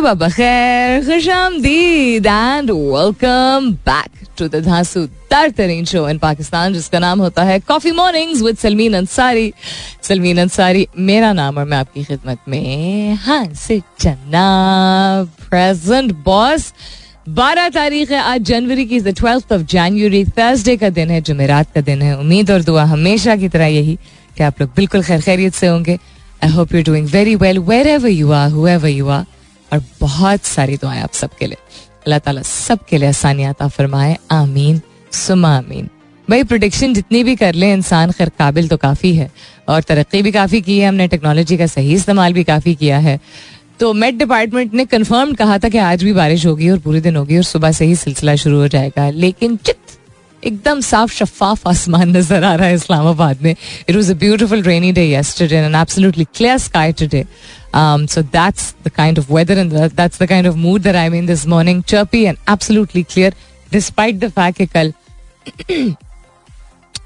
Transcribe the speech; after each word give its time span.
सुबह 0.00 0.14
बखैर 0.16 1.04
खुश 1.04 1.28
आमदीद 1.28 2.26
and 2.26 2.70
welcome 2.70 3.70
back 3.86 4.10
to 4.38 4.46
the 4.48 4.62
धांसू 4.64 5.04
तरीन 5.32 5.84
शो 5.84 6.08
इन 6.08 6.18
पाकिस्तान 6.18 6.74
जिसका 6.74 6.98
नाम 6.98 7.20
होता 7.20 7.42
है 7.44 7.58
coffee 7.60 7.90
mornings 7.92 8.42
with 8.42 8.56
Salmeen 8.58 8.94
Ansari 8.96 9.52
Salmeen 10.02 10.38
Ansari 10.40 10.86
मेरा 10.98 11.32
नाम 11.32 11.58
और 11.58 11.64
मैं 11.68 11.76
आपकी 11.78 12.04
खिदमत 12.04 12.38
में 12.48 13.14
हाँ 13.24 13.44
से 13.54 13.78
चन्ना 14.00 14.44
प्रेजेंट 15.48 16.12
बॉस 16.24 16.72
बारह 17.28 17.68
तारीख 17.68 18.10
है, 18.10 18.20
आज 18.20 18.40
जनवरी 18.42 18.86
की 18.86 19.00
ट्वेल्थ 19.10 19.52
ऑफ़ 19.52 19.62
जनवरी 19.72 20.24
थर्सडे 20.38 20.76
का 20.76 20.88
दिन 20.90 21.10
है, 21.10 21.20
जुमेरात 21.20 21.74
का 21.74 21.80
दिन 21.80 22.02
है, 22.02 22.16
उम्मीद 22.18 22.50
और 22.50 22.62
दुआ 22.62 22.84
हमेशा 22.94 23.36
की 23.36 23.48
तरह 23.48 23.66
यही 23.66 23.98
कि 24.36 24.42
आप 24.44 24.60
लोग 24.60 24.70
बिल्कुल 24.76 25.02
खैर 25.02 25.20
खैरियत 25.20 25.54
से 25.54 25.66
होंगे। 25.66 25.98
I 26.44 26.50
hope 26.50 26.74
you 26.74 26.82
doing 26.82 27.08
very 27.08 27.34
well 27.36 27.58
wherever 27.88 28.08
you 28.08 28.30
are 28.32 28.50
who 28.50 28.66
are 28.66 29.24
और 29.72 29.82
बहुत 30.00 30.44
सारी 30.44 30.76
दुआएँ 30.76 31.00
आप 31.00 31.12
सबके 31.12 31.46
लिए। 31.46 31.56
अल्लाह 32.00 32.18
ताला 32.18 32.42
सबके 32.42 32.98
लिए 32.98 33.08
आसानियात 33.08 33.62
फरमाए। 33.62 34.16
आमीन। 34.30 34.80
सुमा 35.12 35.56
आमीन। 35.58 35.88
भाई 36.28 36.44
प्रोडिक्शन 36.44 36.94
जितनी 36.94 37.24
भी 37.24 37.36
कर 37.36 37.54
ले, 37.54 37.72
इंसान 37.72 38.10
खैर 38.10 38.28
काबिल 38.28 38.68
तो 38.68 38.76
काफ़ी 38.76 39.14
है 39.14 39.30
और 39.68 39.82
तरक्की 39.82 40.22
भी 40.22 40.32
काफ़ी 40.32 40.60
की 40.60 40.78
है। 40.78 40.88
हमने 40.88 41.08
टेक्नोलॉजी 41.08 41.56
का 41.56 41.66
सही 41.66 41.94
इस्तेमाल 41.94 42.32
भी 42.32 42.44
काफ़ी 42.44 42.74
किया 42.74 42.98
है। 42.98 43.18
तो 43.80 43.92
मेट 43.92 44.14
डिपार्टमेंट 44.14 44.74
ने 44.74 44.84
कंफर्म 44.84 45.32
कहा 45.34 45.58
था 45.58 45.68
कि 45.68 45.78
आज 45.78 46.04
भी 46.04 46.12
बारिश 46.12 46.46
होगी 46.46 46.70
और 46.70 46.78
पूरे 46.78 47.00
दिन 47.00 47.16
होगी 47.16 47.36
और 47.36 47.42
सुबह 47.42 47.72
से 47.72 47.84
ही 47.84 47.96
सिलसिला 47.96 48.36
शुरू 48.36 48.58
हो 48.58 48.68
जाएगा। 48.68 49.10
लेकिन 49.10 49.56
चित 49.56 49.76
एकदम 50.44 50.80
साफ़ 50.80 51.12
शफाफ 51.14 51.66
आसमान 51.68 52.16
नज़र 52.16 52.44
आ 52.44 52.54
रहा 52.54 52.66
है 52.66 52.74
इस्लामाबाद 52.74 53.42
में 53.42 53.50
it 53.50 53.94
was 53.96 54.10
a 54.12 54.14
beautiful 54.18 54.62
rainy 54.62 54.92
day 54.92 55.06
and 55.42 55.52
an 55.52 55.74
absolutely 55.74 56.26
clear 56.38 56.58
sky 56.58 56.92
today. 56.92 57.26
Um, 57.72 58.08
so 58.08 58.22
that's 58.22 58.72
the 58.84 58.90
kind 58.90 59.18
of 59.18 59.30
weather 59.30 59.54
and 59.54 59.70
the, 59.70 59.88
that's 59.94 60.18
the 60.18 60.26
kind 60.26 60.46
of 60.46 60.56
mood 60.56 60.82
that 60.82 60.96
I'm 60.96 61.14
in 61.14 61.26
this 61.26 61.46
morning. 61.46 61.82
Chirpy 61.84 62.26
and 62.26 62.38
absolutely 62.48 63.04
clear, 63.04 63.32
despite 63.72 64.20
the 64.20 64.30
fact 64.30 64.58
कि 64.58 64.66
कल 64.66 64.92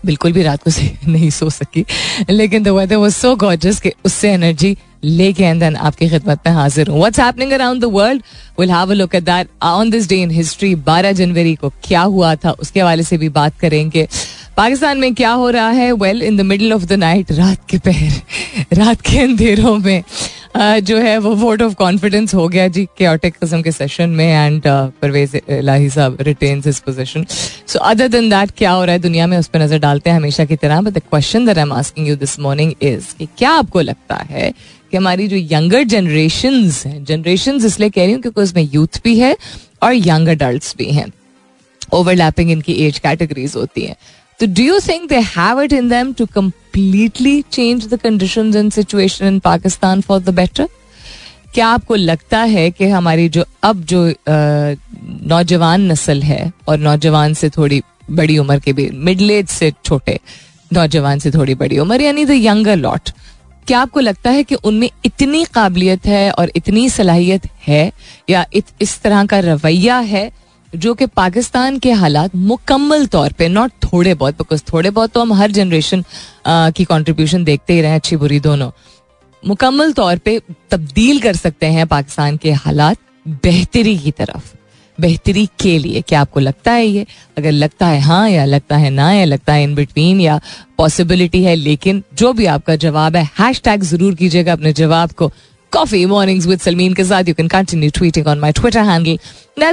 बिल्कुल 0.07 0.33
भी 0.33 0.43
रात 0.43 0.63
को 0.63 0.71
नहीं 1.11 1.31
सो 1.31 1.51
सकी 1.51 1.85
लेकिन 2.31 2.63
the 2.63 2.69
weather 2.69 2.97
was 2.97 3.13
so 3.13 3.35
gorgeous 3.37 3.81
कि 3.81 3.93
उससे 4.05 4.33
एनर्जी 4.33 4.77
लेके 5.05 5.45
एंड 5.45 5.61
देन 5.61 5.77
आपकी 5.77 6.09
खिदमत 6.09 6.41
में 6.47 6.55
हाजिर 6.55 6.89
हूँ। 6.89 6.99
What's 6.99 7.21
happening 7.21 7.53
around 7.53 7.81
the 7.81 7.85
world 7.85 8.23
will 8.61 8.71
have 8.71 8.91
a 8.91 8.95
look 8.95 9.15
at 9.15 9.23
that 9.23 9.49
on 9.63 9.91
this 9.91 10.09
day 10.09 10.23
in 10.23 10.31
history 10.31 10.75
12 10.89 11.13
जनवरी 11.13 11.55
को 11.55 11.69
क्या 11.85 12.03
हुआ 12.03 12.35
था 12.35 12.51
उसके 12.51 12.81
हवाले 12.81 13.03
से 13.03 13.19
भी 13.19 13.29
बात 13.29 13.59
करेंगे। 13.61 14.09
पाकिस्तान 14.57 14.99
में 14.99 15.15
क्या 15.15 15.31
हो 15.31 15.51
रहा 15.51 15.71
है? 15.71 15.93
Well 15.93 16.23
in 16.23 16.37
the 16.37 16.41
middle 16.41 16.73
of 16.73 16.85
the 16.85 16.93
night 16.93 17.33
रात 17.33 17.59
के 17.69 17.79
पहर 17.79 18.77
रात 18.77 19.01
के 19.01 19.19
अंधेरों 19.19 19.77
में 19.79 20.03
Uh, 20.55 20.81
जो 20.81 20.99
है 20.99 21.19
वो 21.19 21.35
वोट 21.35 21.63
ऑफ़ 21.63 21.75
कॉन्फिडेंस 21.75 22.35
हो 22.35 22.49
गया 22.49 22.67
जी 22.69 22.85
केटिक 22.99 23.35
किस्म 23.35 23.63
के 23.63 23.73
सेशन 23.73 24.11
में 24.11 24.27
एंड 24.27 24.63
परवेज 25.03 25.41
लाही 25.51 25.89
साहब 25.91 26.19
retain 26.21 26.63
his 26.67 26.79
position 26.81 27.25
so 27.67 27.79
other 27.79 28.09
than 28.09 28.29
that 28.31 28.51
क्या 28.51 28.71
हो 28.71 28.85
रहा 28.85 28.93
है 28.93 28.99
दुनिया 28.99 29.27
में? 29.27 29.37
उस 29.39 29.47
पर 29.47 29.63
नज़र 29.63 29.79
डालते 29.79 30.11
हैं 30.11 30.17
हमेशा 30.17 30.45
की 30.45 30.57
तरह 30.57 30.81
but 30.81 30.93
the 30.93 30.99
question 30.99 31.47
that 31.47 31.59
I 31.59 31.63
am 31.63 31.73
asking 31.73 32.09
you 32.09 32.17
this 32.17 32.39
morning 32.41 32.73
is 32.83 33.15
कि 33.19 33.29
क्या 33.39 33.51
आपको 33.51 33.81
लगता 33.81 34.15
है 34.31 34.53
कि 34.95 34.99
हमारी 34.99 35.27
जो 35.29 35.37
यंगर 35.51 35.83
जनरेशन 35.91 36.55
हैं 36.85 37.05
जनरेशन 37.05 37.57
इसलिए 37.67 37.91
कह 37.91 38.05
रही 38.05 38.13
हूँ 38.13 38.21
क्योंकि 38.23 38.41
उसमें 38.41 38.69
यूथ 38.75 39.01
भी 39.05 39.19
है 39.19 39.37
और 39.83 39.95
यंग 39.95 40.29
अडल्ट 40.29 40.77
भी 40.79 40.91
हैं। 40.93 41.07
ओवरलैपिंग 41.93 42.51
इनकी 42.51 42.73
एज 42.85 42.99
कैटेगरीज 42.99 43.57
होती 43.57 43.85
हैं। 43.87 43.97
तो 44.41 44.47
do 44.47 44.63
you 44.63 44.79
think 44.81 45.09
they 45.09 45.19
have 45.29 45.63
it 45.63 45.73
in 45.73 45.89
them 45.89 46.13
to 46.13 46.27
completely 46.35 47.41
change 47.53 47.87
the 47.89 47.99
conditions 48.03 48.57
and 48.57 48.71
situation 48.73 49.27
in 49.27 49.39
Pakistan 49.41 50.01
for 50.01 50.21
the 50.21 50.35
better 50.35 50.69
क्या 51.55 51.67
आपको 51.69 51.95
लगता 51.95 52.43
है 52.55 52.71
कि 52.71 52.89
हमारी 52.89 53.29
जो 53.29 53.45
अब 53.63 53.85
जो 53.85 54.07
नौजवान 54.29 55.91
नस्ल 55.93 56.23
है 56.23 56.53
और 56.69 56.79
नौजवान 56.79 57.35
से 57.35 57.51
थोड़ी 57.59 57.83
बड़ी 58.11 58.39
उम्र 58.39 58.59
के 58.61 58.73
भी 58.73 58.89
मिडल 59.11 59.31
एज 59.31 59.49
से 59.49 59.73
छोटे 59.85 60.19
नौजवान 60.71 61.19
से 61.19 61.31
थोड़ी 61.31 61.55
बड़ी 61.55 61.79
उम्र, 61.79 62.01
यानी 62.03 62.25
द 62.25 62.31
यंगर 62.31 62.77
लॉट 62.77 63.11
क्या 63.67 63.81
आपको 63.81 64.01
लगता 64.01 64.31
है 64.31 64.43
कि 64.43 64.55
उनमें 64.55 64.89
इतनी 65.05 65.45
काबिलियत 65.45 66.07
है 66.07 66.31
और 66.31 66.51
इतनी 66.57 66.89
सलाहियत 66.91 67.47
है? 67.67 67.93
या 68.31 68.45
इत, 68.55 68.65
इस 68.81 69.01
तरह 69.03 69.25
का 69.27 69.39
रवैया 69.39 69.99
है 69.99 70.31
जो 70.73 70.95
कि 70.95 71.07
पाकिस्तान 71.07 71.79
के 71.79 71.93
हालात 71.93 72.35
मुकम्मल 72.37 73.07
तौर 73.07 73.33
पे 73.33 73.49
नॉट 73.49 73.73
थोड़े 73.85 74.15
बहुत 74.15 74.35
बिकॉज़ 74.35 74.63
थोड़े 74.73 74.91
बहुत 74.91 75.13
तो 75.13 75.21
हम 75.21 75.33
हर 75.33 75.51
जनरेशन 75.51 76.05
की 76.49 76.85
कंट्रीब्यूशन 76.85 77.45
देखते 77.45 77.73
ही 77.73 77.81
रहे 77.81 77.95
अच्छी 77.95 78.17
बुरी 78.17 78.41
दोनों। 78.41 78.71
मुकम्मल 79.43 79.93
तौर 79.93 80.19
पे 80.19 80.41
तब्दील 80.71 81.21
कर 81.21 81.37
सकते 81.37 81.67
हैं 81.67 81.87
पाकिस्तान 81.87 82.37
के 82.37 82.53
हालात 82.53 82.99
बेहतरी 83.43 83.97
की 83.99 84.11
तरफ़। 84.11 84.55
बेहतरी 85.01 85.47
के 85.61 85.79
लिए, 85.79 86.01
क्या 86.01 86.21
आपको 86.21 86.41
लगता 86.41 86.73
है 86.73 86.87
ये? 86.87 87.07
अगर 87.39 87.53
लगता 87.53 87.87
है 87.87 88.01
हाँ 88.01 88.29
या 88.31 88.45
लगता 88.45 88.77
है 88.77 88.91
ना, 88.91 89.13
या 89.13 89.25
लगता 89.25 89.53
है 89.53 89.65
इन 89.65 89.75
बिटवीन 89.75 90.21
या 90.21 90.41
पॉसिबिलिटी 90.79 91.43
है, 91.45 91.55
लेकिन 91.55 92.03
जो 92.15 92.33
भी 92.33 92.47
आपका 92.47 92.77
जवाब 92.77 93.17
है 93.17 93.25
हैश 93.39 93.61
ज़रूर 93.85 94.15
कीजिएगा 94.15 94.53
अपने 94.53 94.73
जवाब 94.73 95.13
को। 95.13 95.33
कॉफ़ी 95.73 96.05
Mornings 96.07 96.47
with 96.47 96.63
सलमीन 96.63 96.93
के 96.95 97.05
साथ 97.05 97.29
you 97.29 97.35
can 97.35 97.49
continue 97.49 97.91
tweeting 97.91 98.27
on 98.27 98.41
my 98.41 98.53
Twitter 98.55 98.81
handle 98.81 99.19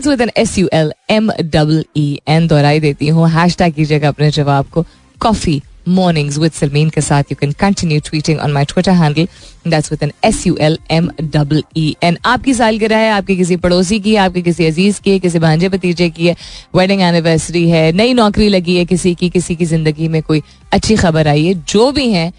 with 0.07 0.21
an 0.21 0.31
S 0.37 0.57
U 0.57 0.69
L 0.73 0.91
M 1.11 1.29
E 1.41 1.83
E 1.97 2.17
N 2.29 2.47
दोहराई 2.47 2.79
देती 2.79 3.07
हूँ। 3.07 3.29
हैश 3.29 3.57
टैग 3.57 3.73
कीजिएगा 3.73 4.07
अपने 4.07 4.31
जवाब 4.31 4.65
को। 4.65 4.85
कॉफ़ी 5.21 5.61
मॉर्निंग्स 5.87 6.37
विद 6.37 6.51
सलमीन 6.51 6.89
के 6.89 7.01
साथ 7.01 7.31
you 7.31 7.35
can 7.39 7.51
continue 7.59 7.99
tweeting 8.05 8.39
on 8.39 8.51
my 8.51 8.65
Twitter 8.65 8.91
handle 8.93 9.27
that's 9.67 9.91
with 9.91 10.03
an 10.03 10.11
S 10.25 10.45
U 10.47 10.55
L 10.61 10.77
M 10.91 11.09
double 11.21 11.63
E 11.77 11.95
N 12.03 12.17
आपकी 12.25 12.53
सालगिरह 12.53 12.97
है, 12.97 13.11
आपके 13.11 13.35
किसी 13.35 13.55
पड़ोसी 13.57 13.99
की, 13.99 14.15
आपके 14.15 14.41
किसी 14.41 14.65
अज़ीज़ 14.65 15.01
की 15.01 15.11
है 15.11 15.19
किसी 15.19 15.39
भांजे 15.39 15.69
भतीजे 15.69 16.09
की 16.09 16.27
है 16.27 16.35
वेडिंग 16.75 17.01
एनिवर्सरी 17.01 17.69
है, 17.69 17.91
नई 17.91 18.13
नौकरी 18.13 18.49
लगी 18.49 18.77
है 18.77 18.85
किसी 18.85 19.13
की 19.15 19.29
किसी 19.29 19.55
की 19.55 19.65
ज़िंदगी 19.65 20.07
में 20.07 20.21
कोई 20.23 20.41
अच्छी 20.73 20.95
खबर 20.95 21.27
आई 21.27 21.45
है, 21.45 21.53
जो 21.53 21.91
भी 21.91 22.11
है 22.11 22.31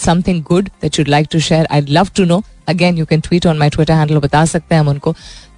something 0.00 0.42
good 0.44 0.68
that 0.82 0.94
should 0.94 1.08
like 1.08 1.26
to 1.32 1.40
share 1.40 1.66
I 1.70 1.80
love 1.90 2.08
to 2.16 2.24
know 2.24 2.42
again 2.68 2.98
you 2.98 3.06
can 3.06 3.20
tweet 3.20 3.46
on 3.46 3.58
my 3.58 3.70
Twitter 3.70 3.94
handle 3.94 4.18
बता 4.18 4.44
सकते 4.46 4.74
हैं 4.74 4.80
हम 4.80 4.88
उनको. 4.88 5.14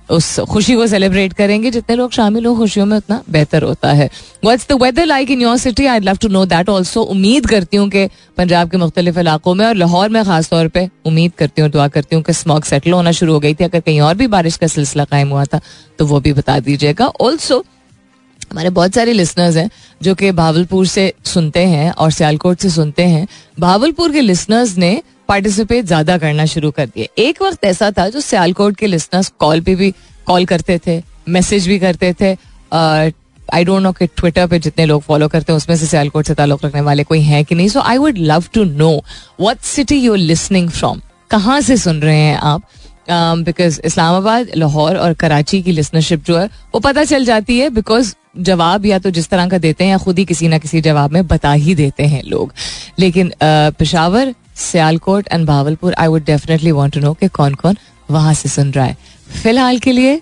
उस 0.09 0.39
खुशी 0.43 0.75
को 0.75 0.87
सेलिब्रेट 0.87 1.33
करेंगे। 1.33 1.71
जितने 1.71 1.97
लोग 1.97 2.11
शामिल 2.13 2.47
हो, 2.47 2.55
खुशियों 2.57 2.87
में 2.87 2.97
उतना 2.97 3.23
बेहतर 3.31 3.63
होता 3.63 3.93
है। 3.93 4.09
What's 4.45 4.67
the 4.69 4.73
weather 4.83 5.07
like 5.07 5.31
in 5.31 5.41
your 5.41 5.57
city 5.57 5.87
I 5.87 6.01
love 6.01 6.17
to 6.17 6.29
know 6.29 6.45
that 6.47 6.69
also 6.69 7.03
उम्मीद 7.05 7.47
करती 7.47 7.77
हूँ 7.77 7.89
कि 7.91 8.07
पंजाब 8.37 8.71
के 8.71 8.77
मुख्तलिफ़ 8.77 9.19
इलाकों 9.19 9.55
में 9.55 9.65
और 9.67 9.75
लाहौर 9.75 10.09
में 10.09 10.25
खास 10.25 10.51
तौर 10.51 10.69
पर 10.69 10.89
उम्मीद 11.07 11.33
करती 11.39 11.63
हूँ, 11.63 11.71
दुआ 11.71 11.89
करती 11.89 12.17
हूँ 12.17 12.23
कि 12.25 12.33
स्मॉग 12.33 12.65
सेटल 12.65 12.93
होना 12.93 13.13
शुरू 13.13 13.33
हो 13.33 13.41
गई 13.41 13.55
थी। 13.55 13.65
अगर 13.65 13.81
कहीं 13.81 14.01
और 14.01 14.15
भी 14.15 14.27
बारिश 14.29 14.57
का 14.57 14.67
सिलसिला 14.69 15.05
कायम 15.05 15.29
हुआ 15.29 15.45
था 15.45 15.61
तो 15.99 16.07
वो 16.07 16.21
भी 16.21 16.33
बता 16.33 16.59
दीजिएगा। 16.61 17.07
ऑल्सो 17.07 17.65
हमारे 18.51 18.71
बहुत 18.71 18.95
सारे 18.95 19.13
लिसनर्स 19.13 19.57
हैं 19.57 19.69
जो 20.03 20.15
कि 20.15 20.31
भावलपुर 20.33 20.87
से 20.87 21.13
सुनते 21.25 21.61
हैं 21.67 21.91
और 21.93 22.11
सियालकोट 22.11 22.59
से 22.59 22.71
सुनते 22.71 23.03
हैं। 23.05 23.27
भावलपुर 23.61 24.13
के 24.13 24.21
लिसनर्स 24.21 24.77
ने 24.79 25.01
पार्टिसिपेट 25.29 25.85
ज़्यादा 25.87 26.17
करना 26.19 26.45
शुरू 26.47 26.71
कर 26.71 26.87
दिए। 26.87 27.09
एक 27.19 27.43
वक्त 27.43 27.65
ऐसा 27.65 27.91
था 27.91 28.09
जो 28.09 28.21
सियालकोट 28.21 28.77
के 28.77 28.87
लिसनर्स 28.87 29.33
कॉल 29.39 29.61
पे 29.61 29.75
भी 29.75 29.91
कॉल 30.27 30.45
करते 30.47 30.79
थे 30.87 31.03
मैसेज 31.29 31.69
भी 31.69 31.79
करते 31.79 32.12
थे। 32.21 32.33
आई 32.73 33.65
डोंट 33.65 33.83
नो 33.83 33.93
कि 33.93 34.07
ट्विटर 34.07 34.47
पे 34.47 34.59
जितने 34.59 34.85
लोग 34.87 35.03
फॉलो 35.03 35.29
करते 35.29 35.53
हैं, 35.53 35.57
उसमें 35.57 35.77
से 35.77 35.87
सियालकोट 35.87 36.27
से 36.27 36.35
ताल्लुक 36.35 36.65
रखने 36.65 36.81
वाले 36.81 37.05
कोई 37.05 37.21
हैं 37.23 37.45
कि 37.45 37.55
नहीं। 37.55 37.69
So 37.69 37.81
I 37.81 37.99
would 37.99 38.19
love 38.21 38.45
to 38.55 38.65
know 38.67 38.91
what 39.41 39.61
city 39.65 39.97
you 39.97 40.15
listening 40.15 40.71
from 40.71 41.00
कहाँ 41.31 41.61
से 41.61 41.76
सुन 41.76 42.00
रहे 42.03 42.19
हैं 42.19 42.37
आप? 42.38 42.62
बिकॉज़ 43.09 43.81
इस्लामाबाद 43.85 44.50
लाहौर 44.56 44.97
और 44.97 45.12
कराची 45.15 45.62
की 45.62 45.73
लिसनरशिप 45.73 46.25
जो 46.26 46.37
है, 46.38 46.47
वो 46.75 46.81
पता 46.81 47.05
चल 47.05 47.25
जाती 47.25 47.59
है 47.59 47.69
बिकॉज़ 47.71 48.15
जवाब 48.38 48.87
या 48.87 48.99
तो 48.99 49.11
जिस 49.11 49.29
तरह 49.29 49.49
का 49.49 49.59
देते 49.59 49.85
हैं 49.85 49.91
या 49.91 49.99
खुद 49.99 50.19
ही 50.19 50.25
किसी 50.25 50.49
ना 50.49 50.59
किसी 50.59 50.81
जवाब 50.81 51.12
में 51.12 51.26
बता 51.26 51.53
ही 51.53 51.75
देते 51.75 52.03
हैं 52.05 52.23
लोग। 52.25 52.53
लेकिन 52.99 53.32
Peshawar 53.43 54.35
Sialkot 54.56 55.29
and 55.33 55.47
Bahawalpur 55.47 55.95
I 55.99 56.06
would 56.06 56.25
definitely 56.25 56.73
want 56.73 56.95
to 56.95 57.01
know 57.01 57.12
कि 57.15 57.29
कौन 57.31 57.55
कौन 57.55 57.77
वहाँ 58.11 58.35
से 58.35 58.49
सुन 58.49 58.71
रहा 58.73 58.85
है। 58.85 58.97
फ़िलहाल 59.43 59.79
के 59.79 59.93
लिए 59.93 60.17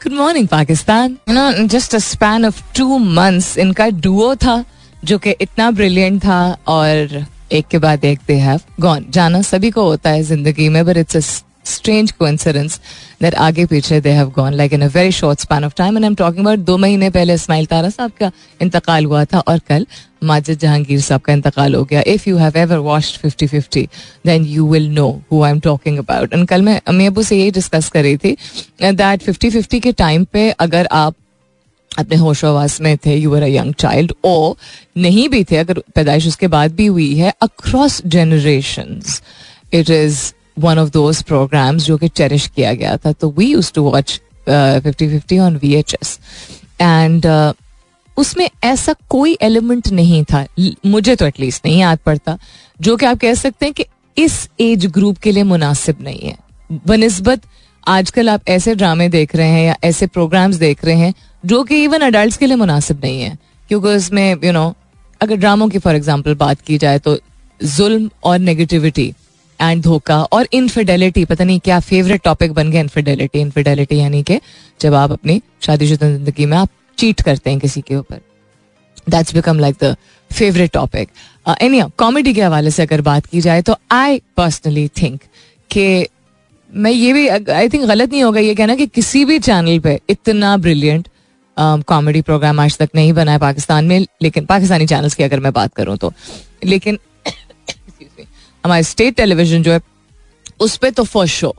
good 0.00 0.12
morning 0.12 0.48
Pakistan. 0.48 1.16
You 1.28 1.34
know 1.34 1.66
just 1.68 1.94
a 1.94 1.98
span 1.98 2.44
of 2.44 2.62
two 2.76 2.98
months 2.98 3.56
इनका 3.58 3.88
डुओ 3.88 4.34
था, 4.34 4.64
जो 5.04 5.18
कि 5.18 5.30
इतना 5.40 5.70
ब्रिलियंट 5.70 6.20
था, 6.24 6.56
और 6.68 7.24
एक 7.52 7.66
के 7.70 7.78
बाद 7.78 8.04
एक 8.04 8.20
दे 8.28 8.34
हैव 8.34 8.60
गॉन 8.80 9.06
जाना 9.10 9.42
सभी 9.42 9.70
को 9.70 9.82
होता 9.84 10.10
है 10.10 10.22
ज़िंदगी 10.22 10.68
में 10.68 10.84
but 10.86 10.96
it's 10.96 11.42
strange 11.64 12.10
coincidence 12.12 12.80
that 13.22 13.34
आगे 13.34 13.64
पीछे 13.66 14.00
they 14.00 14.10
have 14.12 14.30
gone 14.36 14.54
like 14.54 14.72
in 14.72 14.82
a 14.82 14.86
very 14.94 15.12
short 15.12 15.40
span 15.40 15.64
of 15.64 15.74
time 15.76 15.96
and 15.96 16.04
I 16.04 16.08
am 16.08 16.14
talking 16.14 16.46
about 16.46 16.58
दो 16.66 16.76
महीने 16.78 17.10
पहले 17.10 17.34
इस्माइल 17.34 17.66
तारा 17.66 17.90
साहब 17.90 18.12
का 18.20 18.30
इंतकाल 18.60 19.04
हुआ 19.04 19.24
था 19.24 19.40
और 19.40 19.58
कल 19.68 19.86
माजिद 20.24 20.58
जहांगीर 20.58 21.00
साहब 21.00 21.20
का 21.20 21.32
इंतकाल 21.32 21.74
हो 21.74 21.82
गया. 21.84 22.02
If 22.06 22.28
you 22.28 22.36
have 22.36 22.56
ever 22.58 22.78
watched 22.78 23.18
fifty 23.20 23.46
fifty 23.46 23.88
then 24.26 24.44
you 24.46 24.68
will 24.68 24.88
know 24.94 25.08
who 25.32 25.42
I 25.42 25.50
am 25.50 25.60
talking 25.60 25.98
about 25.98 26.34
and 26.34 26.46
कल 26.48 26.62
मैं 26.62 26.80
अम्मी 26.86 27.06
अबू 27.06 27.22
से 27.22 27.36
यही 27.38 27.50
डिस्कस 27.50 27.88
कर 27.88 28.02
रही 28.02 28.16
थी 28.16 28.36
दैट 28.82 29.22
फिफ्टी 29.22 29.50
फिफ्टी 29.50 29.80
के 29.80 29.92
टाइम 29.92 30.24
पे 30.32 30.50
अगर 30.50 30.88
आप 30.92 31.14
अपने 31.98 32.16
होशोवास 32.16 32.80
में 32.80 32.96
थे 33.06 33.16
you 33.16 33.34
are 33.34 33.42
a 33.42 33.46
young 33.46 33.74
child 33.78 34.12
ओ 34.24 34.54
नहीं 34.96 35.28
भी 35.28 35.42
थे, 35.44 35.56
अगर 35.56 35.78
पैदाइश 35.94 36.26
उसके 36.28 36.46
बाद 36.48 36.74
भी 36.76 36.86
हुई 36.86 37.14
है 37.16 37.32
across 37.42 38.00
generation 38.06 39.00
it 39.74 39.90
is 39.90 40.32
one 40.56 40.78
of 40.78 40.90
those 40.90 41.22
programmes 41.22 41.84
जो 41.84 41.96
कि 41.96 42.08
चेरिश 42.08 42.46
किया 42.46 42.72
गया 42.74 42.96
था। 42.96 43.12
तो 43.12 43.30
we 43.38 43.46
use 43.46 43.72
to 43.74 43.82
watch 43.82 44.20
fifty 44.48 45.08
fifty 45.08 45.38
on 45.38 45.56
V 45.56 45.74
H 45.74 45.94
S 45.94 46.18
and 46.80 47.26
उसमें 48.16 48.48
ऐसा 48.64 48.94
कोई 49.10 49.36
एलिमेंट 49.42 49.88
नहीं 49.90 50.22
था। 50.24 50.44
मुझे 50.86 51.14
तो 51.16 51.26
एटलीस्ट 51.26 51.66
नहीं 51.66 51.78
याद 51.80 51.98
पड़ता। 52.06 52.36
जो 52.80 52.96
कि 52.96 53.06
आप 53.06 53.18
कह 53.20 53.34
सकते 53.34 53.66
हैं 53.66 53.74
कि 53.74 53.84
इस 54.16 54.48
एज 54.60 54.86
ग्रुप 54.88 55.18
के 55.18 55.32
लिए 55.32 55.42
मुनासिब 55.42 56.02
नहीं 56.02 56.20
है। 56.20 56.36
बनस्बत 56.86 57.40
आजकल 57.86 58.28
आप 58.30 58.48
ऐसे 58.48 58.74
ड्रामे 58.74 59.08
देख 59.08 59.34
रहे 59.36 59.48
हैं 59.48 59.64
या 59.66 59.76
ऐसे 59.84 60.06
प्रोग्राम्स 60.06 60.56
देख 60.56 60.84
रहे 60.84 60.96
हैं 60.96 61.14
जो 61.44 61.62
कि 61.64 61.82
इवन 61.84 62.00
अडल्ट 62.00 62.36
के 62.36 62.46
लिए 62.46 62.56
मुनासिब 62.56 63.00
नहीं 63.04 63.20
है। 63.22 63.36
क्योंकि 63.68 63.88
उसमें 63.88 64.30
यू 64.30 64.36
you 64.36 64.52
नो 64.52 64.60
know, 64.60 64.74
अगर 65.20 65.36
ड्रामों 65.36 65.68
की 65.68 65.78
फॉर 65.78 65.96
एग्ज़ाम्पल 65.96 66.34
बात 66.34 66.60
की 66.60 66.78
जाए 66.78 66.98
तो 66.98 67.18
जुल्म 67.60 68.10
और 68.24 68.38
नेगेटिविटी 68.38 69.12
एंड 69.60 69.82
धोखा 69.82 70.22
और 70.32 70.48
इनफिडेलिटी 70.52 71.24
पता 71.24 71.44
नहीं 71.44 71.60
क्या 71.60 71.78
फेवरेट 71.82 72.22
टॉपिक 72.24 72.52
बन 72.52 72.70
गया 72.70 72.80
इनफिडेलिटी 72.80 73.40
इनफिडेलिटी 73.40 73.98
यानी 73.98 74.22
कि 74.22 74.40
जब 74.80 74.94
आप 74.94 75.12
अपनी 75.12 75.40
शादीशुदा 75.62 76.10
ज़िंदगी 76.10 76.46
में 76.46 76.56
आप 76.56 76.68
चीट 76.98 77.20
करते 77.20 77.50
हैं 77.50 77.58
किसी 77.60 77.80
के 77.80 77.96
ऊपर। 77.96 78.20
That's 79.10 79.34
become 79.34 79.58
like 79.58 79.76
the 79.82 79.94
favourite 80.30 80.72
topic 80.72 81.08
any 81.62 81.80
comedy 81.98 82.34
के 82.34 82.42
हवाले 82.42 82.70
से 82.70 82.82
अगर 82.82 83.00
बात 83.02 83.26
की 83.26 83.40
जाए 83.40 83.62
तो 83.62 83.76
आई 83.92 84.20
पर्सनली 84.36 84.86
थिंक 85.02 85.20
कि 85.70 86.06
मैं 86.70 86.90
ये 86.90 87.12
भी 87.12 87.26
आई 87.28 87.68
थिंक 87.68 87.84
गलत 87.86 88.12
नहीं 88.12 88.22
होगा 88.22 88.40
ये 88.40 88.54
कहना 88.54 88.74
कि 88.76 88.86
किसी 88.88 89.24
भी 89.24 89.38
चैनल 89.40 89.78
पे 89.80 89.98
इतना 90.10 90.56
ब्रिलियंट 90.56 91.08
कॉमेडी 91.56 92.20
प्रोग्राम 92.22 92.60
आज 92.60 92.76
तक 92.78 92.88
नहीं 92.94 93.12
बना 93.12 93.32
है 93.32 93.38
पाकिस्तान 93.38 93.84
में, 93.84 94.06
लेकिन 94.22 94.44
पाकिस्तानी 94.44 94.86
चैनल्स 94.86 95.14
की 95.14 95.22
अगर 95.22 95.40
मैं 95.40 95.52
बात 95.52 95.74
करूँ 95.74 95.96
तो। 95.96 96.12
लेकिन 96.64 96.98
हमारे 98.64 98.82
स्टेट 98.82 99.16
टेलीविज़न 99.16 99.62
जो 99.62 99.72
है, 99.72 99.80
उस 100.60 100.76
पर 100.76 100.90
तो 100.90 101.04
first 101.04 101.34
show 101.34 101.54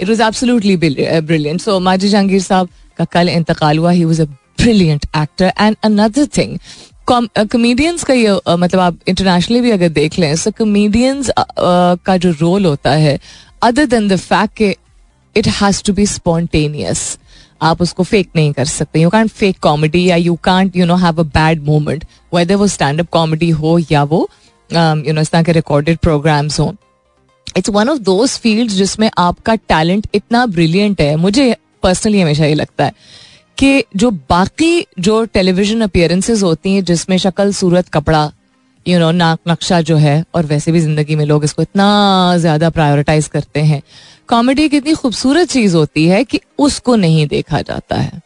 it 0.00 0.08
was 0.08 0.22
absolutely 0.22 0.76
brilliant 0.76 1.60
so 1.60 1.78
Majid 1.80 2.08
Jahangir 2.08 2.42
साहब 2.42 2.68
का 2.98 3.04
कल 3.12 3.28
इंतकाल 3.28 3.78
हुआ. 3.78 3.90
He 3.90 4.04
was 4.04 4.22
a 4.22 4.24
brilliant 4.24 5.04
actor 5.16 5.52
and 5.60 5.76
another 5.84 6.26
thing 6.36 6.58
comedians 7.08 8.04
का 8.04 8.14
ये 8.14 8.38
मतलब 8.48 8.80
आप 8.80 8.98
इंटरनेशनली 9.08 9.60
भी 9.60 9.70
अगर 9.70 9.88
देख 9.90 10.18
लें 10.18 10.34
सो 10.36 10.50
कॉमेडियंस 10.58 11.30
का 11.58 12.16
जो 12.16 12.30
रोल 12.40 12.66
होता 12.66 12.90
है 12.92 13.18
अदर 13.62 13.86
देन 13.86 14.08
द 14.08 14.16
फैक्ट 14.16 14.56
के 14.56 14.76
it 15.36 15.48
has 15.60 15.82
to 15.84 15.92
be 15.92 16.06
spontaneous 16.06 17.18
आप 17.62 17.82
उसको 17.82 18.02
फेक 18.02 18.28
नहीं 18.36 18.52
कर 18.52 18.64
सकते. 18.64 19.00
यू 19.00 19.10
कैंट 19.10 19.30
फेक 19.30 19.58
कॉमेडी 19.62 20.08
या 20.08 20.16
you 20.16 20.34
can't 20.44 20.76
you 20.76 20.86
know 20.86 20.96
have 20.96 21.20
a 21.20 21.26
bad 21.34 21.62
moment 21.64 22.04
whether 22.34 22.54
वो 22.54 22.66
स्टैंड 22.68 23.00
अप 23.00 23.08
कॉमेडी 23.12 23.50
हो 23.50 23.78
या 23.90 24.02
वो 24.04 24.28
यू 24.76 25.12
नो 25.12 25.20
इस 25.20 25.30
तरह 25.30 25.42
के 25.42 25.52
रिकॉर्डेड 25.52 25.98
प्रोग्राम्स 25.98 26.60
हों। 26.60 26.72
It's 27.56 27.70
one 27.70 27.88
of 27.88 27.98
those 28.00 28.30
field 28.38 28.70
जिसमें 28.70 29.10
आपका 29.18 29.54
टैलेंट 29.54 30.06
इतना 30.14 30.44
ब्रिलियंट 30.48 31.00
है। 31.00 31.14
मुझे 31.16 31.54
पर्सनली 31.82 32.20
हमेशा 32.20 32.44
ये 32.44 32.54
लगता 32.54 32.84
है 32.84 32.92
कि 33.58 33.84
जो 33.96 34.10
बाकी 34.10 34.86
जो 34.98 35.24
टेलीविज़न 35.24 35.80
अपियरेंसेज 35.80 36.42
होती 36.42 36.74
हैं, 36.74 36.84
जिसमें 36.84 37.16
शक्ल, 37.18 37.52
सूरत, 37.52 37.88
कपड़ा 37.88 38.30
यू 38.86 38.98
नो 38.98 39.10
नाक, 39.12 39.38
नक्शा 39.48 39.80
जो 39.80 39.96
है, 39.96 40.24
और 40.34 40.46
वैसे 40.46 40.72
भी 40.72 40.80
ज़िंदगी 40.80 41.14
में 41.16 41.24
लोग 41.24 41.44
इसको 41.44 41.62
इतना 41.62 42.36
ज़्यादा 42.38 42.70
प्रायोरिटाइज 42.70 43.28
करते 43.28 43.60
हैं 43.62 43.82
कॉमेडी 44.28 44.68
की 44.68 44.76
इतनी 44.76 44.92
खूबसूरत 44.94 45.48
चीज़ 45.48 45.76
होती 45.76 46.06
है 46.06 46.22
कि 46.24 46.40
उसको 46.58 46.96
नहीं 46.96 47.26
देखा 47.26 47.60
जाता 47.62 47.96
है। 47.96 48.20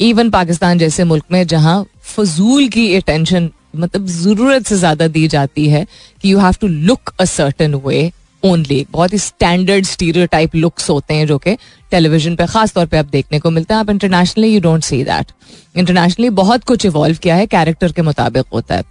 इवन 0.00 0.30
पाकिस्तान 0.30 0.78
जैसे 0.78 1.04
मुल्क 1.04 1.24
में 1.32 1.46
जहाँ 1.46 1.84
फजूल 2.04 2.68
की 2.68 2.94
अटेंशन 2.96 3.50
मतलब 3.74 4.06
ज़रूरत 4.06 4.66
से 4.66 4.76
ज़्यादा 4.76 5.08
दी 5.08 5.26
जाती 5.28 5.68
है 5.68 5.86
कि 6.22 6.32
you 6.32 6.38
have 6.38 6.54
to 6.60 6.68
look 6.68 7.14
a 7.20 7.24
certain 7.24 7.74
way 7.86 8.10
only 8.42 8.86
बहुत 8.92 9.12
ही 9.12 9.18
स्टैंडर्ड 9.18 9.86
स्टीरियो 9.86 10.26
टाइप 10.26 10.54
लुक्स 10.54 10.88
होते 10.90 11.14
हैं 11.14 11.26
जो 11.26 11.36
कि 11.38 11.56
टेलीविज़न 11.90 12.36
पे 12.36 12.46
खास 12.46 12.72
तौर 12.74 12.86
पे 12.86 12.98
आप 12.98 13.06
देखने 13.12 13.38
को 13.40 13.50
मिलते 13.50 13.74
हैं। 13.74 13.80
आप 13.80 13.90
internationally 13.90 14.48
you 14.48 14.60
don't 14.60 14.84
see 14.84 15.02
that 15.04 15.32
internationally 15.76 16.30
बहुत 16.38 16.64
कुछ 16.64 16.86
इवॉल्व 16.86 17.18
किया 17.22 17.36
है 17.36 17.46
कैरेक्टर 17.46 17.92
के 17.92 18.02
मुताबिक 18.02 18.46
होता 18.54 18.74
है। 18.74 18.84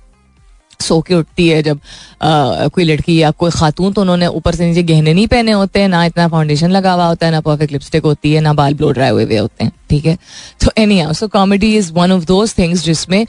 सो 0.79 0.99
के 1.07 1.15
उठती 1.15 1.47
है 1.47 1.61
जब 1.63 1.79
आ, 2.21 2.67
कोई 2.67 2.83
लड़की 2.83 3.17
या 3.21 3.31
कोई 3.31 3.51
खातून 3.51 3.93
तो 3.93 4.01
उन्होंने 4.01 4.27
ऊपर 4.27 4.55
से 4.55 4.65
नीचे 4.65 4.83
गहने 4.83 5.13
नहीं 5.13 5.27
पहने 5.27 5.51
होते 5.51 5.81
हैं 5.81 5.89
ना 5.89 6.03
इतना 6.05 6.27
फाउंडेशन 6.27 6.71
लगा 6.71 6.93
हुआ 6.93 7.07
होता 7.07 7.25
है 7.25 7.31
ना 7.31 7.41
परफेक्ट 7.41 7.71
लिपस्टिक 7.71 8.03
होती 8.03 8.33
है 8.33 8.41
ना 8.41 8.53
बाल 8.53 8.73
ब्लो 8.73 8.91
ड्राई 8.91 9.09
हुए 9.09 9.23
हुए 9.23 9.37
होते 9.37 9.63
हैं। 9.63 9.71
ठीक 9.89 10.05
है? 10.05 10.17
तो 10.63 10.71
any 10.77 11.03
so 11.13 11.27
comedy 11.27 11.75
is 11.77 11.91
one 11.93 12.11
of 12.11 12.25
those 12.25 12.57
things 12.57 12.83
जिसमें 12.83 13.25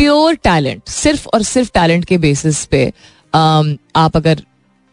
प्योर 0.00 0.34
टैलेंट 0.44 0.88
सिर्फ़ 0.88 1.26
और 1.28 1.42
सिर्फ़ 1.42 1.70
टैलेंट 1.72 2.04
के 2.04 2.16
बेसिस 2.18 2.64
पे 2.66 2.86
um, 2.88 3.76
आप 3.96 4.16
अगर 4.16 4.42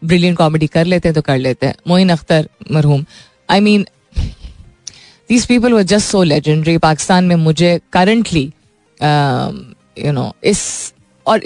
ब्रिलियंट 0.02 0.36
कॉमेडी 0.38 0.66
कर 0.66 0.84
लेते 0.84 1.08
हैं 1.08 1.14
तो 1.14 1.22
कर 1.22 1.38
लेते 1.38 1.66
हैं। 1.66 1.74
मोइन 1.88 2.08
अख्तर 2.10 2.48
मरहूम। 2.72 3.04
I 3.50 3.60
mean 3.60 3.86
these 5.28 5.46
people 5.46 5.72
were 5.72 5.82
just 5.82 6.10
so 6.10 6.22
legendary 6.22 6.76
Pakistan 6.78 7.24
में 7.24 7.34
मुझे 7.36 7.70
करंटली 7.92 8.42
यू 9.98 10.12
नो 10.12 10.32
इस 10.44 10.92
और 11.26 11.40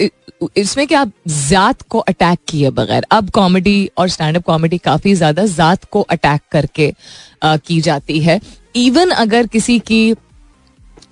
इसमें 0.57 0.85
क्या 0.87 1.01
आप 1.01 1.11
जात 1.29 1.81
को 1.81 1.99
अटैक 2.01 2.39
किए 2.49 2.69
बगैर? 2.71 3.05
अब 3.11 3.29
कॉमेडी 3.29 3.89
और 3.97 4.09
स्टैंड 4.09 4.37
अप 4.37 4.43
कॉमेडी 4.43 4.77
काफ़ी 4.79 5.13
ज़्यादा 5.15 5.45
जात 5.47 5.85
को 5.85 6.01
अटैक 6.01 6.41
करके 6.51 6.91
uh, 6.91 7.59
की 7.67 7.79
जाती 7.81 8.19
है। 8.19 8.39
इवन 8.75 9.09
अगर 9.17 9.47
किसी 9.47 9.79
की 9.81 10.13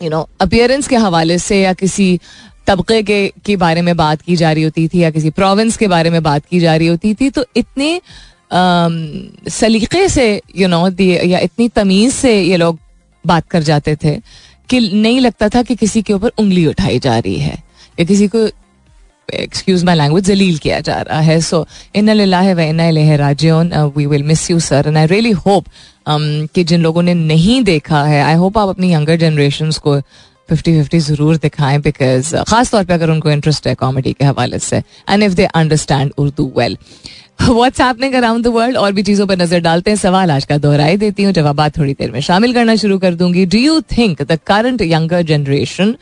यू 0.01 0.09
नो 0.09 0.27
अपियरेंस 0.41 0.87
के 0.87 0.95
हवाले 0.95 1.37
से 1.39 1.61
या 1.61 1.73
किसी 1.73 2.19
तबके 2.67 3.01
के 3.03 3.19
के 3.45 3.55
बारे 3.57 3.81
में 3.81 3.95
बात 3.97 4.21
की 4.21 4.35
जा 4.35 4.51
रही 4.51 4.63
होती 4.63 4.87
थी 4.87 5.03
या 5.03 5.09
किसी 5.11 5.29
प्रोविंस 5.39 5.77
के 5.77 5.87
बारे 5.87 6.09
में 6.09 6.21
बात 6.23 6.45
की 6.49 6.59
जा 6.59 6.75
रही 6.75 6.87
होती 6.87 7.13
थी 7.21 7.29
तो 7.29 7.45
इतने 7.57 7.99
सलीके 9.49 10.07
से 10.09 10.25
यू 10.57 10.67
नो 10.67 10.89
दिए 10.89 11.21
या 11.23 11.39
इतनी 11.39 11.67
तमीज 11.75 12.13
से 12.13 12.39
ये 12.41 12.57
लोग 12.57 12.79
बात 13.25 13.47
कर 13.49 13.63
जाते 13.63 13.95
थे 14.03 14.15
कि 14.69 14.79
नहीं 14.79 15.19
लगता 15.19 15.49
था 15.49 15.61
कि 15.63 15.75
किसी 15.75 16.01
के 16.01 16.13
ऊपर 16.13 16.31
उंगली 16.39 16.65
उठाई 16.67 16.99
जा 16.99 17.17
रही 17.19 17.39
है, 17.39 17.53
या 17.99 18.05
किसी 18.05 18.27
को 18.27 18.45
एक्सक्यूज 19.33 19.83
माई 19.83 19.95
लैंग्वेज 19.95 20.25
जलील 20.25 20.57
किया 20.57 20.79
जा 20.79 21.01
रहा 21.01 21.19
है। 21.19 21.39
So 21.41 21.65
in 21.95 22.09
region 23.19 23.73
we 23.95 24.05
will 24.05 24.23
miss 24.23 24.49
you 24.51 24.59
sir 24.61 24.87
and 24.87 24.97
I 24.97 25.07
really 25.07 25.31
hope 25.45 25.65
कि 26.09 26.63
जिन 26.63 26.81
लोगों 26.81 27.01
ने 27.01 27.13
नहीं 27.13 27.61
देखा 27.63 28.03
है 28.03 28.21
आई 28.23 28.35
होप 28.35 28.57
आप 28.57 28.69
अपनी 28.69 28.93
यंगर 28.93 29.15
जनरेशन 29.17 29.71
को 29.83 29.99
फिफ्टी 30.49 30.71
फिफ्टी 30.73 30.99
ज़रूर 30.99 31.37
दिखाएँ 31.37 31.79
बिकॉज़ 31.81 32.35
खास 32.49 32.71
तौर 32.71 32.83
पे 32.85 32.93
अगर 32.93 33.09
उनको 33.09 33.29
इंटरेस्ट 33.31 33.67
है 33.67 33.75
कॉमेडी 33.75 34.13
के 34.13 34.25
हवाले 34.25 34.59
से 34.59 34.77
and 34.77 35.23
if 35.23 35.33
they 35.33 35.45
understand 35.45 36.11
Urdu 36.17 36.51
well 36.57 36.77
what's 37.41 37.81
happening 37.81 38.13
around 38.13 38.43
the 38.43 38.47
world 38.47 38.77
और 38.77 38.91
भी 38.93 39.03
चीज़ों 39.03 39.25
पर 39.27 39.37
नज़र 39.37 39.59
डालते 39.59 39.91
हैं। 39.91 39.97
सवाल 39.97 40.31
आज 40.31 40.45
का 40.45 40.57
दोहराई 40.57 40.97
देती 40.97 41.23
हूँ 41.23 41.31
जवाब 41.33 41.61
थोड़ी 41.77 41.93
देर 41.93 42.11
में 42.11 42.19
शामिल 42.21 42.53
करना 42.53 42.75
शुरू 42.75 42.97
कर 42.99 43.15
दूँगी। 43.15 43.45
Do 43.45 43.57
you 43.57 43.79
think 43.97 44.21
the 44.21 44.39
current 44.47 44.81
younger 44.81 45.21
generation 45.23 45.95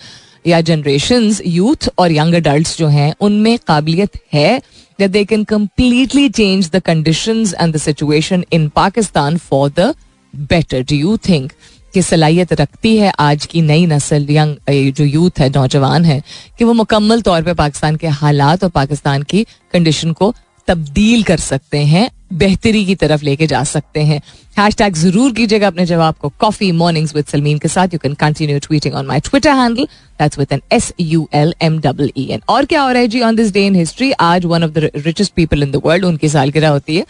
या 0.48 0.62
जनरेशन 0.62 1.32
यूथ 1.46 1.90
और 1.98 2.12
यंग 2.12 2.34
अडल्ट 2.34 2.78
जो 2.78 2.88
हैं, 2.88 3.14
उनमें 3.22 3.58
काबिलियत 3.68 4.20
है 4.34 4.62
that 5.00 5.12
they 5.12 5.24
can 5.26 5.44
completely 5.44 6.30
change 6.32 6.70
the 6.72 6.80
condition 6.86 7.46
and 7.62 7.76
the 7.76 7.82
situation 7.82 8.44
in 8.54 8.70
Pakistan 8.72 9.38
for 9.50 9.66
the 9.70 9.94
better. 10.34 10.82
Do 10.84 10.98
you 10.98 11.18
think 11.28 11.54
कि 11.94 12.02
सलाहियत 12.02 12.52
रखती 12.54 12.96
है 12.98 13.12
आज 13.20 13.46
की 13.46 13.62
नई 13.62 13.86
नस्ल 13.86 14.32
यंग 14.32 14.92
जो 14.94 15.06
यूथ 15.06 15.40
है, 15.40 15.50
नौजवान 15.50 16.06
है, 16.06 16.22
कि 16.58 16.66
वो 16.66 16.74
मुकम्मल 16.74 17.22
तौर 17.22 17.44
पे 17.44 17.54
पाकिस्तान 17.54 17.96
के 17.96 18.08
हालात 18.08 18.64
और 18.64 18.70
पाकिस्तान 18.70 19.24
की 19.24 19.46
कंडीशन 19.74 20.12
को 20.14 20.34
तब्दील 20.68 21.24
कर 21.24 21.38
सकते 21.38 21.78
हैं 21.78 22.10
बेहतरी 22.32 22.84
की 22.86 22.96
तरफ़ 22.96 23.24
लेके 23.26 23.48
जा 23.48 23.64
सकते 23.64 24.00
हैं। 24.02 24.22
हैश 24.58 24.76
टैग 24.76 24.96
ज़रूर 24.96 25.32
कीजिएगा 25.34 25.68
अपने 25.68 25.86
जवाब 25.86 26.16
को। 26.22 26.30
कॉफ़ी 26.40 26.72
मॉर्निंग्स 26.72 27.16
विद 27.16 27.26
सलमीन 27.26 27.58
के 27.58 27.68
साथ 27.68 27.94
you 27.94 28.00
can 28.00 28.14
continue 28.20 28.60
tweeting 28.60 28.96
on 28.96 29.06
my 29.06 29.20
Twitter 29.20 29.56
handle 29.58 29.86
that's 30.20 30.40
with 30.40 30.54
N 30.54 30.62
S 30.72 30.92
U 31.00 31.28
L 31.34 31.54
M 31.62 31.80
double 31.82 32.12
E 32.18 32.28
N 32.32 32.42
और 32.50 32.66
क्या 32.66 32.82
हो 32.82 32.92
रहा 32.92 33.02
है 33.02 33.08
जी 33.08 33.22
on 33.22 33.36
this 33.36 33.52
day 33.54 33.66
in 33.68 33.76
history 33.76 34.12
आज 34.22 34.46
one 34.46 34.64
of 34.64 34.72
the 34.72 34.90
richest 34.96 35.34
people 35.36 35.64
in 35.64 35.72
the 35.72 35.82
world 35.86 36.06
उनकी 36.06 36.30
सालगिरह 36.30 36.70
होती 36.70 36.98
है। 36.98 37.06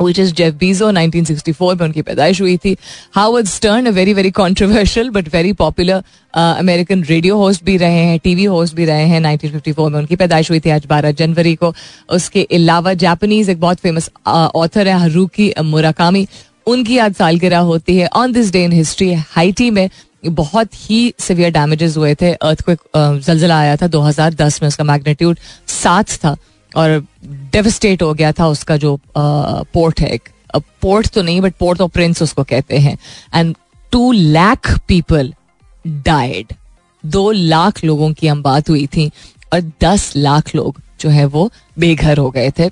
विच 0.00 0.18
इज़ 0.18 0.32
जेफ 0.34 0.54
बीजो 0.54 0.90
1964 0.92 1.74
में 1.74 1.86
उनकी 1.86 2.02
पैदाइश 2.02 2.40
हुई 2.40 2.56
थी। 2.56 2.76
Howard 3.14 3.46
Stern 3.46 3.86
a 3.86 3.90
very 3.90 4.14
very 4.14 4.30
controversial 4.32 5.10
but 5.10 5.28
very 5.34 5.52
popular 5.54 6.02
American 6.34 7.04
radio 7.04 7.36
host 7.36 7.64
भी 7.64 7.76
रहे 7.76 8.04
हैं 8.04 8.18
टीवी 8.18 8.44
होस्ट 8.44 8.74
भी 8.74 8.84
रहे 8.84 9.06
हैं 9.06 9.20
1954 9.20 9.88
में 9.90 9.98
उनकी 9.98 10.16
पैदाइश 10.16 10.50
हुई 10.50 10.60
थी 10.60 10.70
आज 10.70 10.86
12 10.86 11.12
जनवरी 11.12 11.54
को। 11.54 11.74
उसके 12.10 12.46
अलावा 12.54 12.92
जापानीज 12.96 13.50
एक 13.50 13.60
बहुत 13.60 13.78
फ़ेमस 13.78 14.10
ऑथर 14.26 14.88
है 14.88 14.98
हरुकी 15.00 15.52
मुराकामी 15.60 16.26
उनकी 16.66 16.98
आज 16.98 17.14
सालगिरह 17.14 17.58
होती 17.70 17.96
है। 17.96 18.06
On 18.06 18.32
this 18.32 18.52
day 18.52 18.64
in 18.64 18.72
history 18.72 19.12
Haiti 19.12 19.70
में 19.70 19.88
बहुत 20.26 20.68
ही 20.80 21.12
सिवियर 21.18 21.50
डैमेजेस 21.52 21.96
हुए 21.96 22.14
थे। 22.14 22.32
अर्थ 22.32 22.62
को 22.68 22.74
जलजिला 23.18 23.58
आया 23.58 23.76
था 23.76 23.86
2010 23.86 24.60
में, 24.62 24.68
उसका 24.68 24.84
मैग्नीट्यूड 24.84 25.38
सात 25.66 26.10
था। 26.14 26.36
और 26.76 27.04
डेविस्टेट 27.24 28.02
हो 28.02 28.12
गया 28.14 28.32
था 28.32 28.46
उसका 28.46 28.76
जो 28.76 28.98
पोर्ट 29.16 30.00
है 30.00 30.18
पोर्ट 30.56 31.08
तो 31.08 31.22
नहीं 31.22 31.40
बट 31.40 31.54
पोर्ट 31.54 31.80
ऑफ़ 31.80 31.90
प्रिंस 31.92 32.22
उसको 32.22 32.44
कहते 32.44 32.78
हैं। 32.78 32.96
And 33.34 33.54
two 33.92 34.10
lakh 34.12 34.78
people 34.88 35.32
died 35.84 36.52
दो 37.04 37.30
लाख 37.30 37.84
लोगों 37.84 38.12
की 38.12 38.26
हम 38.26 38.42
बात 38.42 38.70
हुई 38.70 38.86
थी 38.86 39.10
और 39.52 39.60
दस 39.82 40.12
लाख 40.16 40.54
लोग 40.54 40.80
जो 41.00 41.10
है 41.10 41.24
वो 41.26 41.50
बेघर 41.78 42.18
हो 42.18 42.30
गए 42.30 42.50
थे। 42.50 42.70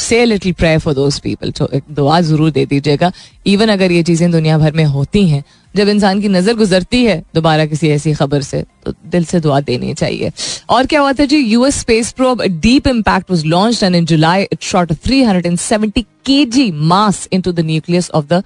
Say 0.00 0.24
little 0.24 0.52
prayer 0.52 0.78
for 0.78 0.94
those 0.94 1.18
people 1.20 1.50
तो 1.52 1.68
एक 1.74 1.82
दुआ 1.90 2.20
ज़रूर 2.22 2.50
दे 2.50 2.64
दीजिएगा। 2.66 3.12
इवन 3.46 3.68
अगर 3.68 3.92
ये 3.92 4.02
चीज़ें 4.02 4.30
दुनिया 4.30 4.58
भर 4.58 4.72
में 4.72 4.84
होती 4.86 5.26
हैं, 5.28 5.42
जब 5.74 5.88
इंसान 5.88 6.20
की 6.20 6.28
नज़र 6.28 6.54
गुजरती 6.56 7.04
है 7.04 7.22
दोबारा 7.34 7.66
किसी 7.66 7.88
ऐसी 7.90 8.12
खबर 8.14 8.42
से 8.42 8.64
तो 8.84 8.92
दिल 9.06 9.24
से 9.24 9.40
दुआ 9.40 9.60
देनी 9.60 9.94
चाहिए। 9.94 10.32
और 10.70 10.86
क्या 10.86 11.00
हुआ 11.00 11.12
था 11.12 11.24
जी? 11.24 11.36
US 11.38 11.80
space 11.80 12.12
probe 12.12 12.42
Deep 12.42 12.86
Impact 12.88 13.30
was 13.30 13.44
launch 13.46 13.82
and 13.82 13.94
in 13.96 14.04
July 14.06 14.42
it 14.42 14.62
shot 14.62 14.92
370 15.08 16.02
KG 16.26 16.70
mass 16.72 17.28
into 17.40 17.52
the 17.52 17.60
nucleus 17.60 18.10
of 18.10 18.26
the 18.26 18.42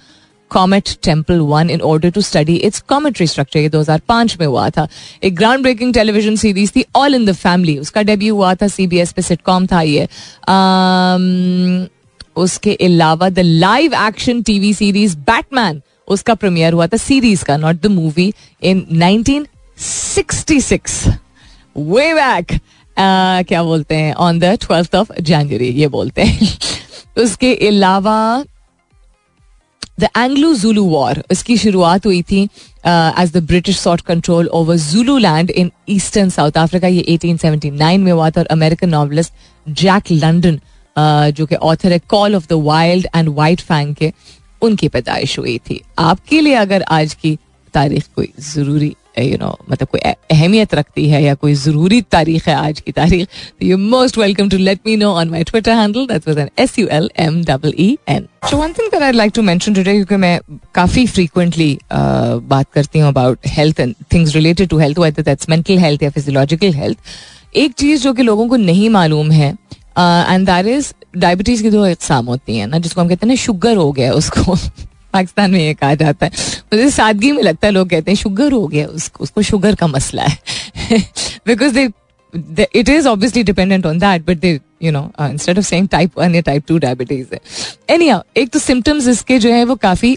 comet 0.53 0.89
Tempel 1.03 1.41
one 1.41 1.71
in 1.71 1.81
order 1.81 2.11
to 2.11 2.21
study 2.21 2.57
its 2.57 2.81
cometary 2.89 3.27
structure 3.27 3.61
ये 3.61 3.71
2005 3.71 4.41
में 4.41 4.47
हुआ 4.47 4.71
था। 4.71 4.89
एक 5.23 5.37
ग्राउंड 5.37 5.63
ब्रेकिंग 5.63 5.95
टेलीविज़न 5.95 6.37
सीरीज़ 6.37 6.73
थी 6.77 6.85
All 6.97 7.15
in 7.15 7.27
the 7.27 7.33
Family 7.33 7.79
उसका 7.79 8.03
debut 8.03 8.35
हुआ 8.35 8.55
था 8.55 8.69
CBS 8.69 9.13
पे 9.13 9.23
सिटकॉम 9.23 9.67
था 9.67 9.83
ये। 9.83 10.05
um, 10.05 11.93
उसके 12.37 12.75
अलावा 12.75 13.29
the 13.29 13.39
live 13.39 14.07
action 14.07 14.43
TV 14.43 14.75
series 14.75 15.17
Batman 15.17 15.83
उसका 16.09 16.35
प्रीमियर 16.35 16.73
हुआ 16.73 16.87
था 16.87 16.97
सीरीज़ 16.97 17.45
का 17.45 17.57
not 17.57 17.83
the 17.83 17.87
movie 17.87 18.35
in 18.63 18.87
1966 18.93 21.09
way 21.77 22.15
back 22.15 22.59
क्या 23.49 23.63
बोलते 23.63 23.95
हैं? 23.95 24.15
On 24.15 24.39
the 24.39 24.59
twelfth 24.61 24.95
of 24.95 25.13
January 25.21 25.69
ये 25.69 25.89
बोलते 25.89 26.23
हैं। 26.23 26.59
उसके 27.19 27.69
अलावा 27.69 28.45
द 29.99 30.09
एंग्लो 30.17 30.53
जुलू 30.55 30.85
वॉर 30.87 31.23
इसकी 31.31 31.57
शुरुआत 31.59 32.07
हुई 32.07 32.23
थी 32.31 32.43
as 32.43 33.33
the 33.33 33.43
British 33.47 33.79
sought 33.79 34.01
control 34.03 34.47
over 34.55 34.77
Zululand 35.19 35.51
in 35.53 35.71
eastern 35.91 36.31
South 36.31 36.59
Africa 36.59 36.89
ये 36.89 37.05
1879 37.11 37.99
में 37.99 38.13
हुआ 38.13 38.31
था 38.31 38.41
और 38.41 38.47
अमेरिकन 38.51 38.89
नॉवलिस्ट 38.89 39.33
जैक 39.67 40.11
लंडन 40.13 40.61
जो 41.37 41.47
कि 41.47 41.55
ऑथर 41.65 41.93
है 41.93 41.99
Call 42.09 42.35
of 42.37 42.47
the 42.49 42.63
Wild 42.65 43.07
and 43.17 43.29
White 43.35 43.61
Fang 43.63 43.95
के 43.95 44.13
उनकी 44.63 44.89
पैदाइश 44.89 45.39
हुई 45.39 45.59
थी 45.71 45.81
आपके 45.99 46.41
लिए 46.41 46.55
अगर 46.57 46.83
आज 46.91 47.15
की 47.15 47.39
तारीख 47.75 48.07
कोई 48.17 48.33
ज़रूरी 48.45 48.95
यू 49.19 49.39
नो 49.39 49.57
मतलब 49.71 49.89
कोई 49.89 50.01
अहमियत 50.01 50.75
रखती 50.75 51.09
है 51.09 51.23
या 51.23 51.35
कोई 51.35 51.55
ज़रूरी 51.55 52.01
तारीख 52.13 52.49
है 52.49 52.55
आज 52.55 52.81
की 52.81 52.93
तारीख 52.93 53.27
तो 53.27 53.67
you 53.67 53.79
most 53.79 54.19
welcome 54.19 54.49
to 54.49 54.59
let 54.59 54.81
me 54.87 54.97
know 54.97 55.11
on 55.13 55.31
my 55.31 55.45
Twitter 55.45 55.73
handle 55.73 56.07
that 56.07 56.29
was 56.29 56.39
N 56.39 56.49
S 56.59 56.79
U 56.79 56.87
L 56.93 57.11
M 57.19 57.43
double 57.45 57.75
E 57.79 57.97
N 58.09 58.27
so 58.51 58.57
one 58.57 58.73
thing 58.73 58.91
that 58.91 59.03
I 59.03 59.13
like 59.13 59.33
to 59.35 59.43
mention 59.43 59.75
today 59.75 59.93
क्योंकि 59.93 60.17
मैं 60.17 60.39
काफ़ी 60.75 61.07
फ्रीक्वेंटली 61.07 61.79
बात 61.93 62.73
करती 62.73 62.99
हूँ 62.99 63.09
about 63.09 63.47
health 63.49 63.81
and 63.81 63.95
things 64.13 64.35
related 64.35 64.69
to 64.69 64.79
health 64.79 64.99
whether 64.99 65.23
that's 65.23 65.49
mental 65.49 65.79
health 65.79 66.03
या 66.03 66.11
physiological 66.11 66.75
health 66.75 66.99
एक 67.57 67.73
चीज़ 67.73 68.03
जो 68.03 68.13
कि 68.13 68.23
लोगों 68.23 68.49
को 68.49 68.57
नहीं 68.57 68.89
मालूम 68.91 69.31
है 69.31 69.51
एंड 69.99 70.47
दैट 70.47 70.67
इज़ 70.67 70.93
डायबिटीज़ 71.17 71.63
की 71.63 71.71
दो 71.71 71.87
इकसाम 71.87 72.27
होती 72.27 72.57
है, 72.57 72.67
ना, 72.67 72.79
जिसको 72.79 73.01
हम 73.01 73.09
कहते 73.09 73.27
हैं 73.27 73.29
ना 73.29 73.37
शुगर 73.37 73.77
हो 73.77 73.91
गया 73.93 74.13
उसको। 74.13 74.57
पाकिस्तान 75.13 75.51
में 75.51 75.61
ये 75.61 75.75
कहा 75.75 75.95
जाता 75.95 76.27
है। 76.27 76.33
मुझे 76.73 76.91
सादगी 76.91 77.33
में 77.33 77.43
लगता 77.43 77.67
है, 77.67 77.73
लोग 77.73 77.89
कहते 77.91 78.11
हैं, 78.11 78.17
शुगर 78.17 78.53
हो 78.53 78.67
गया 78.67 78.87
उसको 78.89 79.23
उसको 79.25 79.43
शुगर 79.43 79.75
का 79.75 79.87
मसला 79.87 80.23
है। 80.23 80.99
Because 81.47 81.75
they 81.75 82.67
it 82.75 82.89
is 82.89 83.09
obviously 83.09 83.43
dependent 83.43 83.87
on 83.87 83.99
that 83.99 84.27
but 84.27 84.39
they 84.39 84.59
you 84.83 84.93
know 84.93 85.11
instead 85.23 85.59
of 85.59 85.65
saying 85.67 85.89
type 85.89 86.19
one 86.19 86.35
या 86.35 86.41
टाइप 86.43 86.65
टू 86.69 86.79
डायबिटीज़ 86.79 87.35
है 87.35 87.41
एनी 87.91 88.11
एक 88.37 88.51
तो 88.51 88.59
सिम्टम्स 88.59 89.09
इसके 89.09 89.39
जो 89.39 89.53
है, 89.53 89.65
वो 89.65 89.75
काफ़ी 89.77 90.17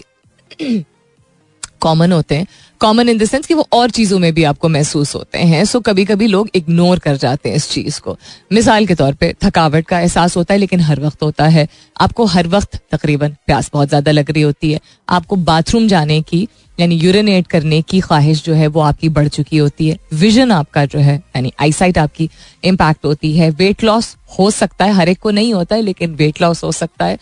कॉमन 1.86 2.12
होते 2.12 2.34
हैं। 2.34 2.46
कॉमन 2.80 3.08
इन 3.08 3.18
द 3.18 3.24
सेंस 3.24 3.46
कि 3.46 3.54
वो 3.54 3.66
और 3.72 3.90
चीज़ों 3.90 4.18
में 4.18 4.32
भी 4.34 4.44
आपको 4.44 4.68
महसूस 4.68 5.14
होते 5.14 5.38
हैं। 5.40 5.64
सो 5.64 5.80
कभी 5.80 6.04
कभी 6.04 6.26
लोग 6.26 6.48
इग्नोर 6.54 6.98
कर 6.98 7.16
जाते 7.16 7.48
हैं 7.48 7.56
इस 7.56 7.68
चीज़ 7.70 8.00
को। 8.00 8.16
मिसाल 8.52 8.86
के 8.86 8.94
तौर 8.94 9.14
पे 9.14 9.34
थकावट 9.44 9.86
का 9.86 10.00
एहसास 10.00 10.36
होता 10.36 10.54
है, 10.54 10.60
लेकिन 10.60 10.80
हर 10.80 11.00
वक्त 11.00 11.22
होता 11.22 11.46
है। 11.46 11.66
आपको 12.00 12.24
हर 12.26 12.46
वक्त 12.48 12.78
तकरीबन 12.92 13.36
प्यास 13.46 13.70
बहुत 13.72 13.88
ज़्यादा 13.88 14.12
लग 14.12 14.30
रही 14.30 14.42
होती 14.42 14.72
है। 14.72 14.80
आपको 15.08 15.36
बाथरूम 15.36 15.88
जाने 15.88 16.20
की 16.22 16.46
यानी 16.78 16.94
यूरिनेट 16.96 17.46
करने 17.46 17.80
की 17.82 18.00
ख्वाहिश 18.00 18.44
जो 18.44 18.54
है 18.54 18.66
वो 18.66 18.80
आपकी 18.80 19.08
बढ़ 19.10 19.28
चुकी 19.28 19.56
होती 19.56 19.88
है। 19.88 19.98
विजन 20.14 20.52
आपका 20.52 20.84
जो 20.86 20.98
है 20.98 21.16
यानी 21.16 21.52
आईसाइट 21.60 21.98
आपकी 21.98 22.28
इम्पैक्ट 22.64 23.04
होती 23.04 23.36
है। 23.36 23.50
वेट 23.52 23.84
लॉस 23.84 24.16
हो 24.38 24.50
सकता 24.52 24.84
है 24.84 24.92
हर 24.92 25.08
एक 25.08 25.18
को 25.20 25.30
नहीं 25.30 25.52
होता 25.54 25.76
है 25.76 25.82
लेकिन 25.82 26.14
वेट 26.14 26.40
लॉस 26.42 26.62
हो 26.64 26.72
सकता 26.72 27.04
है। 27.04 27.18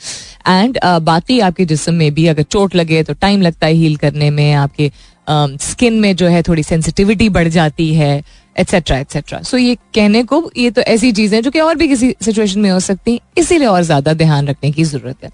एंड 0.48 0.78
uh, 0.78 1.00
बाकी 1.00 1.40
आपके 1.40 1.64
जिसम 1.64 1.94
में 1.94 2.12
भी 2.14 2.26
अगर 2.26 2.42
चोट 2.44 2.76
लगे 2.76 3.02
तो 3.02 3.14
टाइम 3.14 3.42
लगता 3.42 3.66
है 3.66 3.72
हील 3.74 3.96
करने 3.96 4.30
में 4.30 4.52
आपके 4.54 4.90
स्किन 5.26 5.92
um, 5.92 6.00
में 6.00 6.16
जो 6.16 6.26
है 6.28 6.42
थोड़ी 6.42 6.62
सेंसिटिविटी 6.62 7.28
बढ़ 7.30 7.48
जाती 7.48 7.94
है 7.94 8.22
एट्सेट्रा 8.56 8.98
एट्सेट्रा 8.98 9.40
सो 9.42 9.56
ये 9.56 9.74
कहने 9.94 10.22
को 10.24 10.50
ये 10.56 10.70
तो 10.70 10.82
ऐसी 10.82 11.10
चीज़ें 11.12 11.40
जो 11.42 11.50
कि 11.50 11.60
और 11.60 11.74
भी 11.74 11.88
किसी 11.88 12.14
सिचुएशन 12.22 12.60
में 12.60 12.70
हो 12.70 12.80
सकती 12.80 13.12
हैं 13.12 13.20
इसीलिए 13.38 13.68
और 13.68 13.82
ज़्यादा 13.82 14.12
ध्यान 14.14 14.48
रखने 14.48 14.70
की 14.72 14.84
ज़रूरत 14.84 15.24
है। 15.24 15.30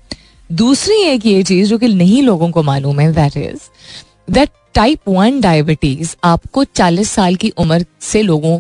दूसरी 0.51 1.01
एक 1.05 1.27
ये 1.27 1.43
चीज़ 1.43 1.69
जो 1.71 1.79
कि 1.79 1.89
नहीं 1.89 2.23
लोगों 2.23 2.51
को 2.51 2.63
मालूम 2.63 3.01
है 3.01 3.13
that 3.13 3.37
is 3.37 3.69
that 4.31 4.49
type 4.75 5.09
one 5.09 5.41
diabetes 5.41 6.15
आपको 6.25 6.65
40 6.67 7.11
साल 7.11 7.35
की 7.35 7.49
उम्र 7.59 7.85
से 8.03 8.23
लोगों 8.23 8.59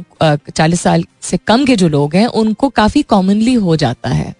चालीस 0.51 0.81
साल 0.81 1.05
से 1.23 1.37
कम 1.39 1.65
के 1.65 1.77
जो 1.77 1.89
लोग 1.89 2.15
हैं, 2.15 2.27
उनको 2.27 2.69
काफ़ी 2.71 3.03
कॉमनली 3.05 3.55
हो 3.57 3.77
जाता 3.77 4.09
है। 4.11 4.35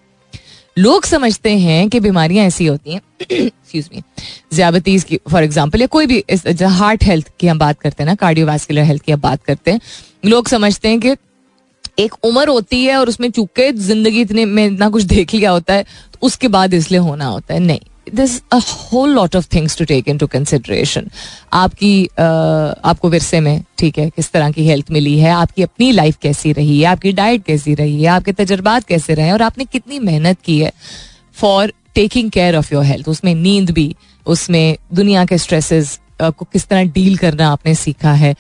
लोग 0.77 1.05
समझते 1.05 1.51
हैं 1.59 1.89
कि 1.89 2.01
बीमारियाँ 2.01 2.47
ऐसी 2.47 2.67
होती 2.67 2.93
हैं 2.93 3.01
एक्सक्यूज 3.23 3.89
मी 3.95 4.03
ज्याबतीज 4.55 5.05
की 5.05 5.19
फॉर 5.31 5.43
एग्जांपल 5.43 5.81
या 5.81 5.87
कोई 5.87 6.07
भी 6.07 6.25
हार्ट 6.65 7.05
हेल्थ 7.05 7.31
की 7.41 7.47
हम 7.47 7.59
बात 7.59 7.81
करते 7.81 8.03
हैं 8.03 8.09
ना 8.09 8.15
कार्डियोवास्कुलर 8.17 8.83
हेल्थ 8.83 9.03
की 9.03 9.13
हम 9.13 9.21
बात 9.21 9.43
करते 9.45 9.71
हैं। 9.71 9.81
लोग 10.25 10.49
समझते 10.49 10.89
हैं 10.89 11.01
कि 11.01 11.15
एक 11.99 12.15
उम्र 12.25 12.49
होती 12.49 12.85
है 12.85 12.97
और 12.97 13.09
उसमें 13.09 13.31
चूँकि 13.31 13.71
ज़िंदगी 13.73 14.21
इतने 14.21 14.45
में 14.45 14.65
इतना 14.67 14.89
कुछ 14.91 15.03
देख 15.05 15.35
लिया 15.35 15.51
होता 15.51 15.75
है 15.75 15.83
तो 15.83 16.19
उसके 16.23 16.49
बाद 16.49 16.75
इसलिए 16.75 17.01
होना 17.01 17.27
होता 17.27 17.55
है। 17.55 17.61
नहीं 17.61 17.81
this 18.15 18.37
a 18.53 18.59
whole 18.59 19.11
lot 19.15 19.37
of 19.37 19.47
things 19.55 19.77
to 19.79 19.85
take 19.85 20.09
into 20.19 20.27
consideration 20.27 21.09
आपकी 21.53 22.05
आपको 22.17 23.09
विरसे 23.11 23.41
में, 23.41 23.63
ठीक 23.79 23.99
है, 23.99 24.09
किस 24.11 24.31
तरह 24.33 24.51
की 24.51 24.67
हेल्थ 24.67 24.91
मिली 24.91 25.19
है, 25.19 25.31
आपकी 25.33 25.63
अपनी 25.63 25.91
लाइफ 25.93 26.17
कैसी 26.23 26.53
रही 26.53 26.79
है, 26.81 26.85
आपकी 26.87 27.13
डाइट 27.13 27.45
कैसी 27.45 27.75
रही 27.75 28.03
है, 28.03 28.09
आपके 28.09 28.33
तजर्बात 28.35 28.85
कैसे 28.85 29.15
रहे 29.15 29.27
हैं, 29.27 29.33
और 29.33 29.43
आपने 29.43 29.65
कितनी 29.65 29.99
मेहनत 30.01 30.39
की 30.45 30.59
है 30.59 30.73
for 31.37 31.73
taking 31.95 32.31
care 32.31 32.57
of 32.57 32.75
your 32.75 32.85
health 32.85 33.09
उसमें 33.09 33.35
नींद 33.35 33.71
भी, 33.71 33.95
उसमें 34.27 34.77
दुनिया 34.95 35.25
के 35.25 35.39
स्ट्रेसेस 35.39 35.99
को 36.23 36.45
किस 36.45 36.67
तरह 36.69 36.85
डील 36.93 37.17
करना 37.17 37.49
आपने 37.51 37.75
सीखा 37.77 38.13
है, 38.15 38.35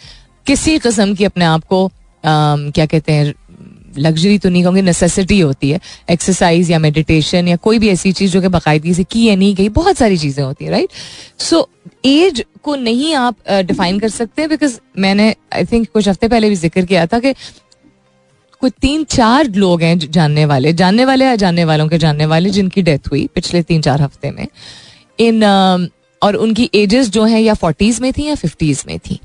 किसी 0.46 0.78
कस्म 0.78 1.14
की 1.14 1.24
अपने 1.24 1.44
आप 1.44 1.64
को 1.64 1.90
क्या 2.24 2.86
कहते 2.86 3.12
हैं 3.12 3.32
लग्जरी 3.98 4.38
तो 4.38 4.48
नहीं 4.48 4.62
कहूँगी 4.62 4.82
नेसेसिटी 4.82 5.38
होती 5.40 5.70
है। 5.70 5.80
एक्सरसाइज 6.10 6.70
या 6.70 6.78
मेडिटेशन 6.78 7.48
या 7.48 7.56
कोई 7.58 7.78
भी 7.78 7.88
ऐसी 7.88 8.12
चीज़ 8.12 8.32
जो 8.32 8.40
कि 8.40 8.48
बाकायदगी 8.48 8.94
से 8.94 9.04
की 9.04 9.24
या 9.24 9.36
नहीं 9.36 9.54
गई 9.54 9.68
बहुत 9.70 9.96
सारी 9.96 10.18
चीज़ें 10.18 10.42
होती 10.44 10.64
है 10.64 10.70
राइट 10.70 10.88
सो 11.40 11.68
एज 12.04 12.44
को 12.62 12.74
नहीं 12.76 13.14
आप 13.14 13.36
डिफाइन 13.48 13.94
uh, 13.94 14.00
कर 14.00 14.08
सकते 14.08 14.46
बिकॉज़ 14.48 14.78
मैंने 14.98 15.34
आई 15.54 15.64
थिंक 15.64 15.88
कुछ 15.92 16.08
हफ़्ते 16.08 16.28
पहले 16.28 16.48
भी 16.48 16.54
ज़िक्र 16.56 16.84
किया 16.84 17.06
था 17.06 17.18
कि 17.18 17.32
कुछ 18.62 18.72
तीन 18.80 19.04
चार 19.04 19.48
लोग 19.54 19.82
हैं 19.82 19.98
जानने 19.98 20.44
वाले 20.44 20.72
जानने 20.72 21.04
वाले 21.04 21.24
या 21.24 21.36
जानने 21.36 21.64
वालों 21.64 21.88
के 21.88 21.98
जानने 21.98 22.26
वाले 22.26 22.50
जिनकी 22.50 22.82
डेथ 22.82 23.10
हुई 23.10 23.26
पिछले 23.34 23.62
तीन 23.62 23.82
चार 23.82 24.02
हफ़्ते 24.02 24.30
में। 24.30 24.46
इन 25.18 25.40
uh, 25.40 25.90
और 26.22 26.36
उनकी 26.36 26.70
एजेस 26.74 27.08
जो 27.10 27.24
हैं 27.24 27.40
या 27.40 27.54
फोर्टीज 27.54 28.00
में 28.00 28.12
थी 28.12 28.26
या 28.26 28.34
फिफ्टीज 28.34 28.84
में 28.86 28.98
थी। 29.00 29.18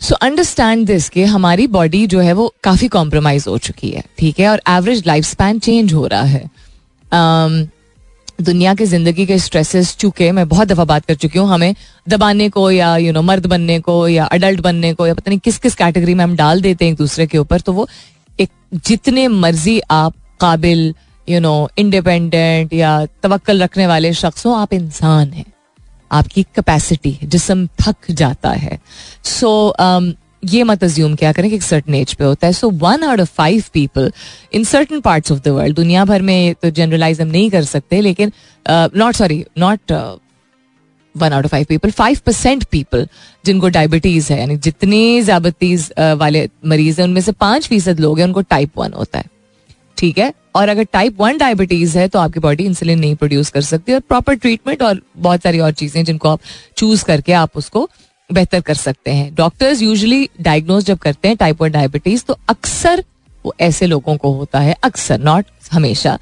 सो 0.00 0.14
अंडरस्टैंड 0.16 0.86
दिस 0.86 1.08
कि 1.08 1.24
हमारी 1.24 1.66
बॉडी 1.68 2.06
जो 2.06 2.20
है 2.20 2.32
वो 2.32 2.52
काफ़ी 2.64 2.88
कॉम्प्रोमाइज 2.88 3.44
हो 3.48 3.58
चुकी 3.58 3.90
है 3.90 4.04
ठीक 4.18 4.40
है? 4.40 4.48
और 4.48 4.62
एवरेज 4.68 5.06
लाइफ 5.06 5.24
स्पैन 5.24 5.58
चेंज 5.58 5.92
हो 5.94 6.06
रहा 6.06 6.22
है। 6.22 6.48
Um, 7.12 7.66
दुनिया 8.42 8.74
के 8.74 8.84
ज़िंदगी 8.86 9.24
के 9.26 9.38
स्ट्रेसेस 9.38 9.94
चुके 9.96 10.30
मैं 10.32 10.48
बहुत 10.48 10.68
दफ़ा 10.68 10.84
बात 10.84 11.04
कर 11.06 11.14
चुकी 11.14 11.38
हूँ 11.38 11.48
हमें 11.48 11.74
दबाने 12.08 12.48
को 12.50 12.70
या 12.70 12.96
यू 12.96 13.04
you 13.04 13.14
नो 13.14 13.18
know, 13.18 13.28
मर्द 13.28 13.46
बनने 13.46 13.78
को 13.80 14.08
या 14.08 14.24
अडल्ट 14.26 14.60
बनने 14.60 14.92
को 14.94 15.06
या 15.06 15.14
पता 15.14 15.30
नहीं 15.30 15.38
किस 15.44 15.58
किस 15.58 15.74
कैटेगरी 15.74 16.14
में 16.14 16.24
हम 16.24 16.36
डाल 16.36 16.60
देते 16.62 16.84
हैं 16.84 16.92
एक 16.92 16.98
दूसरे 16.98 17.26
के 17.26 17.38
ऊपर 17.38 17.60
तो 17.60 17.72
वो 17.72 17.88
एक 18.38 18.50
जितने 18.86 19.26
मर्ज़ी 19.28 19.80
आप 19.90 20.14
काबिल 20.40 20.94
यू 21.28 21.40
नो 21.40 21.68
इंडिपेंडेंट 21.78 22.72
या 22.72 23.04
तवक्ल 23.22 23.62
रखने 23.62 23.86
वाले 23.86 24.12
शख्स 24.14 24.46
हो 24.46 24.52
आप 24.54 24.72
इंसान 24.72 25.32
हैं। 25.32 25.44
आपकी 26.12 26.42
कैपेसिटी 26.42 27.18
जिसम 27.24 27.66
थक 27.80 28.10
जाता 28.10 28.50
है। 28.50 28.78
सो 29.24 29.72
so, 29.76 29.84
um, 29.84 30.12
ये 30.44 30.62
मत 30.62 30.84
अज्यूम 30.84 31.14
क्या 31.14 31.32
करें 31.32 31.48
कि 31.50 31.56
एक 31.56 31.62
सर्टन 31.62 31.94
एज 31.94 32.12
पे 32.14 32.24
होता 32.24 32.46
है। 32.46 32.52
So 32.52 32.68
one 32.70 33.02
out 33.04 33.20
of 33.20 33.32
five 33.32 33.64
people 33.72 34.12
in 34.52 34.64
certain 34.64 35.00
parts 35.00 35.32
of 35.32 35.40
the 35.40 35.48
world 35.48 35.76
दुनिया 35.76 36.04
भर 36.04 36.22
में 36.22 36.54
तो 36.54 36.70
जनरलाइज 36.70 37.20
हम 37.20 37.28
नहीं 37.28 37.50
कर 37.50 37.64
सकते 37.64 38.00
लेकिन 38.00 38.32
not 38.96 39.14
sorry 39.14 39.44
not 39.58 39.92
one 41.14 41.32
out 41.32 41.44
of 41.44 41.50
five 41.50 41.66
people 41.68 41.90
five 41.90 42.18
percent 42.26 42.64
people 42.64 43.06
जिनको 43.44 43.68
डायबिटीज़ 43.68 44.32
है 44.32 44.38
यानी 44.40 44.56
जितने 44.56 45.22
ज्याबतीज 45.22 45.92
वाले 45.98 46.48
मरीज़ 46.66 47.00
हैं 47.00 47.08
उनमें 47.08 47.20
से 47.20 47.32
पाँच 47.32 47.68
फ़ीसद 47.68 48.00
लोग 48.00 48.18
हैं 48.18 48.26
उनको 48.26 48.40
टाइप 48.40 48.78
वन 48.78 48.92
होता 48.92 49.18
है। 49.18 49.24
ठीक 50.00 50.18
है? 50.18 50.32
और 50.56 50.68
अगर 50.68 50.84
टाइप 50.92 51.20
वन 51.20 51.38
डायबिटीज़ 51.38 51.96
है 51.98 52.06
तो 52.08 52.18
आपकी 52.18 52.40
बॉडी 52.40 52.64
इंसुलिन 52.64 52.98
नहीं 52.98 53.14
प्रोड्यूस 53.16 53.50
कर 53.50 53.60
सकती 53.62 53.92
और 53.92 54.00
प्रॉपर 54.00 54.34
ट्रीटमेंट 54.36 54.82
और 54.82 55.00
बहुत 55.18 55.42
सारी 55.42 55.58
और 55.60 55.72
चीज़ें 55.72 56.04
जिनको 56.04 56.28
आप 56.28 56.40
चूज़ 56.76 57.04
करके 57.04 57.32
आप 57.34 57.56
उसको 57.56 57.88
बेहतर 58.30 58.60
कर 58.60 58.74
सकते 58.74 59.10
हैं। 59.10 59.34
डॉक्टर्स 59.34 59.82
यूजली 59.82 60.28
डायग्नोज 60.40 60.84
जब 60.84 60.98
करते 60.98 61.28
हैं 61.28 61.36
टाइप 61.36 61.62
वन 61.62 61.70
डायबिटीज़ 61.70 62.24
तो 62.24 62.38
अक्सर 62.48 63.04
वो 63.44 63.54
ऐसे 63.60 63.86
लोगों 63.86 64.16
को 64.16 64.32
होता 64.32 64.60
है 64.60 64.76
अक्सर 64.84 65.20
नॉट 65.20 65.46
हमेशा 65.72 66.18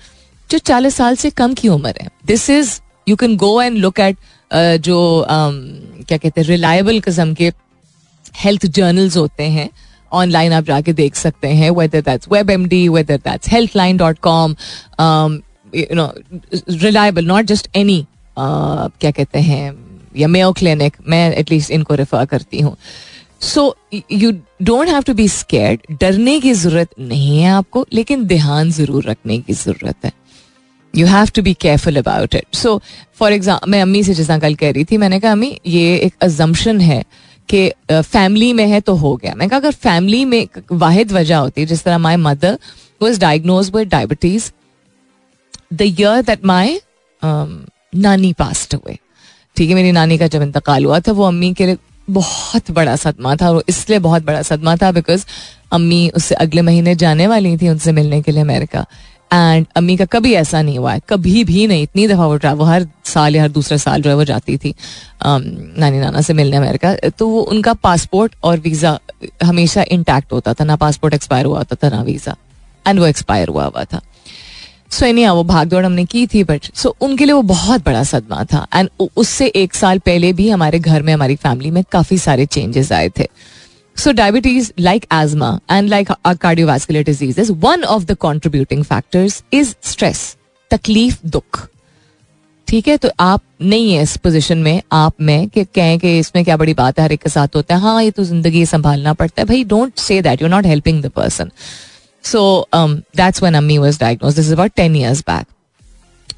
जो 0.50 0.58
चालीस 0.60 0.94
साल 0.96 1.16
से 1.16 1.30
कम 1.30 1.54
की 1.54 1.68
उम्र 1.68 1.94
है। 2.00 2.08
This 2.26 2.48
is 2.50 2.78
you 3.08 3.16
can 3.16 3.36
go 3.36 3.60
and 3.62 3.76
look 3.76 4.00
at 4.00 4.16
जो 4.80 4.98
um, 5.22 6.06
क्या 6.06 6.18
कहते 6.18 6.40
हैं 6.40 6.48
रिलायबल 6.48 7.00
किस्म 7.00 7.34
के 7.34 7.52
हेल्थ 8.36 8.66
जर्नल्स 8.66 9.16
होते 9.16 9.44
हैं। 9.44 9.68
ऑनलाइन 10.12 10.52
आप 10.52 10.64
जाके 10.64 10.92
देख 10.92 11.14
सकते 11.16 11.48
हैं 11.48 11.70
whether 11.70 12.00
that's 12.02 12.28
Web 12.32 12.50
M 12.50 12.66
D 12.68 12.88
whether 12.88 13.16
that's 13.18 13.48
Healthline 13.76 13.96
dot 13.96 14.18
com 14.20 14.54
no 15.74 16.12
reliable 16.72 17.26
not 17.26 17.44
just 17.46 17.68
any 17.76 18.06
क्या 18.36 19.10
कहते 19.10 19.38
हैं, 19.40 19.74
या 20.16 20.28
मेयो 20.28 20.52
क्लिनिक 20.52 20.96
मैं 21.08 21.32
एटलीस्ट 21.34 21.70
इनको 21.70 21.94
रेफर 21.94 22.24
करती 22.26 22.60
हूँ। 22.60 22.76
So 23.42 23.74
you 24.12 24.30
don't 24.62 24.88
have 24.88 25.02
to 25.02 25.14
be 25.14 25.28
scared 25.28 25.80
डरने 26.00 26.38
की 26.40 26.52
ज़रूरत 26.54 26.88
नहीं 27.00 27.38
है 27.38 27.50
आपको, 27.50 27.84
लेकिन 27.92 28.24
ध्यान 28.26 28.70
ज़रूर 28.70 29.04
रखने 29.04 29.38
की 29.38 29.52
ज़रूरत 29.54 30.04
है। 30.04 30.12
You 30.94 31.06
have 31.06 31.28
to 31.34 31.42
be 31.42 31.54
careful 31.54 31.96
about 31.96 32.34
it 32.34 32.56
so 32.56 32.80
for 33.18 33.32
example 33.32 33.70
मैं 33.70 33.82
अम्मी 33.82 34.02
से 34.04 34.14
जैसा 34.14 34.38
कल 34.38 34.54
कह 34.54 34.70
रही 34.70 34.84
थी, 34.84 34.96
मैंने 34.96 35.20
कहा, 35.20 35.32
अम्मी, 35.32 35.58
ये 35.66 35.96
एक 35.96 36.14
अजम्पन 36.22 36.80
है 36.80 37.02
कि 37.50 37.70
फैमिली 37.92 38.52
में 38.52 38.66
है 38.66 38.80
तो 38.80 38.94
हो 38.96 39.14
गया। 39.16 39.34
मैं 39.34 39.48
कहा, 39.48 39.58
अगर 39.58 39.72
फैमिली 39.72 40.24
में 40.24 40.46
वाहिद 40.72 41.12
वजह 41.12 41.36
होती 41.36 41.60
है 41.60 41.66
जिस 41.66 41.84
तरह 41.84 41.98
my 41.98 42.16
mother 42.18 42.58
was 43.00 43.20
diagnose 43.20 43.70
with 43.74 43.88
diabetes 43.88 44.50
the 45.72 45.82
year 45.82 46.22
that 46.22 46.44
my 46.44 46.80
नानी 47.22 48.32
पास्ट 48.32 48.74
हुए 48.74 48.98
ठीक 49.56 49.68
है, 49.68 49.74
मेरी 49.74 49.92
नानी 49.92 50.18
का 50.18 50.26
जब 50.26 50.42
इंतकाल 50.42 50.84
हुआ 50.84 51.00
था, 51.00 51.12
वो 51.12 51.24
अम्मी 51.24 51.52
के 51.54 51.66
लिए 51.66 51.78
बहुत 52.08 52.70
बड़ा 52.70 52.94
सदमा 52.96 53.34
था, 53.36 53.50
और 53.50 53.64
इसलिए 53.68 53.98
बहुत 53.98 54.24
बड़ा 54.24 54.42
सदमा 54.42 54.76
था 54.76 54.90
बिकॉज़ 54.92 55.24
अम्मी 55.72 56.08
उससे 56.16 56.34
अगले 56.36 56.62
महीने 56.62 56.94
जाने 56.96 57.26
वाली 57.26 57.56
थी 57.56 57.68
उनसे 57.68 57.92
मिलने 57.92 58.20
के 58.22 58.32
लिए 58.32 58.42
अमेरिका। 58.42 58.84
एंड 59.32 59.66
अम्मी 59.76 59.96
का 59.96 60.04
कभी 60.04 60.32
ऐसा 60.34 60.62
नहीं 60.62 60.78
हुआ 60.78 60.92
है। 60.92 61.00
कभी 61.08 61.44
भी 61.44 61.66
नहीं। 61.66 61.82
इतनी 61.82 62.06
दफ़ा 62.08 62.26
वो 62.26 62.36
ट्रैवल 62.36 62.66
हर 62.66 62.86
साल 63.04 63.36
या 63.36 63.42
हर 63.42 63.48
दूसरे 63.48 63.78
साल 63.78 64.02
जो 64.02 64.10
है 64.10 64.16
वो 64.16 64.24
जाती 64.24 64.56
थी 64.56 64.72
um, 64.72 65.42
नानी 65.78 65.98
नाना 65.98 66.20
से 66.20 66.32
मिलने 66.32 66.56
अमेरिका। 66.56 66.94
तो 67.08 67.28
वो 67.28 67.40
उनका 67.42 67.74
पासपोर्ट 67.74 68.34
और 68.42 68.58
वीज़ा 68.58 68.98
हमेशा 69.44 69.84
इंटैक्ट 69.90 70.32
होता 70.32 70.54
था। 70.54 70.64
ना 70.64 70.76
पासपोर्ट 70.76 71.14
एक्सपायर 71.14 71.46
हुआ 71.46 71.58
होता 71.58 71.76
था 71.82 71.96
ना 71.96 72.02
वीज़ा 72.02 72.36
एंड 72.86 72.98
वो 73.00 73.06
एक्सपायर 73.06 73.48
हुआ 73.48 73.64
हुआ 73.64 73.84
था। 73.84 74.00
सो 74.90 75.04
so, 75.06 75.12
नहीं 75.12 75.26
वो 75.26 75.44
भाग 75.44 75.68
दौड़ 75.68 75.84
हमने 75.84 76.04
की 76.04 76.26
थी 76.26 76.44
बट 76.44 76.64
सो 76.74 76.88
so, 76.88 76.94
उनके 77.00 77.24
लिए 77.24 77.34
वो 77.34 77.42
बहुत 77.42 77.84
बड़ा 77.84 78.02
सदमा 78.04 78.44
था। 78.44 78.66
एंड 78.74 78.88
उससे 79.16 79.46
एक 79.46 79.74
साल 79.74 79.98
पहले 79.98 80.32
भी 80.32 80.48
हमारे 80.50 80.78
घर 80.78 81.02
में 81.02 81.12
हमारी 81.14 81.36
फैमिली 81.36 81.70
में 81.70 81.82
काफ़ी 81.92 82.18
सारे 82.18 82.46
चेंजेस 82.46 82.92
आए 82.92 83.08
थे। 83.08 83.26
So, 83.98 84.12
diabetes, 84.12 84.66
like 84.78 85.06
asthma 85.10 85.60
and 85.68 85.90
like 85.90 86.10
our 86.24 86.36
cardiovascular 86.36 87.04
diseases, 87.04 87.50
one 87.50 87.82
of 87.84 88.06
the 88.06 88.14
contributing 88.24 88.84
factors 88.90 89.42
is 89.50 89.74
stress, 89.92 90.20
तकलीफ़ 90.70 91.16
दुख। 91.26 91.66
ठीक 92.68 92.88
है? 92.88 92.96
तो 92.96 93.10
आप 93.20 93.42
नहीं 93.62 93.92
है 93.92 94.02
इस 94.02 94.16
पोजीशन 94.24 94.58
में 94.62 94.82
आप 94.92 95.20
में 95.20 95.48
कि 95.48 95.64
कहें 95.64 95.98
कि 95.98 96.18
इसमें 96.18 96.44
क्या 96.44 96.56
बड़ी 96.56 96.74
बात 96.74 96.98
है 96.98 97.04
हर 97.04 97.12
एक 97.12 97.22
के 97.22 97.30
साथ 97.30 97.56
होता 97.56 97.74
है। 97.74 97.80
हाँ 97.80 98.02
ये 98.02 98.10
तो 98.10 98.24
ज़िंदगी 98.24 98.64
संभालना 98.66 99.12
पड़ता 99.14 99.40
है। 99.42 99.46
भाई 99.46 99.64
don't 99.64 99.98
say 99.98 100.20
that 100.22 100.42
you 100.42 100.48
not 100.48 100.66
helping 100.66 101.02
the 101.02 101.08
person 101.16 101.50
so 102.24 102.42
that's 102.74 103.42
one 103.42 103.54
अम्मी 103.54 103.78
was 103.78 103.98
diagnose 104.00 104.34
this 104.34 104.46
is 104.46 104.52
about 104.54 104.72
ten 104.76 104.96
years 104.96 105.20
back 105.28 105.46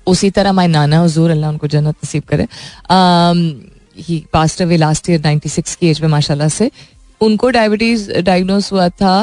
उसी 0.08 0.30
तरह 0.30 0.52
माई 0.52 0.66
नाना 0.68 1.02
हजूर 1.02 1.30
अल्लाह 1.30 1.50
उनको 1.50 1.66
जन्नत 1.66 1.96
नसीब 2.04 2.22
करे। 2.32 2.46
He 4.02 4.24
passed 4.32 4.62
away 4.62 4.76
last 4.76 5.10
year 5.10 5.20
96 5.20 5.74
की 5.74 5.88
एज 5.88 6.00
में 6.00 6.08
माशाल्लाह 6.08 6.48
से। 6.48 6.70
उनको 7.20 7.50
डायबिटीज़ 7.50 8.10
डायग्नोस 8.12 8.72
हुआ 8.72 8.88
था 8.88 9.14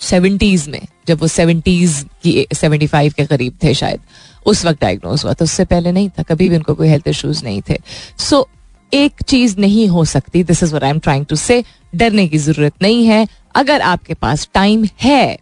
सेवेंटीज 0.00 0.68
में 0.68 0.80
जब 1.08 1.20
वो 1.20 1.26
सेवेंटीज 1.28 2.04
की 2.22 2.46
सेवेंटी 2.54 2.86
फाइव 2.86 3.12
के 3.16 3.24
करीब 3.26 3.58
थे 3.62 3.74
शायद। 3.74 4.00
उस 4.46 4.64
वक्त 4.66 4.80
डायग्नोस 4.80 5.24
हुआ 5.24 5.32
था 5.32 5.44
उससे 5.44 5.64
पहले 5.64 5.92
नहीं 5.92 6.08
था 6.08 6.22
कभी 6.22 6.48
भी 6.48 6.56
उनको 6.56 6.74
कोई 6.74 6.88
हेल्थ 6.88 7.08
इश्यूज़ 7.08 7.44
नहीं 7.44 7.62
थे। 7.68 7.78
सो 8.18 8.36
so, 8.36 8.48
एक 8.92 9.22
चीज़ 9.22 9.58
नहीं 9.60 9.86
हो 9.88 10.04
सकती 10.04 10.42
this 10.44 10.62
is 10.62 10.74
I 10.76 10.90
am 10.90 10.98
trying 10.98 11.26
to 11.26 11.36
say 11.36 11.62
डरने 11.94 12.26
की 12.28 12.38
ज़रूरत 12.38 12.82
नहीं 12.82 13.04
है। 13.06 13.26
अगर 13.54 13.80
आपके 13.82 14.14
पास 14.14 14.48
टाइम 14.54 14.84
है 15.02 15.38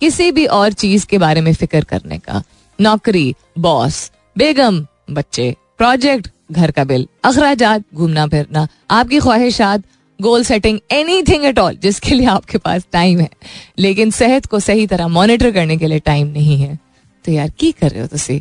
किसी 0.00 0.30
भी 0.32 0.46
और 0.46 0.72
चीज़ 0.72 1.06
के 1.06 1.18
बारे 1.18 1.40
में 1.40 1.52
फ़िक्र 1.54 1.84
करने 1.84 2.18
का 2.18 2.42
नौकरी 2.78 3.34
बॉस 3.58 4.10
बेगम 4.36 4.86
बच्चे 5.10 5.54
प्रोजेक्ट 5.78 6.28
घर 6.52 6.70
का 6.70 6.84
बिल 6.84 7.06
अखराज 7.24 7.62
घूमना 7.94 8.26
फिरना 8.26 8.66
आपकी 8.90 9.18
ख्वाहिशात 9.20 9.82
goal 10.22 10.44
setting 10.44 10.78
anything 11.22 11.44
at 11.44 11.58
all 11.58 11.76
जिसके 11.82 12.14
लिए 12.14 12.26
आपके 12.26 12.58
पास 12.58 12.86
टाइम 12.92 13.20
है. 13.20 13.28
लेकिन 13.78 14.10
सेहत 14.10 14.46
को 14.46 14.60
सही 14.60 14.86
तरह 14.86 15.08
मॉनिटर 15.08 15.50
करने 15.50 15.76
के 15.76 15.86
लिए 15.86 15.98
टाइम 15.98 16.26
नहीं 16.26 16.58
है. 16.58 16.78
तो 17.24 17.32
यार, 17.32 17.50
की 17.58 17.70
कर 17.72 17.90
रहे 17.90 18.00
हो 18.00 18.06
तुम 18.06 18.38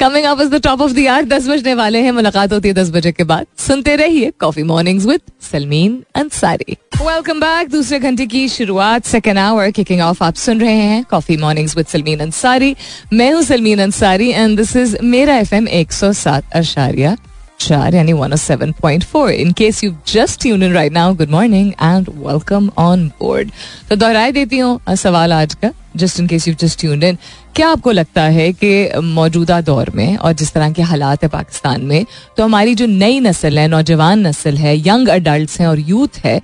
coming 0.00 0.24
up 0.26 0.40
is 0.40 0.48
the 0.48 0.62
top 0.62 0.80
of 0.80 0.92
the 0.92 0.98
यार 0.98 1.24
दस 1.24 1.48
बजने 1.48 1.74
वाले 1.74 2.02
हैं. 2.02 2.12
मुलाकात 2.12 2.52
होती 2.52 2.68
है 2.68 2.74
दस 2.74 2.90
बजे 2.90 3.12
के 3.12 3.24
बाद. 3.24 3.46
सुनते 3.58 3.96
रहिए 3.96 4.32
coffee 4.40 4.62
mornings 4.62 5.06
with 5.06 5.20
Salmeen 5.52 6.02
Ansari 6.14 6.76
welcome 7.02 7.40
back 7.40 7.68
दूसरे 7.68 7.98
घंटे 7.98 8.26
की 8.26 8.48
शुरुआत 8.48 9.04
सेकेंड 9.04 9.38
आवर 9.38 9.70
किकिंग 9.70 10.00
ऑफ़ 10.00 10.24
आप 10.24 10.34
सुन 10.34 10.60
रहे 10.60 10.72
हैं 10.72 11.04
coffee 11.04 11.36
mornings 11.36 11.76
with 11.76 11.86
Salmeen 11.86 12.20
Ansari 12.20 12.74
मैं 13.12 13.32
हूँ 13.32 13.42
Salmeen 13.42 13.78
Ansari 13.78 14.30
and 14.30 14.56
this 14.56 14.76
is 14.76 14.96
मेरा 15.02 15.36
एफ़ 15.36 15.54
एम 15.54 15.68
एक 15.68 15.92
सौ 15.92 16.12
सात 16.12 16.52
अशारिया. 16.52 17.16
चार 17.60 17.94
यानी 17.94 18.12
one 18.12 18.34
seven 18.36 18.72
point 18.72 19.04
four 19.04 19.30
in 19.30 19.52
case 19.52 19.82
you 19.84 19.92
just 20.08 20.40
tune 20.42 20.62
in 20.62 20.72
right 20.72 20.92
now 20.92 21.14
good 21.14 21.30
morning 21.30 21.72
and 21.82 22.08
welcome 22.16 22.70
on 22.78 23.06
board 23.20 23.50
तो 23.88 23.96
दोहराई 23.96 24.32
देती 24.32 24.58
हूँ 24.58 24.94
सवाल 24.96 25.32
आज 25.32 25.54
का 25.54 25.70
just 25.96 26.20
in 26.20 26.26
case 26.26 26.48
you 26.48 26.54
just 26.54 26.80
tune 26.80 27.02
in 27.02 27.18
क्या 27.56 27.68
आपको 27.68 27.90
लगता 27.90 28.22
है 28.22 28.52
कि 28.52 29.00
मौजूदा 29.04 29.60
दौर 29.60 29.90
में 29.94 30.16
और 30.16 30.32
जिस 30.32 30.52
तरह 30.52 30.72
के 30.72 30.82
हालात 30.82 31.22
है 31.22 31.28
पाकिस्तान 31.28 31.84
में 31.84 32.04
तो 32.36 32.44
हमारी 32.44 32.74
जो 32.74 32.86
नई 32.86 33.20
नस्ल 33.20 33.58
है, 33.58 33.68
नौजवान 33.68 34.26
नस्ल 34.26 34.56
है, 34.56 34.76
यंग 34.88 35.08
अडल्ट 35.08 35.60
हैं 35.60 35.66
और 35.66 35.80
यूथ 35.80 36.18
है, 36.24 36.40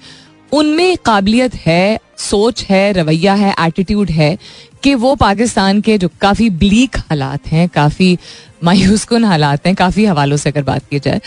उनमें 0.53 0.97
काबिलियत 1.05 1.55
है, 1.55 1.99
सोच 2.19 2.65
है, 2.65 2.93
रवैया 2.93 3.35
है 3.35 3.55
एटीट्यूड 3.61 4.11
है 4.11 4.37
कि 4.83 4.95
वो 4.95 5.15
पाकिस्तान 5.15 5.81
के 5.81 5.97
जो 5.99 6.09
काफ़ी 6.21 6.49
ब्लीक 6.51 6.97
हालात 6.97 7.47
हैं, 7.47 7.69
काफ़ी 7.69 8.19
मायूस 8.65 9.05
कन 9.05 9.25
हालात 9.25 9.67
हैं, 9.67 9.75
काफ़ी 9.75 10.05
हवालों 10.05 10.37
से 10.37 10.51
अगर 10.51 10.63
बात 10.63 10.83
की 10.91 10.99
जाए 11.01 11.21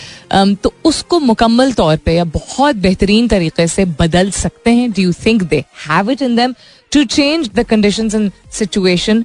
तो 0.56 0.74
उसको 0.86 1.20
मुकम्मल 1.22 1.72
तौर 1.74 1.98
पे 2.06 2.16
या 2.16 2.24
बहुत 2.34 2.76
बेहतरीन 2.78 3.28
तरीके 3.28 3.68
से 3.68 3.86
बदल 4.00 4.32
सकते 4.34 4.72
हैं। 4.72 4.92
Do 4.92 5.02
you 5.02 5.14
think 5.26 5.44
they 5.44 5.64
have 5.88 6.12
it 6.12 6.22
in 6.22 6.36
them 6.36 6.54
to 6.92 7.04
change 7.06 7.50
the 7.50 7.64
condition 7.70 8.10
and 8.16 8.32
situation 8.54 9.24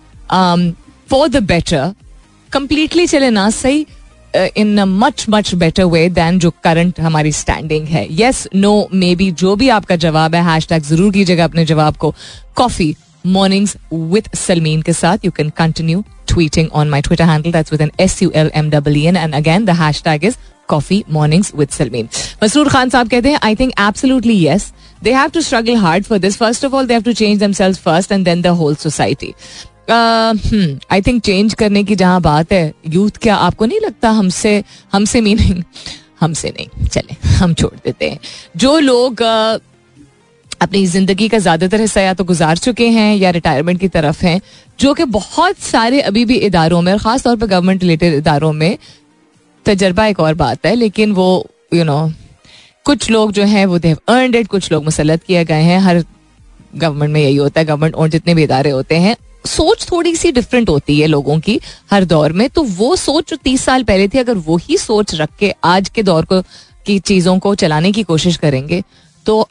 for 1.10 1.28
the 1.28 1.42
better 1.44 1.92
completely 2.52 3.06
चले 3.06 3.30
ना 3.30 3.48
सही 3.52 3.86
in 4.56 4.80
much 4.80 5.24
much 5.30 5.54
better 5.54 5.84
way 5.84 6.08
than 6.10 6.38
जो 6.38 6.50
करंट 6.64 7.00
हमारी 7.00 7.32
स्टैंडिंग 7.32 7.86
है। 7.86 8.06
येस 8.12 8.46
नो 8.54 8.88
मे 8.92 9.14
बी 9.16 9.30
जो 9.32 9.54
भी 9.56 9.68
आपका 9.70 9.96
जवाब 9.98 10.34
है 10.34 10.42
हैश 10.44 10.66
टैग 10.68 10.82
ज़रूर 10.84 11.12
कीजिएगा 11.12 11.44
अपने 11.44 11.64
जवाब 11.66 11.96
को। 11.96 12.14
कॉफ़ी 12.56 12.94
मॉर्निंग्स 13.26 13.76
विथ 13.92 14.34
सलमीन 14.36 14.82
के 14.82 14.92
साथ। 14.92 15.24
You 15.24 15.30
can 15.30 15.50
continue 15.56 16.04
tweeting 16.31 16.69
on 16.73 16.89
my 16.89 17.01
Twitter 17.01 17.25
handle. 17.25 17.51
That's 17.51 17.71
with 17.71 17.81
an 17.81 17.91
S 17.99 18.21
U 18.21 18.31
L 18.33 18.49
M 18.53 18.69
W 18.69 18.97
E 19.03 19.07
N. 19.07 19.17
And 19.17 19.35
again, 19.35 19.65
the 19.65 19.73
hashtag 19.73 20.23
is 20.23 20.37
Coffee 20.67 21.03
Mornings 21.07 21.53
with 21.53 21.71
Salmeen. 21.71 22.09
Masroor 22.41 22.67
Khan 22.67 22.89
saab 22.89 23.09
kehte 23.15 23.31
hain, 23.31 23.39
I 23.41 23.55
think 23.55 23.73
absolutely 23.77 24.33
yes. 24.33 24.73
They 25.01 25.13
have 25.13 25.31
to 25.33 25.41
struggle 25.41 25.77
hard 25.77 26.05
for 26.05 26.19
this. 26.19 26.35
First 26.35 26.63
of 26.63 26.73
all, 26.73 26.85
they 26.85 26.93
have 26.93 27.03
to 27.03 27.13
change 27.13 27.39
themselves 27.39 27.77
first 27.77 28.11
and 28.11 28.25
then 28.25 28.41
the 28.41 28.53
whole 28.53 28.75
society. 28.75 29.33
I 29.89 31.01
think 31.01 31.21
change 31.23 31.53
करने 31.59 31.83
की 31.83 31.95
जहां 31.95 32.21
बात 32.21 32.51
है 32.51 32.73
youth 32.87 33.17
क्या 33.21 33.35
आपको 33.35 33.65
नहीं 33.65 33.79
लगता 33.79 34.09
हमसे 34.17 34.51
हमसे 34.93 35.21
मीनिंग 35.21 35.63
हमसे 36.19 36.49
नहीं 36.57 36.85
चले 36.85 37.15
हम 37.35 37.53
छोड़ 37.53 37.73
देते 37.85 38.09
हैं 38.09 38.19
जो 38.57 38.77
लोग 38.79 39.23
अपनी 40.62 40.84
ज़िंदगी 40.86 41.28
का 41.28 41.38
ज़्यादातर 41.38 41.80
हिस्सा 41.80 42.00
या 42.00 42.14
तो 42.14 42.24
गुजार 42.24 42.56
चुके 42.58 42.88
हैं 42.90 43.14
या 43.16 43.30
रिटायरमेंट 43.30 43.80
की 43.80 43.88
तरफ़ 43.90 44.24
हैं 44.24 44.40
जो 44.78 44.94
कि 44.94 45.04
बहुत 45.12 45.58
सारे 45.60 46.00
अभी 46.02 46.24
भी 46.24 46.36
इदारों 46.46 46.80
में 46.82 46.92
और 46.92 46.98
खास 46.98 47.22
तौर 47.22 47.36
पर 47.36 47.46
गवर्नमेंट 47.46 47.82
रिलेटेड 47.82 48.14
इदारों 48.14 48.52
में 48.54 48.76
तजर्बा 49.66 50.06
एक 50.06 50.20
और 50.20 50.34
बात 50.36 50.66
है 50.66 50.74
लेकिन 50.74 51.12
वो 51.12 51.30
यू 51.74 51.78
you 51.78 51.86
नो 51.86 51.98
know, 51.98 52.12
कुछ 52.86 53.10
लोग 53.10 53.32
जो 53.32 53.44
हैं 53.44 53.64
वो 53.66 53.78
देव 53.78 53.98
अर्नड 54.08 54.34
इट 54.34 54.46
कुछ 54.48 54.70
लोग 54.72 54.84
मुसलत 54.84 55.22
किए 55.22 55.44
गए 55.44 55.62
हैं। 55.62 55.78
हर 55.80 56.02
गवर्नमेंट 56.76 57.12
में 57.12 57.20
यही 57.20 57.36
होता 57.36 57.60
है 57.60 57.66
गवर्नमेंट 57.66 57.94
और 57.94 58.08
जितने 58.08 58.34
भी 58.34 58.42
इदारे 58.42 58.70
होते 58.70 58.96
हैं। 58.96 59.14
सोच 59.46 59.86
थोड़ी 59.90 60.14
सी 60.16 60.32
डिफरेंट 60.32 60.68
होती 60.68 60.98
है 61.00 61.06
लोगों 61.06 61.38
की 61.40 61.58
हर 61.90 62.04
दौर 62.04 62.32
में। 62.32 62.48
तो 62.50 62.62
वो 62.62 62.94
सोच 62.96 63.30
जो 63.30 63.36
तीस 63.36 63.64
साल 63.64 63.82
पहले 63.82 64.08
थी 64.08 64.18
अगर 64.18 64.36
वही 64.46 64.78
सोच 64.78 65.14
रख 65.14 65.36
के 65.38 65.52
आज 65.64 65.88
के 65.88 66.02
दौर 66.02 66.24
को 66.24 66.40
की 66.86 66.98
चीज़ों 67.00 67.38
को 67.38 67.54
चलाने 67.54 67.92
की 67.92 68.02
कोशिश 68.02 68.36
करेंगे 68.36 68.82
तो 69.26 69.48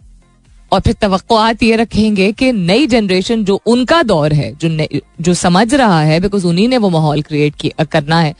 और 0.72 0.80
फिर 0.80 0.94
तो 0.94 1.66
ये 1.66 1.76
रखेंगे 1.76 2.32
कि 2.32 2.52
नई 2.52 2.88
जनरेशन 2.88 3.44
जो 3.46 3.60
उनका 3.66 4.02
दौर 4.04 4.34
है, 4.34 4.54
जो 4.56 4.88
जो 5.22 5.34
समझ 5.34 5.74
रहा 5.74 6.02
है 6.02 6.20
बिकॉज़ 6.20 6.46
उन्हीं 6.48 6.68
ने 6.68 6.78
वो 6.78 6.90
माहौल 6.90 7.22
क्रिएट 7.22 7.74
करना 7.92 8.20
है 8.20 8.36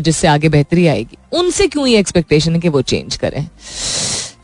जिससे 0.00 0.28
आगे 0.28 0.48
बेहतरी 0.48 0.86
आएगी। 0.86 1.16
उनसे 1.32 1.66
क्यों 1.66 1.86
ये 1.86 1.98
एक्सपेक्टेशन 1.98 2.54
है 2.54 2.60
कि 2.60 2.68
वो 2.68 2.82
चेंज 2.82 3.16
करें? 3.16 3.48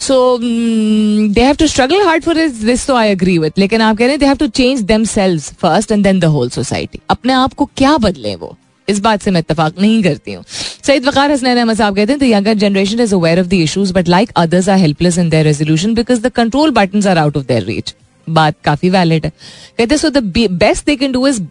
So 0.01 0.39
they 0.41 1.41
have 1.41 1.55
to 1.55 1.67
struggle 1.67 2.07
hard 2.07 2.25
for 2.25 2.47
this 2.49 2.87
तो 2.87 2.95
आई 2.95 3.11
अग्री 3.11 3.39
विथ 3.39 3.59
लेकिन 3.59 3.81
आप 3.81 3.97
कह 3.97 4.05
रहे 4.05 4.13
हैं 4.13 4.21
they 4.21 4.27
have 4.27 4.37
to 4.37 4.47
change 4.49 4.81
themselves 5.05 5.53
first 5.53 5.93
and 5.93 6.05
then 6.05 6.21
the 6.21 6.25
whole 6.25 6.51
society 6.51 7.01
अपने 7.11 7.33
आप 7.33 7.55
को 7.55 7.65
क्या 7.77 7.97
बदले 7.99 8.35
वो? 8.35 8.57
इस 8.93 9.01
बात 9.01 9.23
से 9.23 9.31
मैं 9.31 9.41
इतफाक 9.41 9.81
नहीं 9.81 10.03
करती 10.03 10.33
हूँ। 10.33 10.45
सईद 10.87 11.07
वकार 11.07 11.31
हसनैन 11.33 11.59
अहमद 11.59 11.77
साहब 11.77 11.97
कहते 11.97 12.13
हैं 12.13 12.21
the 12.21 12.23
younger 12.25 12.55
generation 12.55 13.01
is 13.01 13.15
aware 13.15 13.41
of 13.41 13.47
the 13.47 13.53
issues 13.55 13.93
but 13.95 14.09
like 14.09 14.31
others 14.37 14.69
are 14.69 14.79
helpless 14.79 15.19
in 15.19 15.29
their 15.29 15.45
resolution 15.47 15.95
because 15.95 16.21
the 16.23 16.33
control 16.33 16.71
button 16.71 17.07
are 17.09 17.19
out 17.19 17.37
of 17.37 17.47
their 17.47 17.65
reach 17.65 17.95
बात 18.27 18.55
काफ़ी 18.65 18.91
वैलिड 18.91 19.25
है। 19.25 19.33
कहते 19.79 19.97
so 19.99 20.11
the 20.11 20.19
best 20.53 20.87
they 20.87 20.97
can 20.97 21.13
do 21.13 21.27
is 21.29 21.43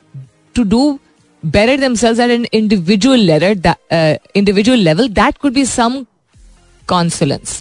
to 0.56 0.64
do 0.64 1.00
better 1.44 1.76
themselves 1.82 2.20
at 2.24 2.32
an 2.32 2.44
individual 2.54 3.22
level 3.28 3.54
that 3.62 3.80
uh, 3.92 4.16
individual 4.40 4.82
level 4.88 5.08
that 5.14 5.38
could 5.44 5.56
be 5.56 5.64
consolence. 6.88 7.54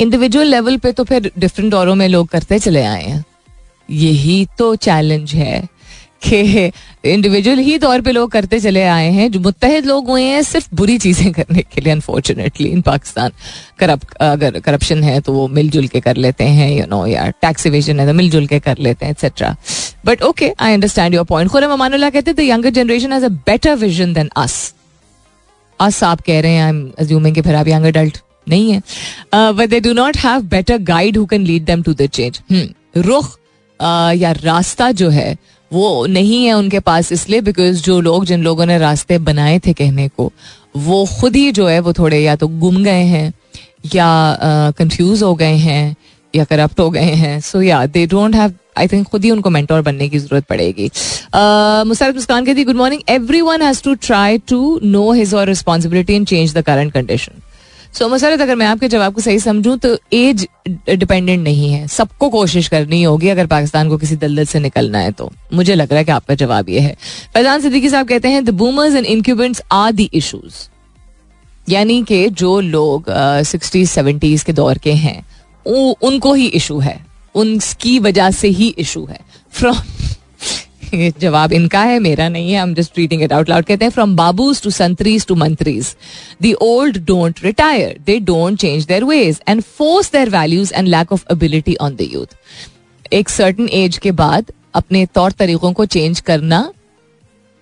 Individual. 0.00 0.46
Level 0.46 0.76
पे 0.76 0.92
तो 0.92 1.04
फिर 1.04 1.30
different 1.38 1.70
दौरों 1.70 1.94
में 1.94 2.06
लोग 2.08 2.28
करते 2.28 2.58
चले 2.58 2.82
आए 2.82 3.04
हैं। 3.04 3.24
यही 3.88 4.46
तो 4.58 4.74
चैलेंज 4.76 5.34
है। 5.34 5.60
कि 6.22 6.70
इंडिविजुअल 7.10 7.58
ही 7.58 7.76
तौर 7.78 8.00
पे 8.00 8.12
लोग 8.12 8.30
करते 8.30 8.58
चले 8.60 8.82
आए 8.84 9.10
हैं, 9.10 9.30
जो 9.30 9.40
मुतहद 9.40 9.86
लोग 9.86 10.08
हुए 10.08 10.22
हैं, 10.22 10.42
सिर्फ़ 10.42 10.68
बुरी 10.76 10.96
चीज़ें 10.98 11.30
करने 11.32 11.62
के 11.62 11.80
लिए 11.80 11.92
अनफॉर्चुनेटली 11.92 12.68
इन 12.68 12.80
पाकिस्तान 12.82 13.32
करप्ट 13.78 14.14
अगर 14.22 14.58
करप्शन 14.60 15.02
है 15.04 15.20
तो 15.20 15.32
वो 15.32 15.46
मिलजुल 15.50 15.86
के 15.88 16.00
कर 16.00 16.16
लेते 16.16 16.44
हैं 16.44 16.70
यू 16.70 16.86
नो 16.86 17.04
या 17.06 17.28
टैक्स 17.42 17.66
इवेजन 17.66 18.00
है 18.00 18.06
तो 18.06 18.12
मिलजुल 18.14 18.46
के 18.46 18.58
कर 18.60 18.78
लेते 18.78 19.06
हैं 19.06 19.12
etcetera 19.12 19.54
but 20.06 20.22
okay 20.22 20.52
I 20.60 20.74
understand 20.74 21.14
your 21.14 21.24
point 21.26 21.50
Khurram 21.50 21.72
Amanullah 21.72 22.10
कहते 22.10 22.32
the 22.32 22.40
younger 22.40 22.70
generation 22.80 23.12
has 23.12 23.24
a 23.24 23.28
better 23.46 23.74
vision 23.76 24.12
than 24.14 24.30
us 24.36 24.56
us 25.80 26.02
आप 26.04 26.20
कह 26.26 26.40
रहे 26.40 26.52
हैं 26.52 26.62
आई 26.62 26.68
एम 26.70 26.90
अज्यूमिंग 26.98 27.42
फिर 27.42 27.54
आप 27.54 27.68
यंग 27.68 27.84
अडल्ट 27.86 28.18
नहीं 28.48 28.72
है. 28.72 28.82
But 29.32 29.68
they 29.70 29.80
do 29.80 29.92
not 29.92 30.16
have 30.16 30.42
better 30.50 30.78
guide 30.84 31.16
who 31.18 31.24
can 31.26 31.42
lead 31.46 31.64
them 31.64 31.82
to 31.82 31.94
the 31.94 32.06
change 32.08 32.40
रुख 32.96 33.38
या 34.16 34.32
रास्ता 34.42 34.90
जो 34.92 35.08
है 35.10 35.36
वो 35.70 36.06
नहीं 36.06 36.44
है 36.44 36.52
उनके 36.52 36.78
पास 36.80 37.12
इसलिए 37.12 37.40
बिकॉज़ 37.40 37.82
जो 37.82 38.00
लोग 38.00 38.24
जिन 38.26 38.42
लोगों 38.42 38.66
ने 38.66 38.78
रास्ते 38.78 39.18
बनाए 39.20 39.58
थे 39.66 39.72
कहने 39.72 40.08
को, 40.08 40.32
वो 40.76 41.04
खुद 41.20 41.36
ही 41.36 41.50
जो 41.52 41.66
है 41.66 41.78
वो 41.80 41.92
थोड़े 41.92 42.18
या 42.18 42.36
तो 42.36 42.48
गुम 42.48 42.82
गए 42.84 43.02
हैं, 43.04 43.32
या 43.94 44.72
कंफ्यूज 44.78 45.22
हो 45.22 45.34
गए 45.34 45.56
हैं, 45.56 45.96
या 46.34 46.44
करप्ट 46.44 46.80
हो 46.80 46.88
गए 46.90 47.12
हैं। 47.14 47.40
सो 47.40 47.62
या 47.62 47.84
they 47.86 48.06
don't 48.06 48.34
have 48.34 48.54
I 48.78 48.88
think 48.88 49.06
खुद 49.08 49.24
ही 49.24 49.30
उनको 49.30 49.50
मेंटोर 49.50 49.82
बनने 49.82 50.08
की 50.08 50.18
ज़रूरत 50.18 50.44
पड़ेगी। 50.46 50.90
मुसरत 51.88 52.14
मुस्कान 52.14 52.44
कहती 52.44 52.64
good 52.64 52.76
morning 52.76 53.02
everyone 53.42 53.62
has 53.62 53.82
to 53.84 53.94
try 54.02 54.38
to 54.48 54.80
know 54.84 55.10
his 55.12 55.34
or 55.34 55.46
responsibility 55.48 56.14
in 56.16 56.24
change 56.24 56.54
the 56.56 56.62
current 56.62 56.92
condition 56.92 57.32
so 57.94 58.08
Musarrat 58.08 58.40
अगर 58.40 58.56
मैं 58.56 58.66
आपके 58.66 58.88
जवाब 58.88 59.14
को 59.14 59.20
सही 59.20 59.38
समझूं 59.38 59.76
तो 59.76 59.96
एज 60.12 60.46
डिपेंडेंट 60.68 61.42
नहीं 61.44 61.72
है। 61.72 61.86
सबको 61.88 62.28
कोशिश 62.30 62.68
करनी 62.68 63.02
होगी 63.02 63.28
अगर 63.28 63.46
पाकिस्तान 63.46 63.88
को 63.88 63.96
किसी 63.98 64.16
दलदल 64.16 64.44
से 64.44 64.60
निकलना 64.60 64.98
है 64.98 65.12
तो। 65.12 65.30
मुझे 65.52 65.74
लग 65.74 65.90
रहा 65.90 65.98
है 65.98 66.04
कि 66.04 66.12
आपका 66.12 66.34
जवाब 66.34 66.68
ये 66.68 66.80
है। 66.80 66.96
फैजान 67.34 67.60
सिद्दीकी 67.60 67.90
साहब 67.90 68.08
कहते 68.08 68.28
हैं 68.28 68.44
the 68.44 68.50
boomers 68.54 68.94
and 68.94 69.06
incumbents 69.06 69.62
are 69.72 69.92
the 69.92 70.10
issues 70.14 70.68
यानी 71.68 72.02
कि 72.02 72.28
जो 72.30 72.58
लोग 72.60 73.04
सिक्सटीज 73.10 73.86
uh, 73.86 73.94
सेवेंटीज 73.94 74.42
के 74.42 74.52
दौर 74.52 74.78
के 74.78 74.92
हैं 74.94 75.22
उनको 75.66 76.32
ही 76.34 76.46
इशू 76.46 76.78
है। 76.78 76.98
उनकी 77.34 77.98
वजह 77.98 78.30
से 78.30 78.48
ही 78.48 78.68
इशू 78.78 79.04
है। 79.06 79.18
फ्रॉम 79.52 79.76
जवाब 81.20 81.52
इनका 81.52 81.82
है, 81.82 81.98
मेरा 81.98 82.28
नहीं 82.28 82.52
है 82.52 82.62
am 82.62 82.74
just 82.74 82.98
reading 82.98 83.22
it 83.22 83.32
out 83.32 83.48
loud 83.48 83.64
कहते 83.64 83.84
हैं 83.84 83.92
from 83.92 84.16
babus 84.16 84.62
to 84.62 84.70
santris 84.70 85.26
to 85.26 85.34
mantris 85.34 85.94
the 86.42 86.54
old 86.62 87.04
don't 87.06 87.44
retire 87.44 87.98
they 88.06 88.18
don't 88.20 88.58
change 88.58 88.86
their 88.86 89.04
ways 89.04 89.40
and 89.48 89.62
force 89.78 90.12
their 90.12 90.30
values 90.30 90.74
and 90.74 90.88
lack 90.88 91.12
of 91.12 91.24
ability 91.32 91.74
on 91.80 91.96
the 91.96 92.08
youth 92.12 92.36
एक 93.12 93.28
certain 93.28 93.68
age 93.72 93.98
के 93.98 94.10
बाद 94.12 94.52
अपने 94.74 95.06
तौर 95.06 95.32
तरीकों 95.32 95.72
को 95.72 95.84
change 95.86 96.20
करना 96.20 96.72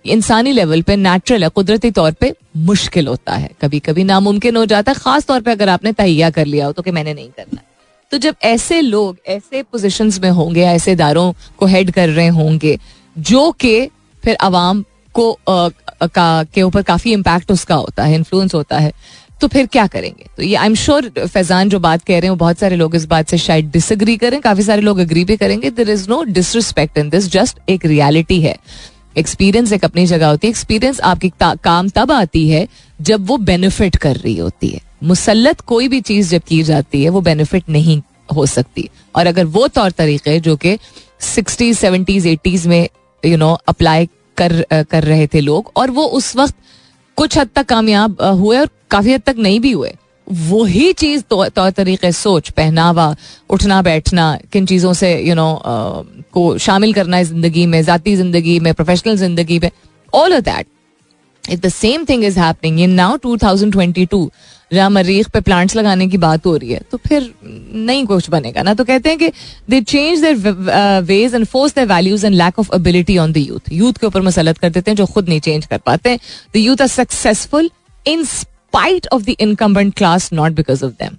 इंसानी 0.04 0.52
लेवल 0.52 0.82
पे 0.82 0.96
नेचुरल 0.96 1.42
है, 1.42 1.48
कुदरती 1.48 1.90
तौर 1.90 2.12
पे 2.12 2.32
मुश्किल 2.56 3.06
होता 3.06 3.34
है। 3.34 3.50
कभी 3.62 3.78
कभी 3.78 4.04
नामुमकिन 4.04 4.56
हो 4.56 4.64
जाता 4.64 4.92
है, 4.92 4.98
खास 4.98 5.26
तौर 5.26 5.40
पे 5.40 5.50
अगर 5.50 5.68
आपने 5.68 5.92
तहिया 5.92 6.30
कर 6.30 6.46
लिया 6.46 6.66
हो 6.66 6.72
तो 6.72 6.82
कि 6.82 6.90
मैंने 6.90 7.14
नहीं 7.14 7.28
करना। 7.28 7.62
तो 8.12 8.18
जब 8.18 8.36
ऐसे 8.42 8.80
लोग, 8.80 9.16
ऐसे 9.26 9.62
पोजीशंस 9.62 10.20
में 10.20 10.30
होंगे, 10.30 10.62
ऐसे 10.62 10.92
इदारों 10.92 11.32
को 11.58 11.66
हेड 11.66 11.90
कर 11.90 12.08
रहे 12.08 12.28
होंगे 12.28 12.78
जो 13.18 13.50
कि 13.52 13.86
फिर 14.24 14.36
आवाम 14.40 14.84
को 15.14 15.30
आ, 15.48 15.68
का 16.06 16.44
के 16.44 16.62
ऊपर 16.62 16.82
काफ़ी 16.82 17.12
इम्पैक्ट 17.12 17.50
उसका 17.50 17.74
होता 17.74 18.04
है 18.04 18.14
इन्फ्लुएंस 18.14 18.54
होता 18.54 18.78
है 18.78 18.92
तो 19.40 19.48
फिर 19.48 19.66
क्या 19.66 19.86
करेंगे? 19.86 20.26
तो 20.36 20.42
ये 20.42 20.54
आई 20.54 20.66
एम 20.66 20.74
श्योर 20.74 21.08
फैजान 21.18 21.68
जो 21.68 21.78
बात 21.80 22.02
कह 22.02 22.14
रहे 22.14 22.22
हैं 22.22 22.30
वो 22.30 22.36
बहुत 22.36 22.58
सारे 22.58 22.76
लोग 22.76 22.94
इस 22.96 23.04
बात 23.06 23.28
से 23.28 23.38
शायद 23.38 23.70
डिसग्री 23.70 24.16
करें 24.16 24.40
काफ़ी 24.40 24.62
सारे 24.62 24.82
लोग 24.82 24.98
अग्री 24.98 25.24
भी 25.24 25.36
करेंगे 25.36 25.70
there 25.70 25.90
is 25.90 26.08
no 26.10 26.22
disrespect 26.24 26.98
in 26.98 27.08
this 27.10 27.28
just 27.32 27.58
एक 27.68 27.86
रियलिटी 27.86 28.40
है। 28.40 28.56
एक्सपीरियंस 29.16 29.72
एक 29.72 29.84
अपनी 29.84 30.06
जगह 30.06 30.28
होती 30.28 30.46
है 30.46 30.50
एक्सपीरियंस 30.50 31.00
आपकी 31.00 31.32
काम 31.40 31.88
तब 31.88 32.12
आती 32.12 32.48
है 32.48 32.66
जब 33.00 33.26
वो 33.26 33.36
बेनिफिट 33.38 33.96
कर 33.96 34.16
रही 34.16 34.36
होती 34.36 34.68
है। 34.68 34.80
मुसलत 35.04 35.60
कोई 35.60 35.88
भी 35.88 36.00
चीज़ 36.00 36.30
जब 36.30 36.42
की 36.42 36.62
जाती 36.62 37.02
है 37.04 37.10
वो 37.10 37.20
बेनिफिट 37.20 37.68
नहीं 37.68 38.00
हो 38.36 38.46
सकती। 38.46 38.88
और 39.16 39.26
अगर 39.26 39.44
वो 39.46 39.66
तौर 39.68 39.90
तरीके 39.90 40.38
जो 40.40 40.56
कि 40.56 40.78
सिक्सटीज 41.20 41.78
सेवेंटीज 41.78 42.26
एटीज 42.26 42.66
में 42.66 42.88
यू 43.22 43.36
नो 43.36 43.52
अप्लाई 43.68 44.08
कर 44.36 44.62
कर 44.90 45.04
रहे 45.04 45.26
थे 45.26 45.40
लोग 45.40 45.72
और 45.76 45.90
वो 45.90 46.04
उस 46.18 46.36
वक्त 46.36 46.54
कुछ 47.16 47.38
हद 47.38 47.48
तक 47.54 47.66
कामयाब 47.66 48.22
हुए 48.22 48.58
और 48.58 48.68
काफ़ी 48.90 49.12
हद 49.12 49.22
तक 49.26 49.36
नहीं 49.38 49.60
भी 49.60 49.70
हुए। 49.72 49.92
वही 50.26 50.92
चीज़ 50.92 51.22
तौर 51.30 51.48
तो, 51.48 51.70
तरीके 51.70 52.12
सोच 52.12 52.50
पहनावा 52.50 53.14
उठना 53.50 53.80
बैठना 53.82 54.38
किन 54.52 54.66
चीज़ों 54.66 54.92
से 54.92 55.12
यू 55.20 55.26
you 55.26 55.36
नो 55.36 55.50
know, 55.54 56.24
को 56.32 56.58
शामिल 56.58 56.92
करना 56.92 57.16
है 57.16 57.24
ज़िंदगी 57.24 57.66
में 57.66 57.82
जाती 57.82 58.16
ज़िंदगी 58.16 58.58
में 58.60 58.72
प्रोफेशनल 58.74 59.16
ज़िंदगी 59.16 59.58
में 59.58 59.70
all 60.12 60.34
of 60.34 60.40
that 60.40 60.66
if 61.50 61.60
the 61.60 61.68
same 61.68 62.04
thing 62.04 62.24
is 62.24 62.38
happening 62.40 62.80
in 62.80 62.90
now 62.92 63.16
2022 63.26 64.28
जहाँ 64.70 64.88
मरीख 64.90 65.28
पे 65.30 65.40
प्लांट्स 65.40 65.76
लगाने 65.76 66.06
की 66.08 66.16
बात 66.18 66.46
हो 66.46 66.56
रही 66.56 66.72
है 66.72 66.80
तो 66.90 66.98
फिर 67.06 67.32
नहीं 67.44 68.04
कुछ 68.06 68.28
बनेगा 68.30 68.62
ना। 68.62 68.74
तो 68.74 68.84
कहते 68.84 69.08
हैं 69.08 69.18
कि 69.18 69.28
they 69.70 69.80
change 69.82 70.20
their 70.22 70.36
ways 71.04 71.34
and 71.34 71.44
force 71.46 71.74
their 71.74 71.86
values 71.86 72.26
and 72.26 72.34
lack 72.34 72.58
of 72.58 72.74
ability 72.76 73.16
on 73.18 73.32
the 73.32 73.36
youth 73.36 73.72
youth 73.72 73.98
के 74.00 74.06
ऊपर 74.06 74.22
मसलत 74.22 74.58
कर 74.58 74.70
देते 74.70 74.90
हैं 74.90 74.96
जो 74.96 75.06
खुद 75.06 75.28
नहीं 75.28 75.40
चेंज 75.40 75.66
कर 75.66 75.78
पाते 75.78 76.10
हैं। 76.10 76.18
The 76.54 76.56
youth 76.56 76.82
are 76.82 76.88
successful 76.88 77.70
in 78.06 78.24
spite 78.24 79.06
of 79.12 79.22
the 79.22 79.34
incumbent 79.40 79.94
class 79.94 80.32
not 80.32 80.52
because 80.52 80.84
of 80.84 80.92
them 80.92 81.16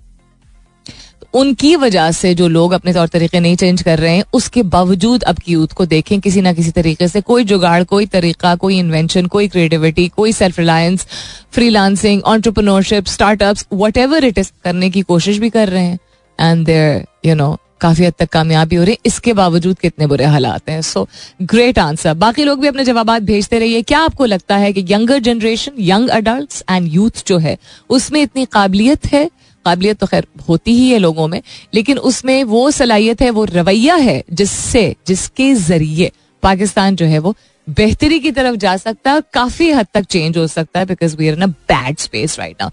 उनकी 1.33 1.75
वजह 1.75 2.11
से 2.11 2.33
जो 2.35 2.47
लोग 2.47 2.71
अपने 2.71 2.93
तौर 2.93 3.07
तरीके 3.07 3.39
नहीं 3.39 3.55
चेंज 3.55 3.81
कर 3.81 3.99
रहे 3.99 4.15
हैं, 4.15 4.23
उसके 4.33 4.63
बावजूद 4.65 5.23
अब 5.23 5.39
की 5.39 5.51
यूथ 5.51 5.67
को 5.67 5.85
देखें, 5.85 6.19
किसी 6.19 6.41
ना 6.41 6.53
किसी 6.53 6.71
तरीके 6.71 7.07
से 7.07 7.21
कोई 7.21 7.43
जुगाड़, 7.43 7.83
कोई 7.83 8.05
तरीका, 8.05 8.55
कोई 8.55 8.79
इन्वेंशन 8.79 9.25
कोई 9.27 9.47
क्रिएटिविटी 9.47 10.07
कोई 10.07 10.31
self 10.31 10.59
reliance 10.59 11.07
freelancing 11.69 12.21
entrepreneurship 12.23 13.05
startups 13.05 13.65
whatever 13.97 14.25
it 14.25 14.37
is 14.37 14.51
करने 14.63 14.89
की 14.89 15.01
कोशिश 15.01 15.37
भी 15.37 15.49
कर 15.49 15.69
रहे 15.69 15.83
हैं। 15.83 15.99
एंड 16.39 16.65
देर 16.65 17.05
यू 17.25 17.35
नो 17.35 17.57
काफ़ी 17.81 18.05
हद 18.05 18.13
तक 18.19 18.29
कामयाबी 18.29 18.75
हो 18.75 18.83
रही 18.83 18.91
है। 18.91 18.97
इसके 19.05 19.33
बावजूद 19.33 19.77
कितने 19.79 20.07
बुरे 20.07 20.25
हालात 20.25 20.69
हैं। 20.69 20.81
सो 20.81 21.07
ग्रेट 21.41 21.79
आंसर 21.79 22.13
बाकी 22.13 22.43
लोग 22.43 22.61
भी 22.61 22.67
अपने 22.67 22.83
जवाब 22.83 23.09
भेजते 23.19 23.59
रहिए। 23.59 23.81
क्या 23.81 23.99
आपको 23.99 24.25
लगता 24.25 24.57
है 24.57 24.73
कि 24.73 24.85
younger 24.89 25.19
generation 25.19 25.71
young 25.79 26.09
adult 26.09 26.63
and 26.71 26.93
youth 26.93 27.23
जो 27.27 27.37
है, 27.37 27.57
उसमें 27.89 28.21
इतनी 28.21 28.45
काबिलियत 28.45 29.05
है? 29.05 29.29
काबिलियत 29.65 29.97
तो 29.99 30.07
खैर 30.07 30.27
होती 30.49 30.73
ही 30.73 30.89
है 30.89 30.97
लोगों 30.99 31.27
में, 31.27 31.41
लेकिन 31.73 31.97
उसमें 31.99 32.43
वो 32.45 32.69
सलाहियत 32.71 33.21
है, 33.21 33.29
वो 33.29 33.43
रवैया 33.45 33.95
है 33.97 34.23
जिससे, 34.33 34.95
जिसके 35.07 35.53
ज़रिए 35.55 36.11
पाकिस्तान 36.43 36.95
जो 36.95 37.05
है 37.05 37.19
वो 37.19 37.35
बेहतरी 37.67 38.19
की 38.19 38.31
तरफ़ 38.31 38.55
जा 38.55 38.75
सकता 38.77 39.11
है 39.11 39.21
काफ़ी 39.33 39.69
हद 39.71 39.87
तक 39.93 40.05
चेंज 40.05 40.37
हो 40.37 40.45
सकता 40.47 40.79
है 40.79 40.85
because 40.85 41.15
we 41.17 41.27
are 41.29 41.35
in 41.35 41.41
a 41.41 41.47
bad 41.47 41.97
space 41.99 42.37
right 42.39 42.61
now 42.61 42.69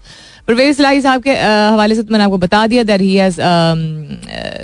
Parvez 0.47 0.79
Elahi 0.81 1.01
साहब 1.01 1.21
के 1.23 1.31
हवाले 1.31 1.95
से 1.95 2.03
तो 2.03 2.11
मैंने 2.11 2.23
आपको 2.23 2.37
बता 2.37 2.65
दिया 2.67 2.83
that 2.83 3.01
he 3.01 3.17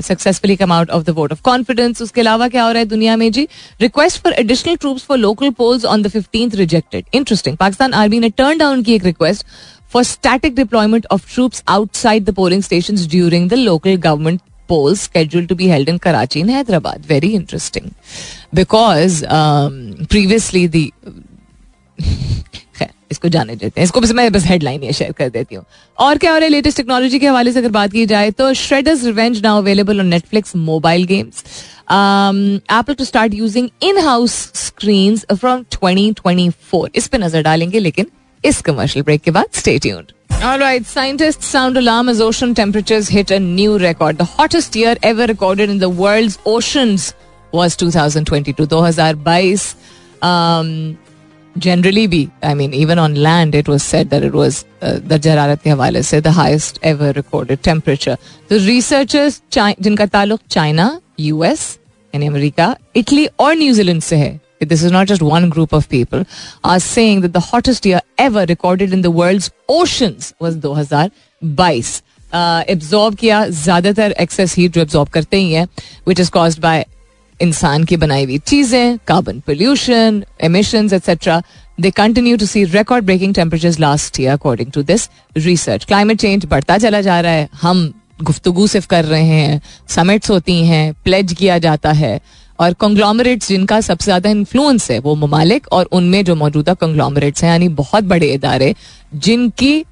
successfully 0.03 0.55
come 0.55 0.71
out 0.71 0.89
of 0.89 1.03
the 1.03 1.09
vote 1.09 1.31
of 1.31 1.41
confidence 1.41 2.01
उसके 2.01 2.21
अलावा 2.21 2.47
क्या 2.47 2.63
हो 2.63 2.71
रहा 2.71 2.79
है 2.79 2.85
दुनिया 2.85 3.15
में? 3.17 3.31
जी 3.31 3.47
request 3.81 4.21
for 4.23 4.33
additional 4.33 4.75
troops 4.75 5.03
for 5.03 5.17
local 5.17 5.49
polls 5.57 5.85
on 5.85 6.01
the 6.03 6.07
fifteenth 6.07 6.55
rejected 6.55 7.05
interesting 7.13 7.57
Pakistan 7.57 7.93
army 7.93 8.19
ने 8.19 8.29
टर्न 8.31 8.57
डाउन 8.57 8.83
की 8.83 8.95
एक 8.95 9.05
request 9.05 9.45
for 9.93 10.03
static 10.03 10.55
deployment 10.55 11.05
of 11.11 11.33
troops 11.33 11.63
outside 11.69 12.25
the 12.25 12.33
polling 12.35 12.63
station 12.63 13.07
during 13.07 13.49
the 13.49 13.53
local 13.53 13.95
government 13.97 14.41
scheduled 14.99 15.49
to 15.49 15.55
be 15.55 15.67
held 15.67 15.89
in 15.89 15.99
Karachi 15.99 16.41
and 16.41 16.51
Hyderabad. 16.51 17.05
Very 17.05 17.27
interesting. 17.35 17.93
Because 18.51 19.23
um, 19.25 19.75
previously 20.09 20.67
the 20.67 20.91
इसको 23.11 23.29
जाने 23.29 23.55
देते 23.55 23.79
हैं। 23.79 23.83
इसको 23.85 24.01
बस 24.01 24.11
मैं 24.11 24.31
बस 24.31 24.45
हेडलाइन 24.45 24.83
ये 24.83 24.93
शेयर 24.93 25.11
कर 25.11 25.29
देती 25.29 25.55
हूँ। 25.55 25.63
और 25.97 26.17
क्या 26.17 26.31
हो 26.31 26.37
रहा 26.37 26.43
है? 26.43 26.49
लेटेस्ट 26.49 26.77
टेक्नोलॉजी 26.77 27.19
के 27.19 27.27
हवाले 27.27 27.51
से 27.51 27.59
अगर 27.59 27.69
बात 27.71 27.91
की 27.91 28.05
जाए 28.05 28.31
तो 28.31 28.53
Shredder's 28.53 29.03
revenge 29.05 29.41
now 29.41 29.57
available 29.57 29.99
on 29.99 30.07
Netflix 30.07 30.55
mobile 30.55 31.03
games 31.05 31.43
Apple 31.91 32.93
to 32.93 33.05
start 33.05 33.33
using 33.33 33.69
in 33.83 33.99
house 34.05 34.33
screen 34.55 35.17
from 35.33 35.63
2024 35.75 36.87
इस 36.95 37.07
पे 37.07 37.17
नज़र 37.17 37.41
डालेंगे 37.43 37.79
लेकिन 37.79 38.07
इस 38.45 38.61
कमर्शियल 38.61 39.03
ब्रेक 39.03 39.21
के 39.21 39.31
बाद 39.31 39.45
stay 39.53 39.77
tuned 39.79 40.11
All 40.43 40.59
right, 40.59 40.85
scientists 40.85 41.45
sound 41.47 41.77
alarm 41.77 42.09
as 42.09 42.19
ocean 42.19 42.53
temperatures 42.53 43.07
hit 43.07 43.29
a 43.31 43.37
new 43.41 43.75
record. 43.77 44.17
The 44.17 44.25
hottest 44.25 44.75
year 44.75 44.95
ever 45.01 45.27
recorded 45.27 45.69
in 45.69 45.77
the 45.77 45.89
world's 45.99 46.37
oceans 46.45 47.05
was 47.53 47.77
2022, 47.77 48.65
2022. 48.65 49.63
Um, 50.21 50.73
generally 51.55 52.07
भी 52.07 52.27
I 52.43 52.53
mean 52.53 52.73
even 52.73 52.99
on 52.99 53.15
land 53.17 53.55
it 53.55 53.69
was 53.69 53.81
set 53.81 54.07
that 54.09 54.23
it 54.23 54.33
was 54.33 54.63
दर्ज 54.83 55.27
हरारत 55.27 55.61
के 55.63 55.69
हवाले 55.69 56.03
से 56.03 56.21
the 56.21 56.27
highest 56.37 56.79
ever 56.85 57.13
recorded 57.15 57.59
temperature 57.63 58.17
तो 58.49 58.57
researchers 58.65 59.41
जिनका 59.57 60.05
ताल्लुक 60.05 60.39
China 60.49 60.99
US 61.19 61.67
यानी 62.13 62.27
अमेरिका 62.27 62.75
इटली 62.95 63.25
और 63.39 63.55
न्यूजीलैंड 63.55 64.01
से 64.01 64.15
है 64.15 64.39
this 64.65 64.83
is 64.83 64.91
not 64.91 65.07
just 65.07 65.21
one 65.23 65.49
group 65.49 65.73
of 65.73 65.89
people, 65.89 66.25
are 66.63 66.79
saying 66.79 67.21
that 67.21 67.33
the 67.33 67.39
hottest 67.41 67.85
year 67.85 68.01
ever 68.19 68.45
recorded 68.47 68.93
in 68.93 69.01
the 69.01 69.11
world's 69.11 69.51
oceans 69.71 70.33
was 70.39 70.57
2022 70.57 72.01
absorb 72.33 73.15
किया 73.15 73.45
ज़्यादातर 73.47 74.11
excess 74.19 74.55
heat 74.57 74.71
जो 74.73 74.81
एब्जॉर्ब 74.81 75.09
करते 75.13 75.37
ही 75.37 75.51
है 75.53 75.67
विच 76.07 76.19
इज़ 76.19 76.31
कॉज्ड 76.31 76.59
बाय 76.61 76.85
इंसान 77.39 77.83
की 77.83 77.97
बनाई 77.97 78.23
हुई 78.25 78.37
चीज़ें 78.47 78.97
carbon 79.07 79.39
pollution 79.47 80.23
emission 80.43 80.89
etcetera 80.93 81.41
they 81.81 81.91
continue 81.91 82.37
to 82.37 82.45
see 82.45 82.63
record 82.73 83.05
breaking 83.05 83.33
temperature 83.35 83.79
last 83.79 84.19
year 84.19 84.31
according 84.33 84.71
to 84.71 84.83
this 84.83 85.09
research 85.37 85.85
climate 85.85 86.19
change 86.21 86.45
बढ़ता 86.45 86.77
चला 86.77 87.01
जा 87.01 87.19
रहा 87.21 87.31
है 87.31 87.49
हम 87.61 87.91
गुफ्तगु 88.23 88.67
सिर्फ़ 88.67 88.87
कर 88.87 89.05
रहे 89.05 89.23
हैं 89.25 89.61
समिट्स 89.89 90.29
होती 90.31 90.65
हैं 90.65 90.93
प्लेज 91.03 91.33
किया 91.33 91.57
जाता 91.59 91.91
है 91.91 92.19
और 92.59 92.73
कंग्लोमरेट्स 92.75 93.47
जिनका 93.47 93.79
सबसे 93.81 94.05
ज़्यादा 94.05 94.29
इन्फ्लुएंस 94.29 94.89
है 94.91 94.99
वो 94.99 95.15
ममालिक 95.17 95.67
और 95.71 95.85
उनमें 95.91 96.23
जो 96.25 96.35
मौजूदा 96.35 96.73
कंग्लोमरेट्स 96.75 97.43
हैं, 97.43 97.49
यानी 97.51 97.67
बहुत 97.71 98.03
बड़े 98.05 98.33
इदारे, 98.33 98.73
जिनकी 99.15 99.85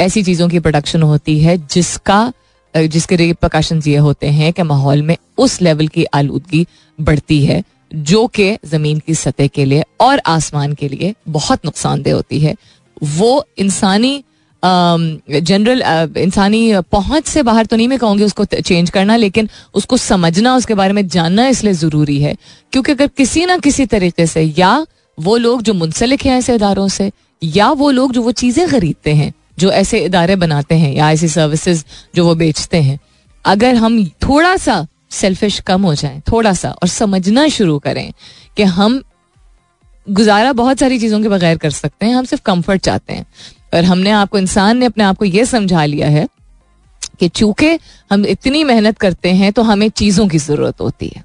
ऐसी 0.00 0.22
चीज़ों 0.22 0.48
की 0.48 0.58
प्रोडक्शन 0.60 1.02
होती 1.02 1.38
है 1.40 1.56
जिसका 1.66 2.32
जिसके 2.74 3.16
रिप्रकाशन 3.16 3.80
ये 3.86 3.96
होते 3.98 4.26
हैं 4.28 4.52
कि 4.52 4.62
माहौल 4.62 5.02
में 5.02 5.16
उस 5.38 5.60
लेवल 5.62 5.88
की 5.88 6.04
आलूदगी 6.14 6.66
बढ़ती 6.98 7.44
है, 7.44 7.62
जो 7.94 8.26
कि 8.28 8.56
ज़मीन 8.66 8.98
की 8.98 9.14
सतह 9.14 9.46
के 9.46 9.64
लिए 9.64 9.84
और 10.00 10.20
आसमान 10.26 10.72
के 10.72 10.88
लिए 10.88 11.14
बहुत 11.28 11.64
नुकसानदेह 11.64 12.14
होती 12.14 12.40
है। 12.40 12.54
वो 12.96 13.44
इंसानी 13.58 14.22
जनरल 14.64 15.82
इंसानी 16.18 16.72
पहुँच 16.92 17.26
से 17.26 17.42
बाहर 17.42 17.66
तो 17.66 17.76
नहीं 17.76 17.88
मैं 17.88 17.98
कहूँगी 17.98 18.24
उसको 18.24 18.44
चेंज 18.44 18.90
करना, 18.90 19.16
लेकिन 19.16 19.48
उसको 19.74 19.96
समझना, 19.96 20.54
उसके 20.56 20.74
बारे 20.74 20.92
में 20.92 21.06
जानना 21.08 21.46
इसलिए 21.48 21.72
ज़रूरी 21.74 22.20
है। 22.22 22.34
क्योंकि 22.72 22.92
अगर 22.92 23.06
किसी 23.06 23.44
ना 23.46 23.56
किसी 23.58 23.86
तरीके 23.86 24.26
से, 24.26 24.42
या 24.58 24.86
वो 25.18 25.36
लोग 25.36 25.62
जो 25.62 25.74
मुंसलिक 25.74 26.24
हैं 26.26 26.38
ऐसे 26.38 26.54
इदारों 26.54 26.88
से, 26.88 27.10
या 27.42 27.70
वो 27.72 27.90
लोग 27.90 28.12
जो 28.12 28.22
वो 28.22 28.32
चीज़ें 28.32 28.68
खरीदते 28.68 29.14
हैं, 29.14 29.32
जो 29.58 29.70
ऐसे 29.72 29.98
इदारे 30.00 30.36
बनाते 30.36 30.74
हैं, 30.74 30.92
या 30.94 31.10
ऐसी 31.12 31.28
सर्विसेज़ 31.28 31.84
जो 32.14 32.24
वो 32.24 32.34
बेचते 32.34 32.82
हैं, 32.82 32.98
अगर 33.44 33.74
हम 33.74 34.04
थोड़ा 34.22 34.56
सा 34.56 34.86
सेल्फिश 35.10 35.58
कम 35.60 35.82
हो 35.82 35.94
जाए 35.94 36.20
थोड़ा 36.32 36.52
सा 36.52 36.70
और 36.72 36.88
समझना 36.88 37.46
शुरू 37.48 37.78
करें 37.78 38.12
कि 38.56 38.62
हम 38.62 39.02
गुजारा 40.06 40.52
बहुत 40.52 40.78
सारी 40.78 40.98
चीज़ों 40.98 41.20
के 41.22 41.28
बगैर 41.28 41.58
कर 41.58 41.70
सकते 41.70 42.06
हैं, 42.06 42.14
हम 42.14 42.24
सिर्फ़ 42.24 42.42
कंफर्ट 42.42 42.82
चाहते 42.82 43.12
हैं। 43.12 43.26
और 43.74 43.84
हमने 43.84 44.10
आपको, 44.12 44.38
इंसान 44.38 44.78
ने 44.78 44.86
अपने 44.86 45.04
आप 45.04 45.16
को 45.16 45.24
यह 45.24 45.44
समझा 45.46 45.84
लिया 45.84 46.08
है 46.08 46.26
कि 47.20 47.28
चूँकि 47.30 47.78
हम 48.10 48.26
इतनी 48.26 48.64
मेहनत 48.64 48.98
करते 48.98 49.32
हैं 49.34 49.52
तो 49.52 49.62
हमें 49.64 49.88
चीज़ों 49.90 50.26
की 50.28 50.38
ज़रूरत 50.40 50.80
होती 50.80 51.12
है। 51.16 51.22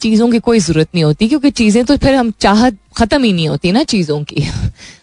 चीज़ों 0.00 0.30
की 0.30 0.38
कोई 0.40 0.58
ज़रूरत 0.58 0.88
नहीं 0.94 1.04
होती, 1.04 1.28
क्योंकि 1.28 1.50
चीज़ें 1.52 1.84
तो 1.84 1.96
फिर 1.96 2.14
हम 2.14 2.30
चाहत 2.40 2.78
ख़त्म 2.96 3.22
ही 3.24 3.32
नहीं 3.32 3.48
होती 3.48 3.72
ना 3.72 3.82
चीज़ों 3.84 4.22
की। 4.24 4.42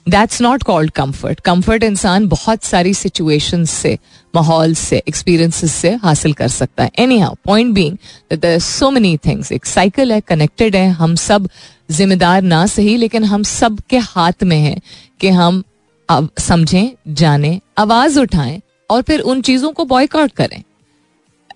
That's 0.09 0.41
not 0.41 0.63
called 0.63 0.91
comfort 0.91 1.39
comfort 1.39 1.83
इंसान 1.83 2.27
बहुत 2.27 2.63
सारी 2.63 2.93
सिचुएशन 2.93 3.63
से 3.65 3.97
माहौल 4.33 4.73
से 4.75 5.01
एक्सपीरियंसिस 5.07 5.73
से 5.73 5.93
हासिल 6.03 6.33
कर 6.33 6.47
सकता 6.49 6.83
है। 6.83 6.91
Anyhow 7.19 7.35
point 7.45 7.73
being 7.73 8.59
so 8.59 8.89
many 8.91 9.15
things 9.17 9.51
एक 9.51 9.65
साइकिल 9.65 10.11
है 10.11 10.19
कनेक्टेड 10.21 10.75
है, 10.75 10.89
हम 10.89 11.15
सब 11.17 11.49
जिम्मेदार 11.91 12.41
ना 12.43 12.65
सही, 12.67 12.97
लेकिन 12.97 13.23
हम 13.23 13.43
सब 13.45 13.79
के 13.89 13.97
हाथ 13.99 14.43
में 14.43 14.57
है 14.57 14.79
कि 15.19 15.29
हम 15.29 15.63
समझें, 16.11 16.91
जाने, 17.09 17.59
आवाज़ 17.77 18.19
उठाएँ 18.19 18.61
और 18.89 19.01
फिर 19.01 19.19
उन 19.21 19.41
चीज़ों 19.41 19.71
को 19.71 19.85
बॉयकॉट 19.85 20.31
करें। 20.31 20.63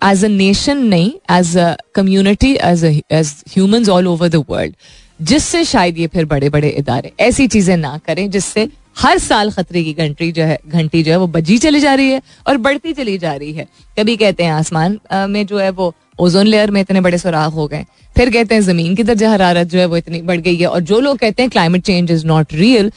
एज 0.04 0.24
अ 0.24 0.28
नेशन 0.28 0.84
नहीं 0.86 1.10
as 1.30 1.56
a 1.58 1.74
community 1.94 2.52
as 2.54 2.84
as 2.84 3.34
humans 3.48 3.88
all 3.88 4.06
over 4.06 4.28
the 4.28 4.44
world 4.48 4.74
जिससे 5.20 5.64
शायद 5.64 5.98
ये 5.98 6.06
फिर 6.06 6.24
बड़े 6.24 6.48
बड़े 6.50 6.68
इदारे, 6.68 7.12
ऐसी 7.20 7.46
चीज़ें 7.48 7.76
ना 7.76 7.98
करें 8.06 8.30
जिससे 8.30 8.68
हर 8.98 9.18
साल 9.18 9.50
खतरे 9.50 9.82
की 9.84 9.92
घंटी 9.94 10.30
जो 10.32 10.42
है, 10.42 10.58
घंटी 10.66 11.02
जो 11.02 11.12
है 11.12 11.18
वो 11.18 11.26
बजी 11.28 11.58
चली 11.58 11.80
जा 11.80 11.94
रही 11.94 12.10
है 12.10 12.20
और 12.46 12.56
बढ़ती 12.58 12.92
चली 12.92 13.16
जा 13.18 13.34
रही 13.34 13.52
है। 13.52 13.66
कभी 13.98 14.16
कहते 14.16 14.44
हैं 14.44 14.52
आसमान 14.52 14.98
में 15.30 15.46
जो 15.46 15.58
है 15.58 15.70
वो 15.70 15.92
ओजोन 16.20 16.46
लेयर 16.46 16.70
में 16.70 16.80
इतने 16.80 17.00
बड़े 17.00 17.18
सुराख 17.18 17.52
हो 17.52 17.66
गए। 17.68 17.84
फिर 18.16 18.30
कहते 18.30 18.54
हैं 18.54 18.62
ज़मीन 18.62 18.94
की 18.94 19.02
दर्जा 19.02 19.30
हरारत 19.30 19.66
जो 19.66 19.78
है 19.78 19.86
वो 19.86 19.96
इतनी 19.96 20.20
बढ़ 20.22 20.40
गई 20.40 20.56
है 20.56 20.66
और 20.66 20.80
जो 20.82 21.00
लोग 21.00 21.18
कहते 21.18 21.42
हैं 21.42 21.50
climate 21.50 21.82
change 21.82 22.10
is 22.10 22.26
not 22.26 22.52
real 22.54 22.90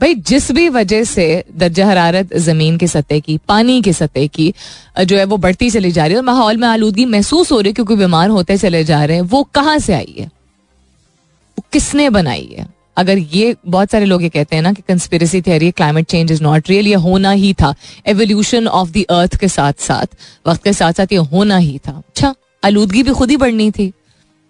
भाई, 0.00 0.14
जिस 0.14 0.50
भी 0.52 0.68
वजह 0.68 1.04
से 1.04 1.44
दर्जा 1.56 1.86
हरारत 1.86 2.36
ज़मीन 2.36 2.76
के 2.78 2.86
सतह 2.86 3.18
की, 3.18 3.38
पानी 3.38 3.80
के 3.82 3.92
सतह 3.92 4.26
की 4.26 4.52
जो 5.04 5.16
है 5.16 5.24
वो 5.24 5.36
बढ़ती 5.36 5.70
चली 5.70 5.90
जा 5.92 6.04
रही 6.04 6.12
है 6.12 6.18
और 6.18 6.24
माहौल 6.24 6.56
में 6.56 6.68
आलूदगी 6.68 7.04
महसूस 7.04 7.52
हो 7.52 7.60
रही 7.60 7.70
है 7.70 7.74
क्योंकि 7.74 7.96
बीमार 7.96 8.28
होते 8.28 8.56
चले 8.58 8.84
जा 8.84 9.04
रहे 9.04 9.16
हैं, 9.16 9.22
वो 9.22 9.42
कहाँ 9.44 9.78
से 9.78 9.94
आई 9.94 10.14
है? 10.18 10.26
वो 10.26 11.64
किसने 11.72 12.08
बनाई 12.10 12.48
है? 12.58 12.66
अगर 12.96 13.18
ये 13.18 13.54
बहुत 13.66 13.90
सारे 13.90 14.04
लोग 14.04 14.22
ये 14.22 14.28
कहते 14.28 14.56
हैं 14.56 14.62
ना 14.62 14.72
कि 14.72 14.82
conspiracy 14.88 15.40
theory 15.42 15.70
climate 15.70 16.06
change 16.06 16.32
is 16.32 16.42
not 16.42 16.70
real 16.70 16.86
ये 16.86 16.94
होना 16.94 17.30
ही 17.30 17.52
था। 17.54 17.74
एवोल्यूशन 18.06 18.68
ऑफ़ 18.68 18.90
द 18.90 19.04
अर्थ 19.10 19.36
के 19.36 19.48
साथ 19.48 19.72
साथ 19.78 20.16
वक्त 20.46 20.64
के 20.64 20.72
साथ 20.72 20.92
साथ 20.92 21.12
ये 21.12 21.18
होना 21.18 21.56
ही 21.56 21.78
था। 21.78 22.02
अच्छा 22.08 22.34
आलूदगी 22.64 23.02
भी 23.02 23.10
खुद 23.10 23.30
ही 23.30 23.36
बढ़नी 23.36 23.70
थी। 23.70 23.92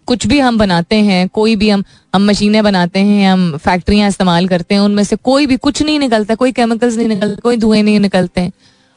कुछ 0.09 0.27
भी 0.27 0.38
हम 0.38 0.59
बनाते 0.59 0.97
हैं, 0.97 1.29
कोई 1.29 1.57
भी 1.57 1.68
हम 1.71 1.85
हम 2.14 2.27
मशीनें 2.27 2.62
बनाते 2.62 3.01
हैं, 3.01 3.33
हम 3.33 3.57
फैक्ट्रियाँ 3.57 4.09
इस्तेमाल 4.09 4.49
करते 4.49 4.75
हैं, 4.75 4.83
उनमें 4.83 5.05
से 5.05 5.16
कोई 5.16 5.47
भी 5.47 5.57
कुछ 5.57 5.83
नहीं 5.83 5.99
निकलता, 5.99 6.35
कोई 6.35 6.53
केमिकल्स 6.53 6.97
नहीं 6.97 7.09
निकलते, 7.09 7.40
कोई 7.40 7.57
धुएँ 7.57 7.83
नहीं 7.83 8.01
निकलते। 8.01 8.51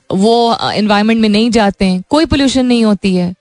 वो 0.09 0.57
इन्वायरमेंट 0.71 1.21
में 1.21 1.29
नहीं 1.29 1.49
जाते 1.51 1.85
हैं, 1.85 2.03
कोई 2.09 2.25
पोल्यूशन 2.25 2.65
नहीं 2.65 2.85
होती 2.85 3.15
है। 3.15 3.33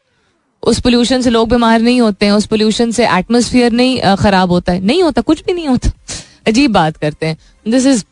उस 0.62 0.80
पोल्यूशन 0.80 1.22
से 1.22 1.30
लोग 1.30 1.48
बीमार 1.48 1.80
नहीं 1.80 2.00
होते 2.00 2.26
हैं, 2.26 2.32
उस 2.32 2.46
पोल्यूशन 2.46 2.90
से 2.90 3.06
एटमोसफियर 3.08 3.72
नहीं 3.72 4.16
खराब 4.16 4.50
होता 4.50 4.72
है। 4.72 4.80
नहीं 4.80 5.02
होता, 5.02 5.22
कुछ 5.22 5.44
भी 5.44 5.52
नहीं 5.52 5.68
होता। 5.68 5.90
अजीब 6.46 6.72
बात 6.72 6.96
करते 6.96 7.26
हैं। 7.26 7.36
दिस 7.68 7.86
इज़ 7.86 8.04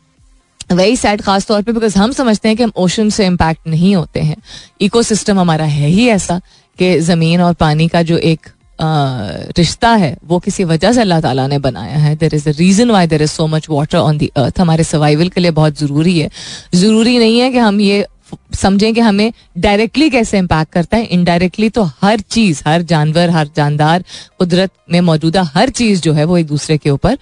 वेरी 0.72 0.96
सैड 0.96 1.22
खास 1.22 1.46
तौर 1.46 1.62
पे 1.62 1.72
बिकॉज़ 1.72 1.98
हम 1.98 2.12
समझते 2.12 2.48
हैं 2.48 2.56
कि 2.56 2.62
हम 2.62 2.72
ओशन 2.76 3.10
से 3.10 3.26
इम्पैक्ट 3.26 3.66
नहीं 3.66 3.94
होते 3.94 4.20
हैं। 4.20 4.36
इकोसिस्टम 4.80 5.38
हमारा 5.38 5.64
है 5.64 5.88
ही 5.88 6.08
ऐसा 6.08 6.40
कि 6.78 6.98
ज़मीन 7.00 7.40
और 7.40 7.54
पानी 7.54 7.88
का 7.88 8.02
जो 8.02 8.18
एक 8.18 8.48
रिश्ता 8.80 9.90
है, 9.92 10.16
वो 10.24 10.38
किसी 10.38 10.64
वजह 10.64 10.92
से 10.92 11.00
अल्लाह 11.00 11.20
ताला 11.20 11.46
ने 11.46 11.58
बनाया 11.60 11.96
है। 11.98 12.14
There 12.16 12.34
is 12.34 12.48
a 12.48 12.52
reason 12.58 12.90
why 12.90 13.06
there 13.06 13.22
is 13.22 13.30
so 13.30 13.46
much 13.46 13.66
water 13.70 13.98
on 13.98 14.18
the 14.18 14.30
earth 14.36 14.60
हमारे 14.60 14.84
सर्वाइवल 14.84 15.28
के 15.28 15.40
लिए 15.40 15.50
बहुत 15.52 15.78
ज़रूरी 15.78 16.18
है। 16.18 16.30
ज़रूरी 16.74 17.18
नहीं 17.18 17.38
है 17.40 17.50
कि 17.52 17.58
हम 17.58 17.80
ये 17.80 18.06
समझें 18.54 18.92
कि 18.94 19.00
हमें 19.00 19.32
डायरेक्टली 19.58 20.08
कैसे 20.10 20.38
इम्पैक्ट 20.38 20.72
करता 20.72 20.96
है। 20.96 21.04
इनडायरेक्टली 21.06 21.68
तो 21.70 21.82
हर 22.02 22.20
चीज़, 22.20 22.62
हर 22.66 22.82
जानवर, 22.82 23.30
हर 23.30 23.48
जानदार, 23.56 24.04
कुदरत 24.38 24.70
में 24.92 25.00
मौजूदा 25.00 25.42
हर 25.54 25.70
चीज़ 25.70 26.00
जो 26.02 26.12
है 26.12 26.24
वो 26.24 26.38
एक 26.38 26.46
दूसरे 26.46 26.76
के 26.78 26.90
ऊपर 26.90 27.18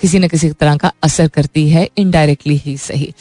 किसी 0.00 0.18
न 0.18 0.28
किसी 0.28 0.50
तरह 0.50 0.76
का 0.76 0.92
असर 1.02 1.28
करती 1.28 1.68
है। 1.70 1.88
इनडायरेक्टली 1.98 2.56
ही 2.56 2.76
सही। 2.78 3.12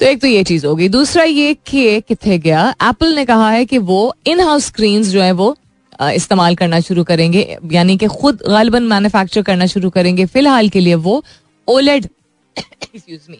तो 0.00 0.06
एक 0.06 0.20
तो 0.20 0.26
ये 0.26 0.44
चीज़ 0.44 0.66
होगी 0.66 0.88
दूसरा 0.88 1.24
ये 1.24 1.54
कि 1.66 2.00
कितने 2.00 2.38
गया? 2.38 2.68
एप्पल 2.82 3.14
ने 3.14 3.24
कहा 3.24 3.50
है 3.50 3.64
कि 3.64 3.78
वो 3.80 4.14
इन 4.26 4.40
हाउस 4.40 4.66
स्क्रीन 4.66 5.02
जो 5.02 5.22
है 5.22 5.32
वो 5.32 5.56
इस्तेमाल 6.00 6.54
करना 6.56 6.80
शुरू 6.80 7.04
करेंगे, 7.04 7.56
यानी 7.72 7.96
कि 7.96 8.06
खुद 8.06 8.42
गालबन 8.48 8.82
मैन्युफैक्चर 8.82 9.42
करना 9.42 9.66
शुरू 9.66 9.90
करेंगे। 9.90 10.26
फ़िलहाल 10.26 10.68
के 10.68 10.80
लिए 10.80 10.94
वो 10.96 11.22
ओलेड 11.68 12.08
मी 12.96 13.38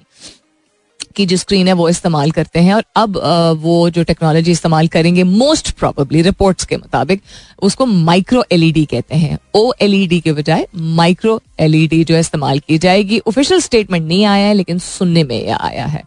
की 1.16 1.25
जो 1.27 1.37
स्क्रीन 1.37 1.68
है 1.68 1.73
वो 1.73 1.88
इस्तेमाल 1.88 2.31
करते 2.31 2.61
हैं। 2.61 2.75
और 2.75 2.85
अब 2.96 3.16
वो 3.61 3.90
जो 3.90 4.03
टेक्नोलॉजी 4.03 4.53
इस्तेमाल 4.53 4.88
करेंगे 4.88 5.23
मोस्ट 5.25 5.70
प्रोबेबली 5.70 6.23
रिपोर्ट्स 6.23 6.64
के 6.64 6.77
मुताबिक, 6.77 7.23
उसको 7.62 7.87
माइक्रो 7.87 8.44
एलईडी 8.53 8.85
कहते 8.85 9.16
हैं। 9.16 9.38
ओ 9.55 9.73
एलईडी 9.81 10.20
के 10.20 10.33
बजाय 10.33 10.66
माइक्रो 10.77 11.40
एलईडी 11.61 12.03
जो 12.05 12.18
इस्तेमाल 12.18 12.59
की 12.59 12.79
जाएगी। 12.79 13.20
ऑफिशियल 13.29 13.61
स्टेटमेंट 13.61 14.07
नहीं 14.07 14.25
आया 14.25 14.46
है, 14.46 14.55
लेकिन 14.55 14.79
सुनने 14.79 15.25
में 15.25 15.42
यह 15.44 15.57
आया 15.57 15.87
है। 15.87 16.03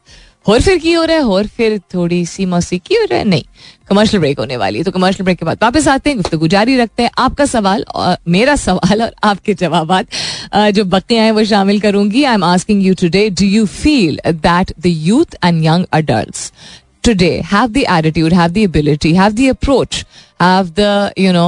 और 0.47 0.61
फिर 0.61 0.77
की 0.77 0.93
हो 0.93 1.03
रहा 1.03 1.17
है? 1.17 1.23
और 1.23 1.47
फिर 1.47 1.77
थोड़ी 1.93 2.25
सी 2.25 2.45
मौसी 2.45 2.77
की 2.79 2.95
हो 2.95 3.05
रहा 3.05 3.19
है? 3.19 3.25
नहीं। 3.25 3.43
कमर्शियल 3.93 4.21
ब्रेक 4.21 4.39
होने 4.39 4.57
वाली 4.57 4.77
है। 4.77 4.83
तो 4.83 4.91
कमर्शियल 4.91 5.23
ब्रेक 5.23 5.37
के 5.37 5.45
बाद 5.45 5.57
वापस 5.61 5.87
आते 5.87 6.09
हैं 6.09 6.17
गुफ्तु 6.17 6.47
जारी 6.47 6.77
रखते 6.77 7.03
हैं। 7.03 7.09
आपका 7.19 7.45
सवाल 7.45 7.85
और 7.95 8.17
मेरा 8.27 8.55
सवाल 8.55 9.01
और 9.03 9.11
आपके 9.23 9.53
जवाब 9.55 10.05
जो 10.73 10.83
बकियाँ 10.85 11.23
हैं, 11.25 11.31
वो 11.31 11.43
शामिल 11.45 11.79
करूँगी। 11.79 12.23
I 12.23 12.33
am 12.33 12.43
asking 12.43 12.85
you 12.85 12.93
today 13.01 13.29
do 13.31 13.45
you 13.45 13.65
feel 13.65 14.19
that 14.27 14.73
the 14.79 14.85
youth 14.85 15.35
and 15.43 15.63
young 15.65 15.85
adult 15.93 16.51
today 17.03 17.31
have 17.51 17.67
the 17.67 17.77
attitude 17.77 18.33
have 18.33 18.51
the 18.51 18.57
have 19.05 19.31
the 19.31 19.49
approach 19.49 20.05
have 20.41 20.73
do 20.79 21.31
no 21.31 21.47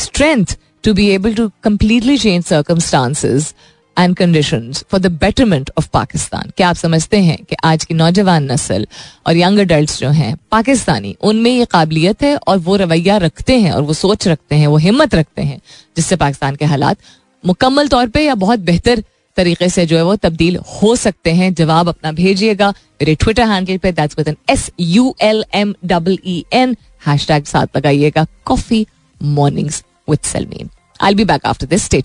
strength 0.00 0.56
to 0.84 0.94
be 0.94 1.08
able 1.10 1.34
to 1.34 1.50
completely 1.64 2.18
change 2.18 2.44
circumstances 2.44 3.52
and 3.98 4.16
condition 4.16 4.72
for 4.90 5.00
the 5.00 5.06
betterment 5.20 5.70
of 5.78 5.88
Pakistan 5.92 6.50
क्या 6.56 6.68
आप 6.68 6.76
समझते 6.76 7.18
हैं 7.18 7.36
कि 7.44 7.56
आज 7.64 7.84
की 7.84 7.94
नौजवान 7.94 8.50
नस्ल 8.52 8.86
और 9.26 9.36
यंग 9.36 9.58
अडल्ट 9.58 9.90
जो 9.90 10.08
हैं, 10.08 10.36
पाकिस्तानी, 10.50 11.16
उनमें 11.22 11.50
ये 11.50 11.64
काबिलियत 11.64 12.22
है 12.22 12.36
और 12.36 12.58
वो 12.58 12.76
रवैया 12.76 13.16
रखते 13.16 13.58
हैं 13.60 13.72
और 13.72 13.82
वो 13.82 13.92
सोच 13.92 14.28
रखते 14.28 14.54
हैं, 14.54 14.66
वो 14.66 14.76
हिम्मत 14.76 15.14
रखते 15.14 15.42
हैं, 15.42 15.60
जिससे 15.96 16.16
पाकिस्तान 16.16 16.56
के 16.56 16.64
हालात 16.64 16.96
मुकम्मल 17.44 17.88
तौर 17.88 18.08
पर 18.08 18.20
या 18.20 18.34
बहुत 18.34 18.58
बेहतर 18.58 19.02
तरीके 19.36 19.68
से 19.68 19.86
जो 19.86 19.96
है 19.96 20.02
वो 20.04 20.14
तब्दील 20.16 20.56
हो 20.56 20.94
सकते 20.96 21.32
हैं। 21.32 21.52
जवाब 21.54 21.88
अपना 21.88 22.12
भेजिएगा 22.12 22.70
मेरे 22.70 23.14
ट्विटर 23.14 23.48
हैंडल 23.48 23.78
पे 23.78 23.92
that's 23.92 24.18
with 24.18 24.28
N 24.28 24.36
S 24.50 24.70
U 24.80 25.14
L 25.20 25.44
M 25.54 25.74
double 25.84 26.18
E 26.26 26.44
N 26.52 26.76
hashtag 27.06 27.44
साथ 27.44 27.76
लगाइएगा 27.76 28.26
coffee 28.44 28.86
mornings 29.22 29.84
with 30.10 30.18
Salmeen 30.24 30.70
I 31.02 31.14
be 31.14 31.24
back 31.24 31.46
after 31.46 31.66
this 31.66 31.84
stay 31.84 32.02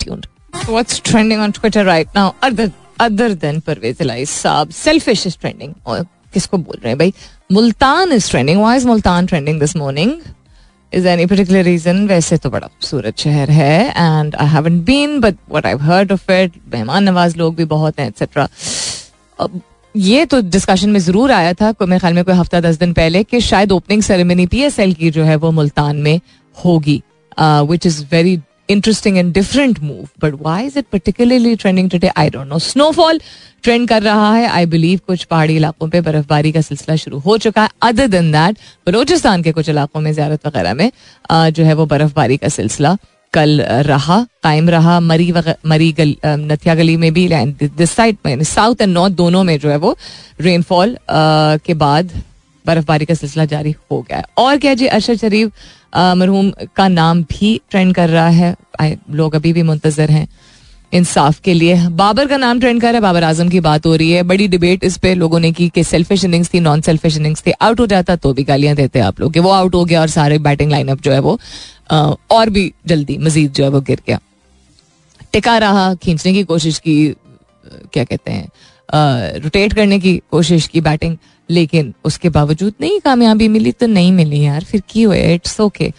What's 0.54 1.00
trending 1.02 1.40
on 1.40 1.52
Twitter 1.52 1.84
right 1.86 2.08
now? 2.14 2.36
Other 2.42 2.72
other 3.00 3.34
than 3.36 3.62
Parvez 3.62 3.98
Ilai 3.98 4.22
Saab, 4.24 4.74
selfish 4.74 5.26
is 5.26 5.36
trending. 5.36 5.76
और 5.86 6.06
किसको 6.34 6.58
बोल 6.58 6.78
रहे 6.78 6.90
हैं 6.90 6.98
भाई 6.98 7.14
Multan 7.52 8.12
is 8.12 8.30
trending 8.32 8.62
why 8.62 8.78
is 8.78 8.88
Multan 8.88 9.26
trending 9.26 9.60
this 9.60 9.76
morning 9.76 10.14
is 10.94 11.08
any 11.08 11.26
particular 11.26 11.64
reason 11.64 12.06
वैसे 12.08 12.38
तो 12.38 12.50
बड़ा 12.50 12.68
खूबसूरत 12.68 13.18
शहर 13.20 13.52
है 13.52 13.90
and 13.90 14.36
I 14.36 14.48
haven't 14.48 14.84
been 14.86 15.20
but 15.22 15.38
what 15.50 15.66
I 15.66 15.76
heard 15.82 16.12
of 16.12 16.32
it 16.32 16.62
मेहमान 16.74 17.04
नवाज़ 17.10 17.38
लोग 17.38 17.56
भी 17.56 17.66
बहुत 17.74 18.00
हैं 18.00 18.08
एक्सेट्रा 18.08 18.48
ये 19.96 20.26
तो 20.26 20.42
डिस्कशन 20.42 20.90
में 20.90 21.00
ज़रूर 21.00 21.32
आया 21.32 21.54
था 21.54 21.74
मेरे 21.82 22.00
ख्याल 22.00 22.14
में 22.14 22.24
कोई 22.24 22.36
हफ़्ता 22.36 22.60
दस 22.62 22.76
दिन 22.80 22.94
पहले 22.94 23.24
कि 23.24 23.42
शायद 23.42 23.72
ओपनिंग 23.72 24.02
सेरेमनी 24.04 24.46
पीएसएल 24.48 24.94
की 24.94 25.10
जो 25.12 25.24
है 25.24 25.36
वो 25.36 25.52
मुल्तान 25.52 25.96
में 25.98 26.20
होगी 26.56 27.02
which 27.42 27.86
is 27.86 28.04
very 28.12 28.38
interesting 28.70 29.18
and 29.18 29.34
different 29.34 29.80
move 29.80 30.08
but 30.24 30.36
why 30.44 30.60
is 30.64 30.78
it 30.82 30.90
particularly 30.96 31.56
trending 31.58 31.92
today? 31.94 32.12
I 32.18 32.30
don't 32.30 32.52
know. 32.52 32.62
Snowfall 32.66 33.22
trend 33.64 33.88
कर 33.90 34.02
रहा 34.04 34.34
है 34.34 34.48
आई 34.48 34.66
बिलीव 34.66 35.00
कुछ 35.08 35.24
पहाड़ी 35.24 35.56
इलाकों 35.56 35.88
पे 35.90 36.02
बर्फबारी 36.02 36.52
का 36.52 36.62
सिलसिला 36.62 36.96
शुरू 36.96 37.18
हो 37.20 37.38
चुका 37.38 37.64
है 37.64 37.70
अदर 37.84 38.08
देन 38.08 38.32
दैट 38.32 38.58
बलोचिस्तान 38.88 39.44
के 39.44 39.52
कुछ 39.52 39.70
इलाकों 39.70 40.02
में 40.02 40.14
ज्यारत 40.14 40.46
वगैरह 40.48 40.74
में 40.74 40.92
जो 41.30 41.64
है 41.64 41.74
वो 41.74 41.86
बर्फबारी 41.86 42.38
का 42.38 42.50
सिलसिला 42.50 42.96
कल 43.34 43.62
रहा 43.88 44.22
कायम 44.44 44.70
रहा 44.70 45.00
मरी 45.00 45.32
मरी 45.66 45.92
गल 46.00 46.16
नथिया 46.26 46.76
गली 46.76 46.96
में 46.98 47.12
भी 47.14 47.28
दिस 47.54 47.92
साइड 47.92 48.18
में 48.26 48.44
साउथ 48.44 48.82
एंड 48.82 48.94
नॉर्थ 48.94 49.14
दोनों 49.16 49.44
में 49.44 49.58
जो 49.60 49.70
है 49.70 49.78
वो 49.78 49.96
रेनफॉल 50.42 50.98
के 51.66 51.74
बाद 51.84 52.12
बर्फबारी 52.66 53.06
का 53.06 53.14
सिलसिला 53.14 53.46
जारी 53.52 53.76
हो 53.92 54.02
गया 54.02 54.18
है 54.18 54.24
और 54.38 54.58
क्या 54.58 54.74
जी 54.74 54.88
अरशद 54.88 55.18
शरीफ 55.18 55.52
मरहूम 55.94 56.52
का 56.76 56.88
नाम 56.88 57.24
भी 57.24 57.60
ट्रेंड 57.70 57.94
कर 57.96 58.10
रहा 58.10 58.28
है। 58.30 58.56
लोग 59.12 59.36
अभी 59.36 59.54
भी 59.54 59.64
मुंतजर 59.64 60.12
हैं 60.12 60.28
इंसाफ 60.94 61.40
के 61.40 61.54
लिए। 61.54 61.76
बाबर 61.90 62.28
का 62.28 62.38
नाम 62.38 62.60
ट्रेंड 62.60 62.82
कर 62.82 62.88
रहा 62.88 62.96
है, 62.96 63.02
बाबर 63.02 63.24
आज़म 63.24 63.50
की 63.50 63.60
बात 63.60 63.86
हो 63.86 63.96
रही 63.96 64.12
है। 64.12 64.24
बड़ी 64.24 64.48
डिबेट 64.48 64.84
इस 64.84 64.98
पे 64.98 65.14
लोगों 65.16 65.40
ने 65.40 65.52
की 65.52 65.68
कि 65.70 65.84
सेल्फिश 65.84 66.24
इनिंग्स 66.26 66.54
थी 66.54 66.60
नॉन 66.60 66.82
सेल्फिश 66.82 67.18
इनिंग्स 67.18 67.44
थी। 67.48 67.52
आउट 67.52 67.80
हो 67.80 67.86
जाता 67.88 68.16
तो 68.16 68.34
भी 68.34 68.44
गालियाँ 68.44 68.76
देते 68.76 69.00
आप 69.02 69.20
लोग 69.22 69.34
कि 69.34 69.40
वो 69.40 69.50
आउट 69.52 69.76
हो 69.76 69.84
गया 69.86 70.02
और 70.02 70.08
सारे 70.10 70.38
बैटिंग 70.40 70.72
लाइनअप 70.72 71.02
जो 71.02 71.12
है 71.12 71.20
वो 71.20 71.40
और 72.32 72.50
भी 72.50 72.72
जल्दी 72.88 73.18
मजीद 73.18 73.52
जो 73.52 73.64
है 73.64 73.70
वो 73.70 73.82
गिर 73.82 74.02
गया। 74.08 74.20
टिका 75.34 75.58
रहा, 75.58 75.94
खींचने 75.96 76.34
की 76.34 76.44
कोशिश 76.44 76.80
की 76.80 77.14
क्या 77.94 78.04
कहते 78.04 78.32
हैं 78.32 78.48
रोटेट 79.40 79.74
करने 79.74 80.00
की 80.00 80.16
कोशिश 80.32 80.68
की 80.68 80.82
बैटिंग 80.82 81.18
लेकिन 81.50 81.94
उसके 82.06 82.30
बावजूद 82.30 82.74
नहीं 82.82 83.00
कामयाबी 83.00 83.48
मिली 83.48 83.72
तो 83.72 83.88
नहीं 83.88 84.12
मिली 84.12 84.42
यार 84.42 84.64
फिर 84.64 84.82
की 84.90 85.04
हुए 85.04 85.34
it's 85.34 85.60
okay 85.60 85.94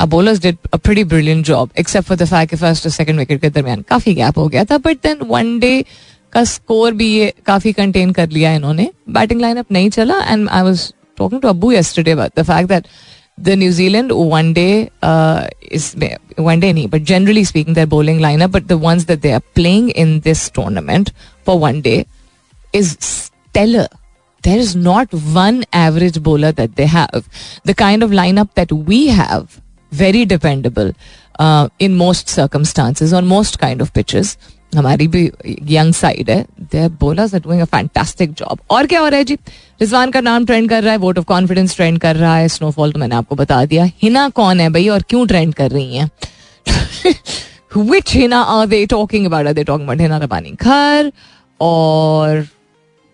अबोलस 0.00 0.40
did 0.42 0.56
a 0.74 0.76
pretty 0.76 1.04
brilliant 1.04 1.46
job 1.46 1.70
except 1.78 2.08
for 2.08 2.16
the 2.16 2.24
fact 2.24 2.54
first 2.54 2.86
और 2.86 2.92
सेकंड 2.92 3.18
विकेट 3.18 3.40
के 3.40 3.50
दरमियान 3.50 3.82
काफ़ी 3.88 4.14
गैप 4.14 4.38
हो 4.38 4.48
गया 4.48 4.64
था 4.64 4.78
बट 4.78 4.96
देन 4.96 5.18
वन 5.28 5.58
डे 5.58 5.84
का 6.32 6.44
स्कोर 6.44 6.92
भी 6.92 7.08
ये 7.14 7.32
काफ़ी 7.46 7.72
कंटेन 7.72 8.12
कर 8.12 8.30
लिया 8.30 8.54
इन्होंने। 8.54 8.90
बैटिंग 9.10 9.40
लाइनअप 9.40 9.72
नहीं 9.72 9.90
चला 9.90 10.18
and 10.20 10.48
I 10.48 10.62
was 10.62 10.92
talking 11.18 11.40
to 11.40 11.48
Abu 11.48 11.72
yesterday 11.72 12.10
about 12.10 12.40
the 12.40 12.42
fact 12.42 12.68
that 12.68 12.86
Zealand 13.38 14.12
one 14.12 14.52
day 14.54 14.88
uh, 15.02 15.48
is 15.72 15.86
one 16.38 16.60
day 16.60 16.72
नहीं 16.72 16.88
but 16.88 17.02
generally 17.02 17.42
speaking 17.44 17.74
their 17.74 17.88
bowling 17.94 18.20
lineup 18.20 18.52
but 18.52 18.68
the 18.68 18.78
ones 18.78 19.06
that 19.06 19.22
they 19.22 19.32
are 19.32 19.42
playing 19.58 19.88
in 20.02 20.20
this 20.20 20.48
tournament 20.50 21.10
for 21.44 21.58
one 21.58 21.80
day 21.80 22.06
is 22.72 22.96
stellar. 23.00 23.88
There 24.44 24.60
is 24.62 24.74
not 24.86 25.14
one 25.36 25.60
average 25.74 26.18
bowler 26.22 26.52
that 26.52 26.74
they 26.76 26.86
have. 26.86 27.28
The 27.66 27.74
kind 27.74 28.06
of 28.06 28.10
lineup 28.10 28.48
that 28.58 28.72
we 28.88 28.98
have, 29.20 29.60
very 29.92 30.24
dependable 30.26 30.92
uh, 31.38 31.68
in 31.82 31.96
most 32.02 32.34
circumstances 32.38 33.12
on 33.12 33.30
most 33.36 33.58
kind 33.64 33.86
of 33.86 33.94
pitches. 33.98 34.36
हमारी 34.76 35.08
भी 35.08 35.30
young 35.62 35.94
side 35.94 36.30
है. 36.30 36.46
Their 36.60 36.88
bowlers 37.00 37.34
are 37.34 37.40
doing 37.40 37.62
a 37.62 37.64
fantastic 37.64 38.32
job 38.32 38.58
और 38.70 38.86
क्या 38.86 39.00
हो 39.00 39.08
रहा 39.08 39.18
है 39.18 39.24
जी? 39.24 39.34
रिजवान 39.80 40.10
का 40.10 40.20
नाम 40.20 40.46
ट्रेंड 40.46 40.68
कर 40.68 40.82
रहा 40.82 40.92
है 40.92 40.98
वोट 40.98 41.18
ऑफ़ 41.18 41.24
कॉन्फिडेंस 41.24 41.76
ट्रेंड 41.76 41.98
कर 41.98 42.16
रहा 42.16 42.36
है 42.36 42.48
स्नोफॉल 42.48 42.92
तो 42.92 42.98
मैंने 42.98 43.14
आपको 43.14 43.34
बता 43.34 43.64
दिया. 43.64 43.84
हिना 44.02 44.28
कौन 44.28 44.60
है 44.60 44.68
भाई 44.70 44.88
और 44.88 45.02
क्यों 45.02 45.26
ट्रेंड 45.26 45.54
कर 45.54 45.70
रही 45.70 45.96
हैं? 45.96 46.10
Which 47.76 48.14
Hina 48.14 48.40
are 48.40 48.66
they 48.66 48.86
talking 48.86 49.26
about 49.26 49.46
are 49.46 49.52
they 49.52 49.64
talking 49.64 49.86
about 49.86 50.00
Hina 50.00 50.18
Rabbani 50.18 50.50
Khar 50.50 51.12
और 51.60 52.48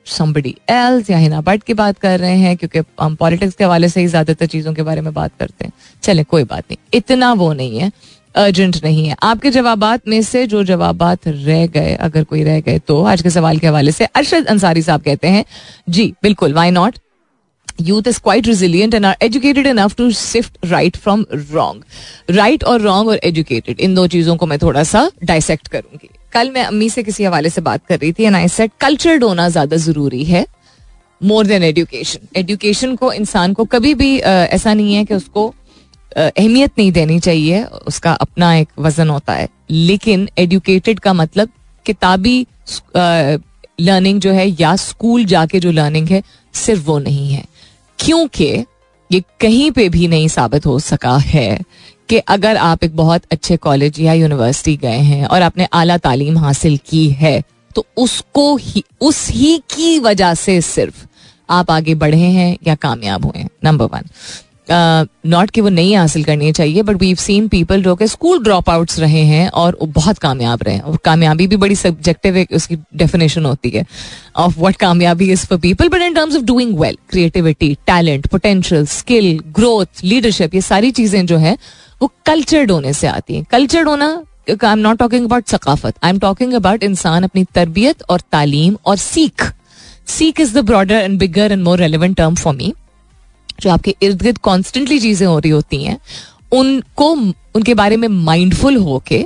समबडी 0.06 0.54
एल्स 0.70 1.10
या 1.10 1.18
हिना 1.18 1.40
भट्ट 1.40 1.62
की 1.62 1.74
बात 1.74 1.98
कर 1.98 2.18
रहे 2.20 2.36
हैं, 2.36 2.56
क्योंकि 2.56 2.82
हम 3.00 3.14
पॉलिटिक्स 3.16 3.54
के 3.54 3.64
हवाले 3.64 3.88
से 3.88 4.00
ही 4.00 4.06
ज़्यादातर 4.06 4.46
चीज़ों 4.46 4.72
के 4.74 4.82
बारे 4.82 5.00
में 5.00 5.12
बात 5.14 5.32
करते 5.40 5.64
हैं। 5.64 5.72
चले, 6.02 6.24
कोई 6.24 6.44
बात 6.44 6.64
नहीं। 6.70 6.98
इतना 6.98 7.32
वो 7.34 7.52
नहीं 7.52 7.78
है 7.78 7.92
अर्जेंट 8.34 8.76
नहीं 8.84 9.06
है। 9.06 9.16
आपके 9.24 9.50
जवाब 9.50 10.00
में 10.08 10.20
से 10.22 10.46
जो 10.46 10.62
जवाब 10.64 11.02
रह 11.26 11.66
गए, 11.66 11.94
अगर 11.96 12.24
कोई 12.24 12.42
रह 12.44 12.60
गए 12.60 12.78
तो 12.78 13.02
आज 13.04 13.22
के 13.22 13.30
सवाल 13.30 13.58
के 13.58 13.66
हवाले 13.66 13.92
से 13.92 14.04
अरशद 14.06 14.46
अंसारी 14.46 14.82
साहब 14.82 15.02
कहते 15.02 15.28
हैं, 15.28 15.44
जी, 15.88 16.12
बिल्कुल 16.22 16.52
why 16.54 16.70
not 16.70 16.98
youth 17.80 18.08
is 18.08 18.20
quite 18.22 18.46
resilient 18.46 18.94
and 18.94 19.06
are 19.06 19.16
educated 19.22 19.66
enough 19.66 19.94
to 19.96 20.10
shift 20.12 20.58
right 20.66 20.96
from 20.96 21.24
wrong 21.32 21.84
right 22.30 22.64
और 22.64 22.80
रॉन्ग 22.80 23.08
और 23.08 23.20
एजुकेटेड 23.24 23.80
इन 23.80 23.94
दो 23.94 24.06
चीज़ों 24.06 24.36
को 24.36 24.46
मैं 24.46 24.58
थोड़ा 24.58 24.82
सा 24.84 25.10
डायसेक्ट 25.24 25.68
करूँगी। 25.68 26.10
कल 26.32 26.50
मैं 26.50 26.64
अम्मी 26.64 26.88
से 26.90 27.02
किसी 27.02 27.24
हवाले 27.24 27.50
से 27.50 27.60
बात 27.60 27.86
कर 27.86 27.98
रही 27.98 28.12
थी 28.12 28.24
एंड 28.24 28.36
आई 28.36 28.48
सेट 28.48 28.70
कल्चर्ड 28.80 29.24
होना 29.24 29.48
ज़्यादा 29.48 29.76
ज़रूरी 29.78 30.24
है 30.24 30.46
मोर 31.20 31.46
देन 31.46 31.62
एडुकेशन 31.62 32.28
एडुकेशन 32.36 32.94
को, 32.96 33.12
इंसान 33.12 33.52
को 33.54 33.64
कभी 33.66 33.94
भी 33.94 34.16
ऐसा 34.18 34.74
नहीं 34.74 34.94
है 34.94 35.04
कि 35.04 35.14
उसको 35.14 35.54
अहमियत 36.12 36.70
नहीं 36.78 36.92
देनी 36.92 37.18
चाहिए, 37.20 37.62
उसका 37.64 38.12
अपना 38.12 38.54
एक 38.54 38.68
वज़न 38.78 39.08
होता 39.08 39.32
है। 39.32 39.48
लेकिन 39.70 40.28
एजुकेटेड 40.38 41.00
का 41.00 41.12
मतलब 41.12 41.48
किताबी 41.86 42.46
लर्निंग 42.96 44.20
जो 44.20 44.32
है 44.32 44.48
या 44.50 44.74
स्कूल 44.78 45.24
जाके 45.24 45.60
जो 45.60 45.70
लर्निंग 45.72 46.08
है, 46.08 46.22
सिर्फ़ 46.54 46.84
वो 46.86 46.98
नहीं 46.98 47.32
है। 47.32 47.44
क्योंकि 47.98 48.44
ये 49.10 49.22
कहीं 49.40 49.70
पे 49.70 49.88
भी 49.88 50.08
नहीं 50.08 50.28
साबित 50.28 50.66
हो 50.66 50.78
सका 50.80 51.16
है। 51.18 51.58
कि 52.10 52.18
अगर 52.18 52.56
आप 52.56 52.84
एक 52.84 52.96
बहुत 52.96 53.22
अच्छे 53.32 53.56
कॉलेज 53.56 54.00
या 54.00 54.12
यूनिवर्सिटी 54.12 54.76
गए 54.76 54.98
हैं 54.98 55.26
और 55.26 55.42
आपने 55.42 55.68
आला 55.72 55.96
तालीम 55.98 56.38
हासिल 56.38 56.78
की 56.88 57.08
है 57.10 57.40
तो 57.74 57.86
उसको 57.96 58.56
ही, 58.56 58.84
उस 59.00 59.28
ही 59.30 59.56
की 59.58 59.98
वजह 59.98 60.34
से 60.34 60.60
सिर्फ़ 60.60 61.06
आप 61.50 61.70
आगे 61.70 61.94
बढ़े 61.94 62.28
हैं 62.30 62.56
या 62.66 62.74
कामयाब 62.74 63.24
हुए 63.24 63.40
हैं 63.40 63.48
नंबर 63.64 63.84
वन 63.84 64.08
नॉट 65.26 65.50
कि 65.50 65.60
वो 65.60 65.68
नहीं 65.68 65.96
हासिल 65.96 66.24
करनी 66.24 66.52
चाहिए 66.52 66.82
बट 66.82 66.96
वी 66.96 67.14
सीन 67.14 67.48
पीपल 67.48 67.82
जो 67.82 67.94
कि 67.96 68.06
स्कूल 68.06 68.42
ड्रॉप 68.42 68.70
आउट्स 68.70 68.98
रहे 68.98 69.22
हैं 69.24 69.48
और 69.50 69.76
वो 69.80 69.86
बहुत 69.86 70.18
कामयाब 70.18 70.62
रहे 70.62 70.74
हैं। 70.74 70.82
और 70.82 70.96
कामयाबी 71.04 71.46
भी 71.46 71.56
बड़ी 71.56 71.74
सब्जेक्टिव 71.74 72.36
है 72.36 72.46
उसकी 72.52 72.76
डेफिनेशन 72.96 73.44
होती 73.44 73.70
है 73.70 73.84
ऑफ़ 74.36 74.60
वट 74.60 74.76
कामयाबी 74.76 75.30
is 75.32 75.46
for 75.46 75.58
people 75.58 75.88
but 75.88 76.02
in 76.02 76.14
terms 76.14 76.36
of 76.36 76.42
doing 76.42 76.78
well 76.78 76.98
creativity 77.10 77.74
talent 77.86 78.26
potential 78.26 78.86
skill 78.86 79.38
growth 79.52 80.04
leadership 80.04 80.54
ये 80.54 80.60
सारी 80.60 80.90
चीज़ें 80.90 81.26
जो 81.26 81.36
है 81.36 81.56
वो 82.00 82.10
कल्चर्ड 82.26 82.70
होने 82.70 82.92
से 82.92 83.06
आती 83.06 83.36
है। 83.36 83.44
कल्चर्ड 83.50 83.88
होना 83.88 84.06
I 84.50 84.72
am 84.72 84.78
not 84.78 84.98
talking 84.98 85.24
about 85.24 85.46
सकाफत। 85.48 85.94
I 86.04 86.10
am 86.10 86.18
talking 86.18 86.52
about 86.54 86.82
इंसान 86.82 87.24
अपनी 87.24 87.44
तरबियत 87.54 88.02
और 88.10 88.20
तालीम 88.32 88.76
और 88.86 88.96
सीख। 88.98 89.52
सीख 90.08 90.40
is 90.40 90.54
the 90.54 90.64
broader 90.66 90.94
and 90.94 91.18
bigger 91.18 91.52
and 91.52 91.62
more 91.62 91.78
relevant 91.78 92.16
term 92.16 92.34
for 92.34 92.54
me 92.54 92.72
जो 93.60 93.70
आपके 93.70 93.94
इर्द 94.02 94.22
गिर्द 94.22 94.38
कॉन्स्टेंटली 94.40 94.98
चीज़ें 95.00 95.26
हो 95.26 95.38
रही 95.38 95.50
होती 95.50 95.82
हैं। 95.84 95.98
उनको, 96.52 97.10
उनके 97.54 97.74
बारे 97.74 97.96
में 97.96 98.08
माइंडफुल 98.08 98.76
होके, 98.76 99.24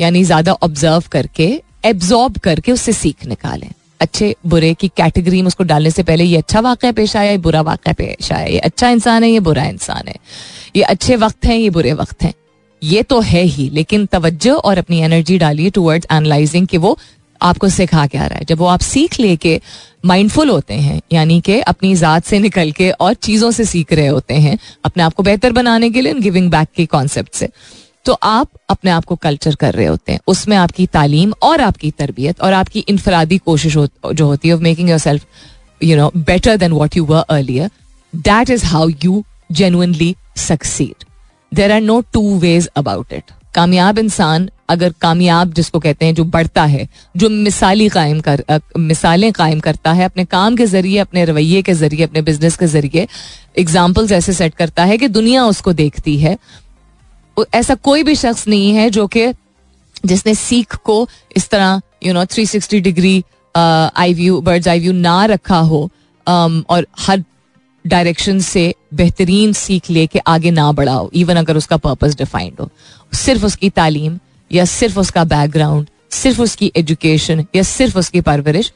यानी 0.00 0.22
ज़्यादा 0.24 0.52
ऑब्ज़र्व 0.52 1.04
करके 1.12 1.48
एब्जॉर्ब 1.84 2.38
करके 2.38 2.72
उससे 2.72 2.92
सीख 2.92 3.26
निकालें। 3.26 3.70
अच्छे, 4.00 4.34
बुरे 4.46 4.74
की 4.74 4.88
कैटेगरी 4.88 5.42
में 5.42 5.48
उसको 5.48 5.64
डालने 5.64 5.90
से 5.90 6.02
पहले 6.02 6.24
ये 6.24 6.36
अच्छा 6.36 6.60
वाक़ 6.60 6.86
पेश 6.92 7.16
आया, 7.16 7.30
ये 7.30 7.38
बुरा 7.38 7.60
वाक़ 7.60 7.92
पेश 7.92 8.32
आया। 8.32 8.46
ये 8.46 8.58
अच्छा 8.58 8.88
इंसान 8.88 9.24
है, 9.24 9.30
ये 9.30 9.40
बुरा 9.40 9.64
इंसान 9.64 10.08
है। 10.08 10.14
ये 10.76 10.82
अच्छे 10.82 11.16
वक्त 11.16 11.46
हैं, 11.46 11.56
ये 11.56 11.70
बुरे 11.70 11.92
वक्त 11.92 12.22
हैं। 12.22 12.34
ये 12.82 13.02
तो 13.02 13.20
है 13.20 13.42
ही, 13.42 13.68
लेकिन 13.70 14.06
तवज्जो 14.06 14.54
और 14.54 14.78
अपनी 14.78 15.00
एनर्जी 15.00 15.38
डालिए 15.38 15.70
टूवर्ड्स 15.70 16.06
एनालाइजिंग 16.12 16.66
कि 16.66 16.78
वो 16.78 16.98
आपको 17.40 17.68
सिखा 17.68 18.06
क्या 18.06 18.26
रहा 18.26 18.38
है। 18.38 18.44
जब 18.44 18.58
वो 18.58 18.66
आप 18.66 18.80
सीख 18.80 19.18
लेके 19.20 19.60
माइंडफुल 20.04 20.50
होते 20.50 20.74
हैं, 20.74 21.00
यानी 21.12 21.40
कि 21.40 21.60
अपनी 21.60 21.94
ज़ात 21.94 22.24
से 22.24 22.38
निकल 22.38 22.70
के 22.72 22.90
और 22.90 23.14
चीज़ों 23.14 23.50
से 23.50 23.64
सीख 23.64 23.92
रहे 23.92 24.06
होते 24.06 24.34
हैं, 24.34 24.58
अपने 24.84 25.02
आप 25.02 25.14
को 25.14 25.22
बेहतर 25.22 25.52
बनाने 25.52 25.90
के 25.90 26.00
लिए 26.00 26.14
गिविंग 26.14 26.50
बैक 26.50 26.68
के 26.76 26.86
कॉन्सेप्ट 26.86 27.34
से। 27.34 27.48
तो 28.04 28.12
आप 28.12 28.48
अपने 28.70 28.90
आप 28.90 29.04
को 29.04 29.16
कल्चर 29.16 29.54
कर 29.54 29.74
रहे 29.74 29.86
होते 29.86 30.12
हैं। 30.12 30.20
उसमें 30.26 30.56
आपकी 30.56 30.86
तालीम 30.86 31.32
और 31.42 31.60
आपकी 31.60 31.90
तरबियत 31.90 32.40
और 32.40 32.52
आपकी 32.52 32.84
इनफरादी 32.88 33.38
कोशिश 33.38 33.76
जो 33.76 34.26
होती 34.26 34.48
है 34.48 34.56
making 34.60 34.90
yourself 34.98 35.26
you 35.82 35.96
know 35.96 36.10
better 36.16 36.56
than 36.56 36.72
what 36.72 36.96
you 36.96 37.04
were 37.04 37.24
earlier 37.28 37.70
that 38.12 38.50
is 38.50 38.64
how 38.66 38.88
you 39.04 39.24
genuinely 39.52 40.14
succeed 40.38 41.04
there 41.52 41.72
are 41.72 41.80
no 41.80 42.00
two 42.12 42.38
ways 42.38 42.68
about 42.76 43.12
it 43.12 43.32
कामयाब 43.54 43.98
इंसान, 43.98 44.48
अगर 44.68 44.92
कामयाब 45.00 45.52
जिसको 45.52 45.78
कहते 45.80 46.06
हैं, 46.06 46.14
जो 46.14 46.24
बढ़ता 46.26 46.62
है, 46.64 46.88
जो 47.16 47.28
मिसाली 47.30 47.88
कायम 47.88 48.20
कर 48.20 48.42
मिसालें 48.78 49.30
कायम 49.32 49.60
करता 49.60 49.92
है, 49.92 50.04
अपने 50.04 50.24
काम 50.24 50.56
के 50.56 50.66
ज़रिए, 50.66 50.98
अपने 50.98 51.24
रवैये 51.24 51.60
के 51.62 51.74
ज़रिए, 51.74 52.04
अपने 52.04 52.22
बिज़नेस 52.22 52.56
के 52.56 52.66
ज़रिए 52.66 53.06
एग्जाम्पल्स 53.58 54.12
ऐसे 54.12 54.32
सेट 54.32 54.54
करता 54.54 54.84
है 54.84 54.96
कि 54.98 55.08
दुनिया 55.08 55.44
उसको 55.46 55.72
देखती 55.72 56.16
है 56.18 56.36
ऐसा 57.54 57.74
कोई 57.74 58.02
भी 58.02 58.14
शख्स 58.14 58.48
नहीं 58.48 58.74
है 58.74 58.90
जो 58.90 59.06
कि 59.06 59.32
जिसने 60.06 60.34
सीख 60.34 60.74
को 60.74 61.08
इस 61.36 61.48
तरह 61.48 61.80
you 62.04 62.12
know 62.14 62.24
three 62.24 62.46
sixty 62.46 62.80
degree 62.80 63.24
eye 63.54 64.14
view 64.14 64.40
bird's 64.40 64.68
eye 64.68 64.80
view 64.80 64.92
ना 64.92 65.24
रखा 65.24 65.58
हो 65.58 65.90
um, 66.26 66.64
और 66.70 66.86
हर 66.98 67.24
डायरेक्शन 67.86 68.38
से 68.40 68.74
बेहतरीन 68.94 69.52
सीख 69.52 69.90
लेके 69.90 70.18
आगे 70.18 70.50
ना 70.50 70.72
बढ़ाओ 70.72 71.10
इवन 71.14 71.36
अगर 71.36 71.56
उसका 71.56 71.76
पर्पस 71.76 72.14
डिफाइंड 72.14 72.60
हो। 72.60 72.68
सिर्फ़ 73.14 73.46
उसकी 73.46 73.70
तालीम 73.70 74.18
या 74.52 74.64
सिर्फ़ 74.64 74.98
उसका 75.00 75.24
बैकग्राउंड 75.24 75.88
सिर्फ़ 76.10 76.42
उसकी 76.42 76.72
एजुकेशन 76.76 77.46
या 77.56 77.62
सिर्फ़ 77.62 77.98
उसकी 77.98 78.20
परवरिश 78.20 78.72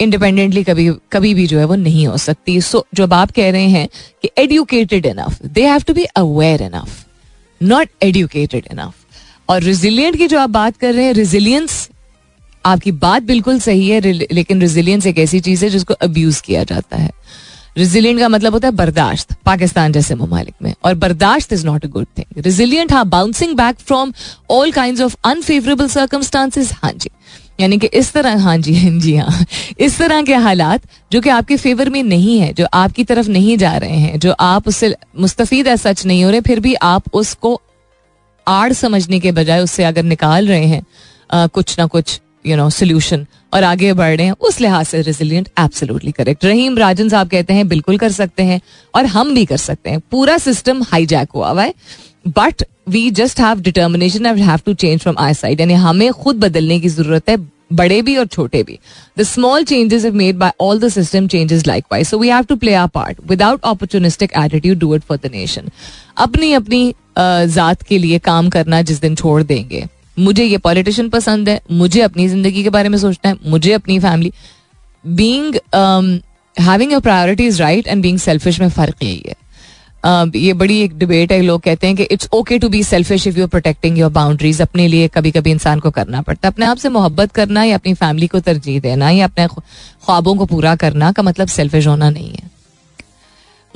इंडिपेंडेंटली 0.00 0.64
कभी 0.64 0.90
कभी 1.12 1.34
भी 1.34 1.46
जो 1.46 1.58
है 1.58 1.64
वो 1.64 1.74
नहीं 1.74 2.06
हो 2.06 2.16
सकती। 2.16 2.60
सो 2.60 2.78
so, 2.78 2.84
जब 2.94 3.12
आप 3.14 3.30
कह 3.30 3.50
रहे 3.50 3.68
हैं 3.68 3.88
कि 4.22 4.30
educated 4.38 5.06
enough 5.06 5.42
they 5.44 5.66
have 5.66 5.82
to 5.86 5.94
be 5.94 6.04
aware 6.04 6.62
enough 6.62 7.05
not 7.60 7.88
educated 8.02 8.68
enough 8.72 8.94
और 9.48 9.62
रिजिलियंट 9.62 10.16
की 10.16 10.26
जो 10.28 10.38
आप 10.38 10.50
बात 10.50 10.76
कर 10.76 10.94
रहे 10.94 11.04
हैं 11.04 11.12
रिजिलियंस 11.14 11.88
आपकी 12.64 12.92
बात 12.92 13.22
बिल्कुल 13.22 13.58
सही 13.60 13.88
है 13.88 14.00
लेकिन 14.32 14.60
रिजिलियंस 14.60 15.06
एक 15.06 15.18
ऐसी 15.18 15.40
चीज़ 15.40 15.64
है 15.64 15.70
जिसको 15.70 15.94
अब्यूज 15.94 16.40
किया 16.40 16.64
जाता 16.64 16.96
है। 16.96 17.10
रिजिलियंट 17.76 18.20
का 18.20 18.28
मतलब 18.28 18.52
होता 18.52 18.68
है 18.68 18.74
बर्दाश्त, 18.74 19.34
पाकिस्तान 19.44 19.92
जैसे 19.92 20.14
ममालिक 20.14 20.54
में। 20.62 20.74
और 20.84 20.94
बर्दाश्त 20.94 21.52
is 21.52 21.64
not 21.66 21.84
a 21.84 21.88
good 21.88 22.06
thing 22.18 22.42
resilient 22.44 22.92
हाँ 22.92 23.04
bouncing 23.08 23.54
back 23.56 23.78
from 23.78 24.12
all 24.50 24.72
kind 24.72 25.00
of 25.00 25.16
unfavourable 25.24 25.88
circumstances 25.88 26.72
हाँ 26.72 26.92
जी। 26.92 27.10
यानी 27.60 27.78
कि 27.78 27.86
इस 27.86 28.12
तरह 28.12 28.42
हाँ 28.42 28.58
जी 28.58 28.74
हाँ 28.74 28.98
जी 29.00 29.16
हाँ। 29.16 29.46
इस 29.78 29.98
तरह 29.98 30.22
के 30.22 30.34
हालात 30.34 30.82
जो 31.12 31.20
कि 31.20 31.30
आपके 31.30 31.56
फेवर 31.56 31.88
में 31.88 32.02
नहीं 32.02 32.40
है 32.40 32.52
जो 32.52 32.66
आपकी 32.74 33.04
तरफ़ 33.04 33.28
नहीं 33.28 33.58
जा 33.58 33.76
रहे 33.76 33.96
हैं 33.96 34.18
जो 34.18 34.34
आप 34.40 34.68
उससे 34.68 34.94
मुस्तफ़ीद 35.18 35.76
सच 35.76 36.06
नहीं 36.06 36.24
हो 36.24 36.30
रहे 36.30 36.40
फिर 36.40 36.60
भी 36.60 36.74
आप 36.74 37.04
उसको 37.12 37.60
आड़ 38.48 38.72
समझने 38.72 39.20
के 39.20 39.32
बजाय 39.32 39.60
उससे 39.60 39.84
अगर 39.84 40.02
निकाल 40.02 40.48
रहे 40.48 40.66
हैं 40.66 40.82
आ, 41.32 41.46
कुछ 41.46 41.78
ना 41.78 41.86
कुछ 41.86 42.20
यू 42.46 42.56
नो 42.56 42.70
सोल्यूशन 42.70 43.26
और 43.54 43.64
आगे 43.64 43.92
बढ़ 43.92 44.16
रहे 44.16 44.26
हैं 44.26 44.34
उस 44.40 44.60
लिहाज 44.60 44.86
से 44.86 45.02
resilient 45.02 45.48
absolutely 45.60 46.12
correct 46.12 46.44
Rahim 46.44 46.78
Rajan 46.78 47.08
साहब 47.08 47.28
कहते 47.28 47.54
हैं 47.54 47.68
बिल्कुल 47.68 47.98
कर 47.98 48.12
सकते 48.12 48.42
हैं 48.42 48.60
और 48.94 49.06
हम 49.06 49.34
भी 49.34 49.44
कर 49.44 49.56
सकते 49.56 49.90
हैं। 49.90 50.00
पूरा 50.10 50.38
सिस्टम 50.38 50.82
हाईजैक 50.82 51.28
हुआ 51.34 51.50
हुआ 51.50 51.62
है। 51.62 51.74
But 52.28 52.62
we 52.88 53.10
just 53.12 53.40
have 53.40 53.60
determination 53.60 54.26
have 54.26 54.60
to 54.66 54.74
change 54.74 55.00
from 55.00 55.16
inside 55.34 55.60
यानी 55.60 55.74
हमें 55.74 56.10
खुद 56.12 56.36
बदलने 56.36 56.78
की 56.80 56.88
ज़रूरत 56.88 57.28
है, 57.28 57.36
बड़े 57.72 58.00
भी 58.02 58.16
और 58.16 58.26
छोटे 58.26 58.62
भी। 58.62 58.78
The 59.18 59.22
small 59.24 59.64
changes 59.64 60.04
if 60.04 60.14
made 60.14 60.36
by 60.38 60.52
all 60.60 60.80
the 60.80 60.88
system 60.88 61.26
changes 61.28 61.66
likewise 61.92 62.06
so 62.08 62.18
we 62.18 62.28
have 62.28 62.44
to 62.44 62.56
play 62.56 62.74
our 62.74 62.88
part 62.88 63.18
without 63.28 63.64
opportunistic 63.64 64.32
attitude 64.38 64.78
do 64.78 64.94
it 64.94 65.02
for 65.02 65.18
the 65.18 65.30
nation 65.32 65.70
अपनी 66.18 66.52
अपनी 66.52 66.94
जात 67.18 67.82
के 67.82 67.98
लिए 67.98 68.18
काम 68.20 68.48
करना 68.50 68.82
जिस 68.82 69.00
दिन 69.00 69.14
छोड़ 69.14 69.42
देंगे। 69.42 69.84
मुझे 70.16 70.44
ये 70.44 70.58
पॉलिटिशियन 70.58 71.08
पसंद 71.08 71.48
है, 71.48 71.60
मुझे 71.70 72.00
अपनी 72.00 72.28
ज़िंदगी 72.28 72.62
के 72.62 72.70
बारे 72.70 72.88
में 72.88 72.98
सोचना 72.98 73.30
है, 73.30 73.36
मुझे 73.46 73.72
अपनी 73.72 73.98
family 74.00 74.32
being 75.04 75.54
having 76.56 76.92
priority 77.00 77.46
is 77.46 77.60
right 77.62 77.88
and 77.88 78.02
being 78.02 78.18
selfish 78.18 78.60
में 78.60 78.68
फ़र्क 78.70 79.02
यही 79.02 79.22
है। 79.26 79.34
ये 80.06 80.52
बड़ी 80.52 80.78
एक 80.80 80.96
डिबेट 80.98 81.32
है, 81.32 81.40
लोग 81.42 81.60
कहते 81.62 81.86
हैं 81.86 81.96
कि 81.96 82.02
it's 82.04 82.28
okay 82.34 82.58
to 82.58 82.68
be 82.68 82.82
selfish 82.84 83.26
if 83.26 83.38
you 83.38 83.46
protecting 83.46 83.98
your 83.98 84.10
boundaries 84.12 84.60
अपने 84.62 84.86
लिए 84.88 85.08
कभी 85.08 85.30
कभी 85.30 85.50
इंसान 85.50 85.80
को 85.80 85.90
करना 85.90 86.22
पड़ता 86.22 86.48
है। 86.48 86.52
अपने 86.52 86.66
आप 86.66 86.76
से 86.76 86.88
मोहब्बत 86.88 87.32
करना 87.32 87.64
या 87.64 87.74
अपनी 87.74 87.94
फैमिली 87.94 88.26
को 88.26 88.40
तरजीह 88.40 88.80
देना 88.80 89.10
या 89.10 89.24
अपने 89.24 89.46
ख्वाबों 89.46 90.34
को 90.34 90.46
पूरा 90.46 90.74
करना 90.76 91.10
का 91.12 91.22
मतलब 91.22 91.48
सेल्फिश 91.48 91.86
होना 91.86 92.10
नहीं 92.10 92.30
है। 92.30 92.50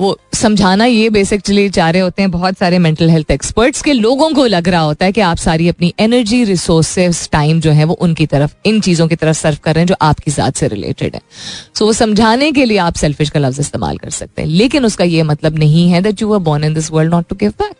वो 0.01 0.17
समझाना 0.33 0.85
ये 0.85 1.09
बेसिकली 1.09 1.67
चाह 1.69 1.89
रहे 1.89 2.01
होते 2.01 2.21
हैं 2.21 2.29
बहुत 2.31 2.57
सारे 2.57 2.77
मेंटल 2.79 3.09
हेल्थ 3.09 3.31
एक्सपर्ट्स 3.31 3.81
के 3.81 3.93
लोगों 3.93 4.29
को 4.33 4.45
लग 4.45 4.67
रहा 4.69 4.81
होता 4.81 5.05
है 5.05 5.11
कि 5.11 5.21
आप 5.21 5.37
सारी 5.37 5.67
अपनी 5.69 5.93
एनर्जी 5.99 6.43
रिसोर्सेस 6.43 7.27
टाइम 7.31 7.59
जो 7.61 7.71
है 7.71 7.83
वो 7.83 7.93
उनकी 8.01 8.25
तरफ़ 8.25 8.55
इन 8.65 8.79
चीज़ों 8.81 9.07
की 9.07 9.15
तरफ़ 9.15 9.37
सर्व 9.37 9.57
कर 9.63 9.75
रहे 9.75 9.81
हैं 9.81 9.87
जो 9.87 9.95
आपकी 10.01 10.31
ज़ात 10.31 10.55
से 10.55 10.67
रिलेटेड 10.67 11.15
है। 11.15 11.21
सो 11.21 11.75
so, 11.75 11.81
वो 11.81 11.93
समझाने 11.93 12.51
के 12.51 12.65
लिए 12.65 12.77
आप 12.79 12.95
सेल्फिश 12.95 13.29
का 13.29 13.39
लफ्ज 13.39 13.59
इस्तेमाल 13.59 13.97
कर 13.97 14.09
सकते 14.09 14.41
हैं। 14.41 14.49
लेकिन 14.49 14.85
उसका 14.85 15.03
ये 15.03 15.23
मतलब 15.23 15.59
नहीं 15.59 15.89
है 15.89 16.01
that 16.01 16.21
you 16.21 16.33
are 16.33 16.39
born 16.39 16.63
in 16.63 16.73
this 16.73 16.91
world 16.91 17.13
not 17.13 17.27
to 17.29 17.35
give 17.35 17.51
back 17.59 17.75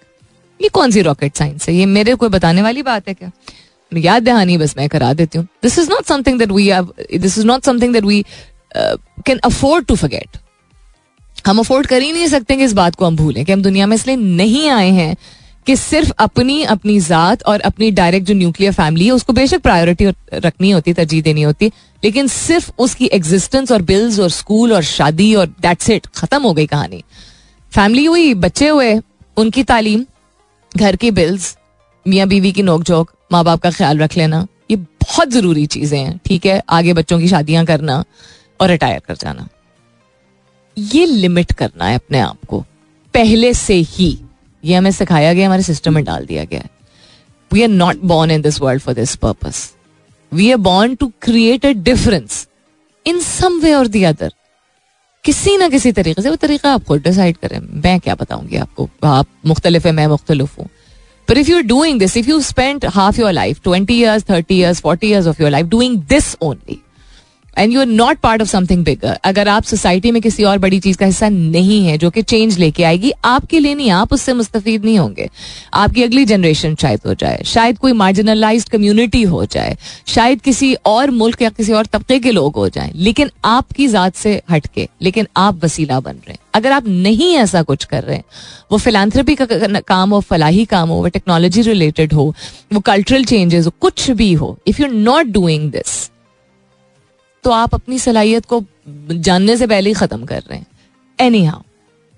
ये 0.60 0.70
कौन 0.70 0.92
सी 0.92 1.02
रॉकेट 1.02 1.36
साइंस 1.36 1.68
है? 1.70 1.76
ये 1.76 1.86
मेरे 1.88 2.16
कोई 2.16 2.30
बताने 2.30 2.62
वाली 2.62 2.84
बात 2.84 3.08
है 3.08 3.14
क्या? 3.14 3.32
याद 3.92 4.24
दहानी 4.24 4.58
बस 4.58 4.76
मैं 4.78 4.88
करा 4.90 5.14
देती 5.14 5.38
हूँ। 5.38 5.48
This 5.64 5.80
is 5.80 5.90
not 5.90 6.06
something 6.06 6.40
that 6.40 6.52
we 6.52 6.70
this 7.18 7.38
is 7.38 7.46
not 7.48 7.64
something 7.64 7.94
that 7.94 8.04
we 8.04 8.24
can 8.76 9.40
afford 9.46 9.86
to 9.86 9.96
forget 9.96 10.38
हम 11.48 11.60
अफोर्ड 11.60 11.88
कर 11.88 12.02
ही 12.02 12.12
नहीं 12.12 12.28
सकते 12.28 12.56
कि 12.56 12.64
इस 12.64 12.74
बात 12.74 12.96
को 12.96 13.06
हम 13.06 13.16
भूलें 13.16 13.46
कि 13.46 13.52
हम 13.52 13.62
दुनिया 13.62 13.86
में 13.86 13.96
इसलिए 13.96 14.16
नहीं 14.16 14.70
आए 14.70 14.90
हैं 14.90 15.16
कि 15.68 15.76
सिर्फ़ 15.76 16.12
अपनी 16.20 16.64
अपनी 16.64 17.00
जात 17.00 17.44
और 17.44 17.62
अपनी 17.62 17.90
डायरेक्ट 17.92 18.28
जो 18.28 18.34
न्यूक्लियर 18.34 18.74
फैमिली 18.74 19.06
है, 19.06 19.12
उसको 19.12 19.34
बेशक 19.34 19.62
प्रायोरिटी 19.62 20.06
रखनी 20.34 20.72
होती, 20.72 20.94
तरजीह 20.94 21.22
देनी 21.22 21.42
होती, 21.42 21.72
लेकिन 22.04 22.28
सिर्फ़ 22.28 22.72
उसकी 22.80 23.06
एग्जिस्टेंस 23.06 23.72
और 23.72 23.82
बिल्स 23.82 24.20
और 24.20 24.30
स्कूल 24.30 24.74
और 24.74 24.84
शादी 24.84 25.34
और 25.36 25.48
दैट्स 25.62 25.90
इट 25.90 26.08
खत्म 26.08 26.42
हो 26.42 26.54
गई 26.54 26.66
कहानी। 26.66 27.04
फैमिली 27.72 28.06
हुई, 28.06 28.34
बच्चे 28.34 28.68
हुए, 28.68 29.00
उनकी 29.38 29.64
तालीम, 29.64 30.06
घर 30.78 30.96
की 30.96 31.12
बिल्स 31.12 31.56
मियाँ 32.06 32.28
बीवी 32.28 32.52
की 32.52 32.64
नोक 32.64 32.84
झोंक 32.84 33.12
माँ 33.32 33.44
बाप 33.44 33.60
का 33.60 33.72
ख्याल 33.72 33.98
रख 33.98 34.18
लेना, 34.18 34.46
ये 34.72 34.78
बहुत 34.78 35.30
ज़रूरी 35.30 35.66
चीज़ें 35.66 36.00
हैं, 36.00 36.20
ठीक 36.26 36.46
है? 36.46 36.62
आगे 36.70 36.94
बच्चों 36.94 37.20
की 37.20 37.28
शादियाँ 37.28 37.66
करना 37.66 38.04
और 38.62 38.70
रिटायर 38.70 39.02
कर 39.08 39.16
जाना। 39.16 39.48
ये 40.78 41.06
लिमिट 41.06 41.52
करना 41.52 41.86
है 41.86 41.96
अपने 41.96 42.20
आप 42.20 42.38
को। 42.50 42.66
पहले 43.14 43.54
से 43.54 43.74
ही 43.74 44.18
ये 44.66 44.76
हमें 44.76 44.92
सिखाया 44.92 45.34
गया 45.34 45.46
हमारे 45.48 45.64
सिस्टम 45.64 45.94
में 45.94 46.04
डाल 46.04 46.26
दिया 46.26 46.44
गया 46.44 46.68
we 47.54 47.62
are 47.62 47.70
not 47.70 47.98
born 48.04 48.32
in 48.32 48.42
this 48.42 48.62
world 48.62 48.82
for 48.82 48.96
this 48.96 49.16
purpose 49.16 49.56
we 50.34 50.52
are 50.52 50.58
born 50.58 50.96
to 50.96 51.12
create 51.22 51.66
a 51.66 51.70
difference 51.70 52.48
in 53.08 53.20
some 53.20 53.60
way 53.60 53.74
और 53.74 53.88
दी 53.88 54.04
अदर 54.04 54.34
किसी 55.24 55.58
ना 55.58 55.70
किसी 55.70 55.92
तरीके 55.92 56.22
से 56.22 56.30
वो 56.30 56.36
तरीका 56.36 56.74
आप 56.74 56.84
खुद 56.84 57.02
डिसाइड 57.02 57.38
करें। 57.38 57.60
मैं 57.60 58.00
क्या 58.00 58.16
बताऊँगी 58.16 58.56
आपको? 58.56 58.90
आप 59.04 59.28
मुख्तलिफ़ 59.46 59.88
है 59.88 59.94
मैं 59.94 60.08
मुख्तलिफ़ 60.08 60.56
हूँ। 60.60 60.70
But 61.30 61.44
if 61.44 61.50
you're 61.50 61.72
doing 61.72 62.00
this, 62.02 62.18
if 62.18 62.30
you 62.30 62.38
spent 62.50 62.86
half 62.96 63.20
your 63.20 63.34
life, 63.34 63.64
20 63.68 63.96
years, 64.04 64.24
30 64.24 64.52
years, 64.52 64.82
40 64.86 65.12
years 65.12 65.28
of 65.34 65.42
your 65.42 65.52
life 65.52 65.70
doing 65.74 66.08
this 66.10 66.36
only, 66.44 66.76
and 67.58 67.74
you 67.74 67.80
are 67.80 67.86
not 67.86 68.20
part 68.20 68.42
of 68.42 68.50
something 68.50 68.84
bigger 68.86 69.18
अगर 69.24 69.48
आप 69.48 69.64
सोसाइटी 69.64 70.12
में 70.12 70.22
किसी 70.22 70.44
और 70.44 70.58
बड़ी 70.58 70.80
चीज़ 70.80 70.98
का 70.98 71.06
हिस्सा 71.06 71.30
नहीं 71.30 71.86
है, 71.86 71.98
जो 71.98 72.10
कि 72.10 72.22
चेंज 72.22 72.58
लेके 72.60 72.84
आएगी, 72.84 73.12
आपके 73.26 73.60
लिए 73.60 73.76
नहीं, 73.76 73.90
आप 73.92 74.14
उससे 74.14 74.34
मुस्तफ़ 74.34 74.70
नहीं 74.70 74.98
होंगे। 75.00 75.30
आपकी 75.74 76.04
अगली 76.04 76.26
जनरेशन 76.26 76.76
शायद 76.76 77.02
हो 77.06 77.14
जाए, 77.14 77.42
शायद 77.46 77.78
कोई 77.78 77.94
मार्जिनलाइज 77.94 78.64
कम्युनिटी 78.64 79.22
हो 79.24 79.46
जाए, 79.46 79.78
शायद 80.08 80.42
किसी 80.42 80.74
और 80.86 81.12
मुल्क 81.12 81.42
या 81.42 81.50
किसी 81.50 81.74
और 81.74 81.86
तबके 81.86 82.20
के 82.20 82.32
लोग 82.32 82.56
हो 82.56 82.68
जाए, 82.70 82.92
लेकिन 82.96 83.32
आपकी 83.46 83.88
जात 83.88 84.16
से 84.16 84.42
हटके, 84.52 84.88
लेकिन 85.02 85.28
आप 85.38 85.64
वसीला 85.66 86.00
बन 86.00 86.12
रहे 86.12 86.32
हैं। 86.32 86.40
अगर 86.54 86.72
आप 86.72 86.88
नहीं 86.88 87.34
ऐसा 87.36 87.62
कुछ 87.64 87.84
कर 87.84 88.04
रहे 88.04 88.16
हैं, 88.16 88.24
वो 88.72 88.78
फिलानथ्रपी 88.78 89.36
का 89.36 89.46
काम 89.80 90.14
हो, 90.14 90.20
फलाही 90.22 90.66
काम 90.66 90.90
हो, 90.90 90.96
वो 90.96 91.08
टेक्नोलॉजी 91.10 91.62
रिलेटेड 91.62 92.14
हो, 92.14 92.34
वो 92.74 92.80
कल्चरल 92.80 93.26
चेंजेस 93.26 93.66
हो, 93.66 93.74
कुछ 93.82 94.10
भी 94.12 94.32
हो 94.34 94.58
if 94.68 94.82
you 94.82 94.88
not 94.88 95.26
doing 95.26 95.72
this 95.72 96.10
तो 97.44 97.52
आप 97.52 97.74
अपनी 97.76 98.00
सलाहियत 98.00 98.46
को 98.46 98.64
जानने 99.12 99.58
से 99.58 99.68
पहले 99.68 99.90
ही 99.90 99.94
खत्म 99.96 100.26
कर 100.26 100.42
रहे 100.42 100.58
हैं। 100.58 100.68
एनी 101.20 101.44
हाउ 101.46 101.62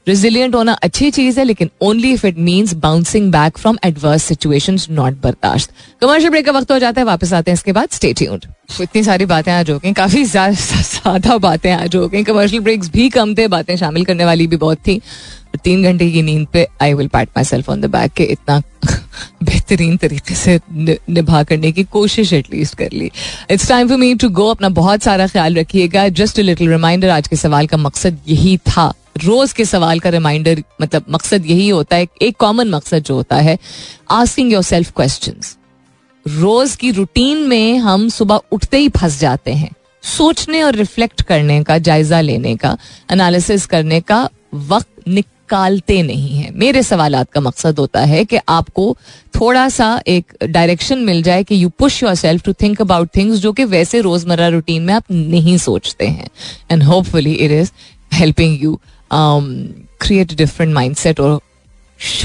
रेजिलियंट 0.07 0.55
होना 0.55 0.71
अच्छी 0.83 1.09
चीज़ 1.11 1.39
है, 1.39 1.43
लेकिन 1.45 1.69
only 1.81 2.11
if 2.13 2.25
it 2.27 2.37
means 2.39 2.73
bouncing 2.75 3.31
back 3.31 3.57
from 3.57 3.77
adverse 3.85 4.23
situation 4.23 4.77
not 4.91 5.21
बर्दाश्त। 5.21 5.71
कमर्शियल 6.01 6.29
ब्रेक 6.29 6.45
का 6.45 6.51
वक्त 6.51 6.71
हो 6.71 6.79
जाता 6.79 7.01
है, 7.01 7.05
वापस 7.05 7.33
आते 7.33 7.51
हैं 7.51 7.53
इसके 7.53 7.71
बाद। 7.71 7.89
स्टे 7.91 8.11
ट्यून्ड 8.13 8.45
इतनी 8.81 9.03
सारी 9.03 9.25
बातें 9.25 9.51
आज 9.51 9.69
हो 9.71 9.77
गई, 9.79 9.93
काफ़ी 9.93 10.23
ज़्यादा 10.25 11.37
बातें 11.39 11.71
आज 11.71 11.95
हो 11.95 12.07
गई। 12.07 12.23
कमर्शियल 12.23 12.61
ब्रेक्स 12.63 12.89
भी 12.91 13.07
कम 13.09 13.33
थे, 13.35 13.47
बातें 13.47 13.75
शामिल 13.77 14.05
करने 14.05 14.25
वाली 14.25 14.47
भी 14.47 14.57
बहुत 14.57 14.77
थी। 14.77 14.99
तीन 15.63 15.83
घंटे 15.83 16.09
की 16.11 16.21
नींद 16.21 16.47
पे 16.53 16.67
I 16.81 16.93
will 16.93 17.07
pat 17.07 17.29
myself 17.43 17.69
on 17.69 17.81
the 17.81 17.85
back 17.85 18.11
के 18.11 18.23
इतना 18.23 18.61
बेहतरीन 19.43 19.97
तरीके 19.97 20.35
से 20.35 20.59
निभा 20.71 21.43
करने 21.43 21.71
की 21.71 21.83
कोशिश 21.83 22.33
एटलीस्ट 22.33 22.75
कर 22.75 22.89
ली। 22.93 23.11
It's 23.49 23.67
time 23.69 23.87
for 23.87 23.97
me 23.97 24.15
to 24.15 24.29
go 24.29 24.47
अपना 24.49 24.69
बहुत 24.69 25.03
सारा 25.03 25.27
ख्याल 25.27 25.55
रखिएगा। 25.55 26.07
जस्ट 26.09 26.39
लिटिल 26.39 26.69
रिमाइंडर 26.69 27.09
आज 27.09 27.27
के 27.27 27.35
सवाल 27.35 27.67
का 27.67 27.77
मकसद 27.77 28.19
यही 28.27 28.57
था। 28.57 28.93
रोज 29.23 29.53
के 29.53 29.65
सवाल 29.65 29.99
का 29.99 30.09
रिमाइंडर 30.09 30.63
मतलब 30.81 31.05
मकसद 31.09 31.45
यही 31.45 31.69
होता 31.69 31.95
है, 31.95 32.07
एक 32.21 32.37
कॉमन 32.37 32.69
मकसद 32.69 33.03
जो 33.03 33.15
होता 33.15 33.35
है 33.35 33.57
आस्किंग 34.11 34.53
योर 34.53 34.63
सेल्फ 34.63 34.91
क्वेश्चन 34.95 35.33
रोज 36.27 36.75
की 36.75 36.91
रूटीन 36.91 37.37
में 37.37 37.77
हम 37.77 38.09
सुबह 38.09 38.39
उठते 38.51 38.77
ही 38.77 38.89
फंस 38.89 39.19
जाते 39.19 39.53
हैं। 39.53 39.71
सोचने 40.03 40.61
और 40.63 40.75
रिफ्लेक्ट 40.75 41.21
करने 41.21 41.63
का, 41.63 41.77
जायजा 41.77 42.21
लेने 42.21 42.55
का 42.55 42.77
एनालिसिस 43.11 43.65
करने 43.65 44.01
का 44.01 44.29
वक्त 44.53 44.87
निकालते 45.53 46.01
नहीं 46.03 46.37
है। 46.37 46.51
मेरे 46.55 46.81
सवाल 46.83 47.23
का 47.33 47.41
मकसद 47.41 47.79
होता 47.79 47.99
है 48.01 48.23
कि 48.25 48.37
आपको 48.49 48.85
थोड़ा 49.35 49.67
सा 49.69 49.87
एक 50.07 50.33
डायरेक्शन 50.43 50.99
मिल 50.99 51.21
जाए 51.23 51.43
कि 51.43 51.63
you 51.63 51.69
push 51.69 52.01
yourself 52.15 52.43
to 52.43 52.53
think 52.53 52.81
about 52.81 53.09
things 53.15 53.39
जो 53.39 53.51
कि 53.53 53.63
वैसे 53.65 54.01
रोज़मर्रा 54.01 54.47
रूटीन 54.47 54.81
में 54.81 54.93
आप 54.93 55.11
नहीं 55.11 55.57
सोचते 55.57 56.07
हैं। 56.07 56.29
And 56.71 56.83
hopefully 56.83 57.33
it 57.33 57.51
is 57.51 57.71
helping 58.13 58.63
you 58.63 58.79
create 59.13 60.33
different 60.33 60.73
mind 60.73 60.95
set 60.95 61.19
और 61.19 61.39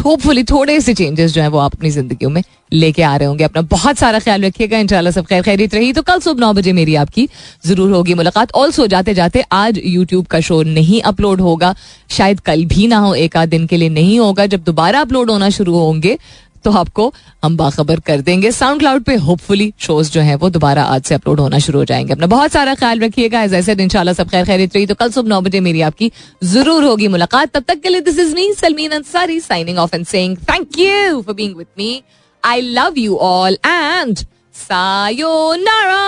होपफुली 0.05 0.43
थोड़े 0.45 0.81
से 0.81 0.95
चेंजेस 0.95 1.33
जो 1.33 1.43
है 1.43 1.49
वो 1.49 1.59
आप 1.59 1.75
अपनी 1.75 1.91
ज़िंदगी 1.91 2.27
में 2.27 2.43
लेके 2.73 3.03
आ 3.03 3.15
रहे 3.17 3.29
होंगे। 3.29 3.45
अपना 3.45 3.63
बहुत 3.65 3.99
सारा 3.99 4.19
ख्याल 4.19 4.45
रखिएगा। 4.45 4.79
इंशाल्लाह 4.79 5.13
सब 5.13 5.27
खैर 5.27 5.43
खैरित 5.43 5.75
रही। 5.75 5.93
तो 5.93 6.03
कल 6.03 6.21
सुबह 6.21 6.41
नौ 6.41 6.53
बजे 6.53 6.73
मेरी 6.73 6.95
आपकी 6.97 7.29
ज़रूर 7.67 7.91
होगी 7.91 8.15
मुलाकात। 8.15 8.53
ऑल्सो 8.55 8.87
जाते 8.87 9.15
जाते 9.15 9.45
आज 9.53 9.81
यूट्यूब 9.85 10.27
का 10.27 10.41
शो 10.41 10.63
नहीं 10.65 11.01
अपलोड 11.03 11.41
होगा। 11.41 11.75
शायद 12.11 12.41
कल 12.41 12.65
भी 12.65 12.87
ना 12.87 12.99
हो, 12.99 13.15
एक 13.15 13.37
आध 13.37 13.49
दिन 13.49 13.67
के 13.67 13.77
लिए 13.77 13.89
नहीं 13.91 14.19
होगा। 14.19 14.47
जब 14.47 14.65
दोबारा 14.65 15.01
अपलोड 15.01 15.31
होना 15.31 15.51
शुरू 15.51 15.77
होंगे 15.77 16.19
तो 16.65 16.71
आपको 16.73 17.13
हम 17.45 17.57
बाखबर 17.57 18.01
कर 18.01 18.21
देंगे। 18.21 18.51
साउंड 18.53 18.81
क्लाउड 18.81 19.03
पे 19.05 19.15
होपफुली 19.17 19.73
शोज़ 19.79 20.11
जो 20.13 20.21
है 20.21 20.35
वो 20.37 20.51
दोबारा 20.51 20.83
आज 20.85 21.03
से 21.03 21.15
अपलोड 21.15 21.41
होना 21.41 21.59
शुरू 21.59 21.79
हो 21.79 21.85
जाएँगे। 21.85 22.13
अपना 22.13 22.27
बहुत 22.27 22.53
सारा 22.53 22.75
ख्याल 22.75 23.01
रखिएगा। 23.01 23.43
एज 23.43 23.55
ऐसे 23.55 23.73
इंशाल्लाह 23.83 24.15
सब 24.15 24.31
खैर 24.31 24.45
खैरित 24.45 24.77
रही। 24.77 24.87
तो 24.87 24.95
कल 24.95 25.11
सुबह 25.11 25.29
नौ 25.29 25.41
बजे 25.41 25.61
मेरी 25.61 25.81
आपकी 25.83 26.11
ज़रूर 26.45 26.85
होगी 26.85 27.09
मुलाकात। 27.09 27.51
तब 27.51 27.65
तक 27.69 27.81
के 27.81 27.89
लिए 27.89 28.01
this 28.01 28.19
is 28.19 28.35
me 28.35 28.53
Salmeen 28.55 28.91
Ansari 28.93 29.41
signing 29.41 29.79
off 29.79 29.97
and 29.97 30.07
saying 30.07 30.37
thank 30.51 30.79
you 30.79 31.21
for 31.23 31.35
being 31.35 31.57
with 31.57 31.67
me 31.79 32.03
I 32.43 32.61
love 32.61 32.99
you 32.99 33.17
all 33.17 33.59
and 33.67 34.19
sayonara 34.59 36.05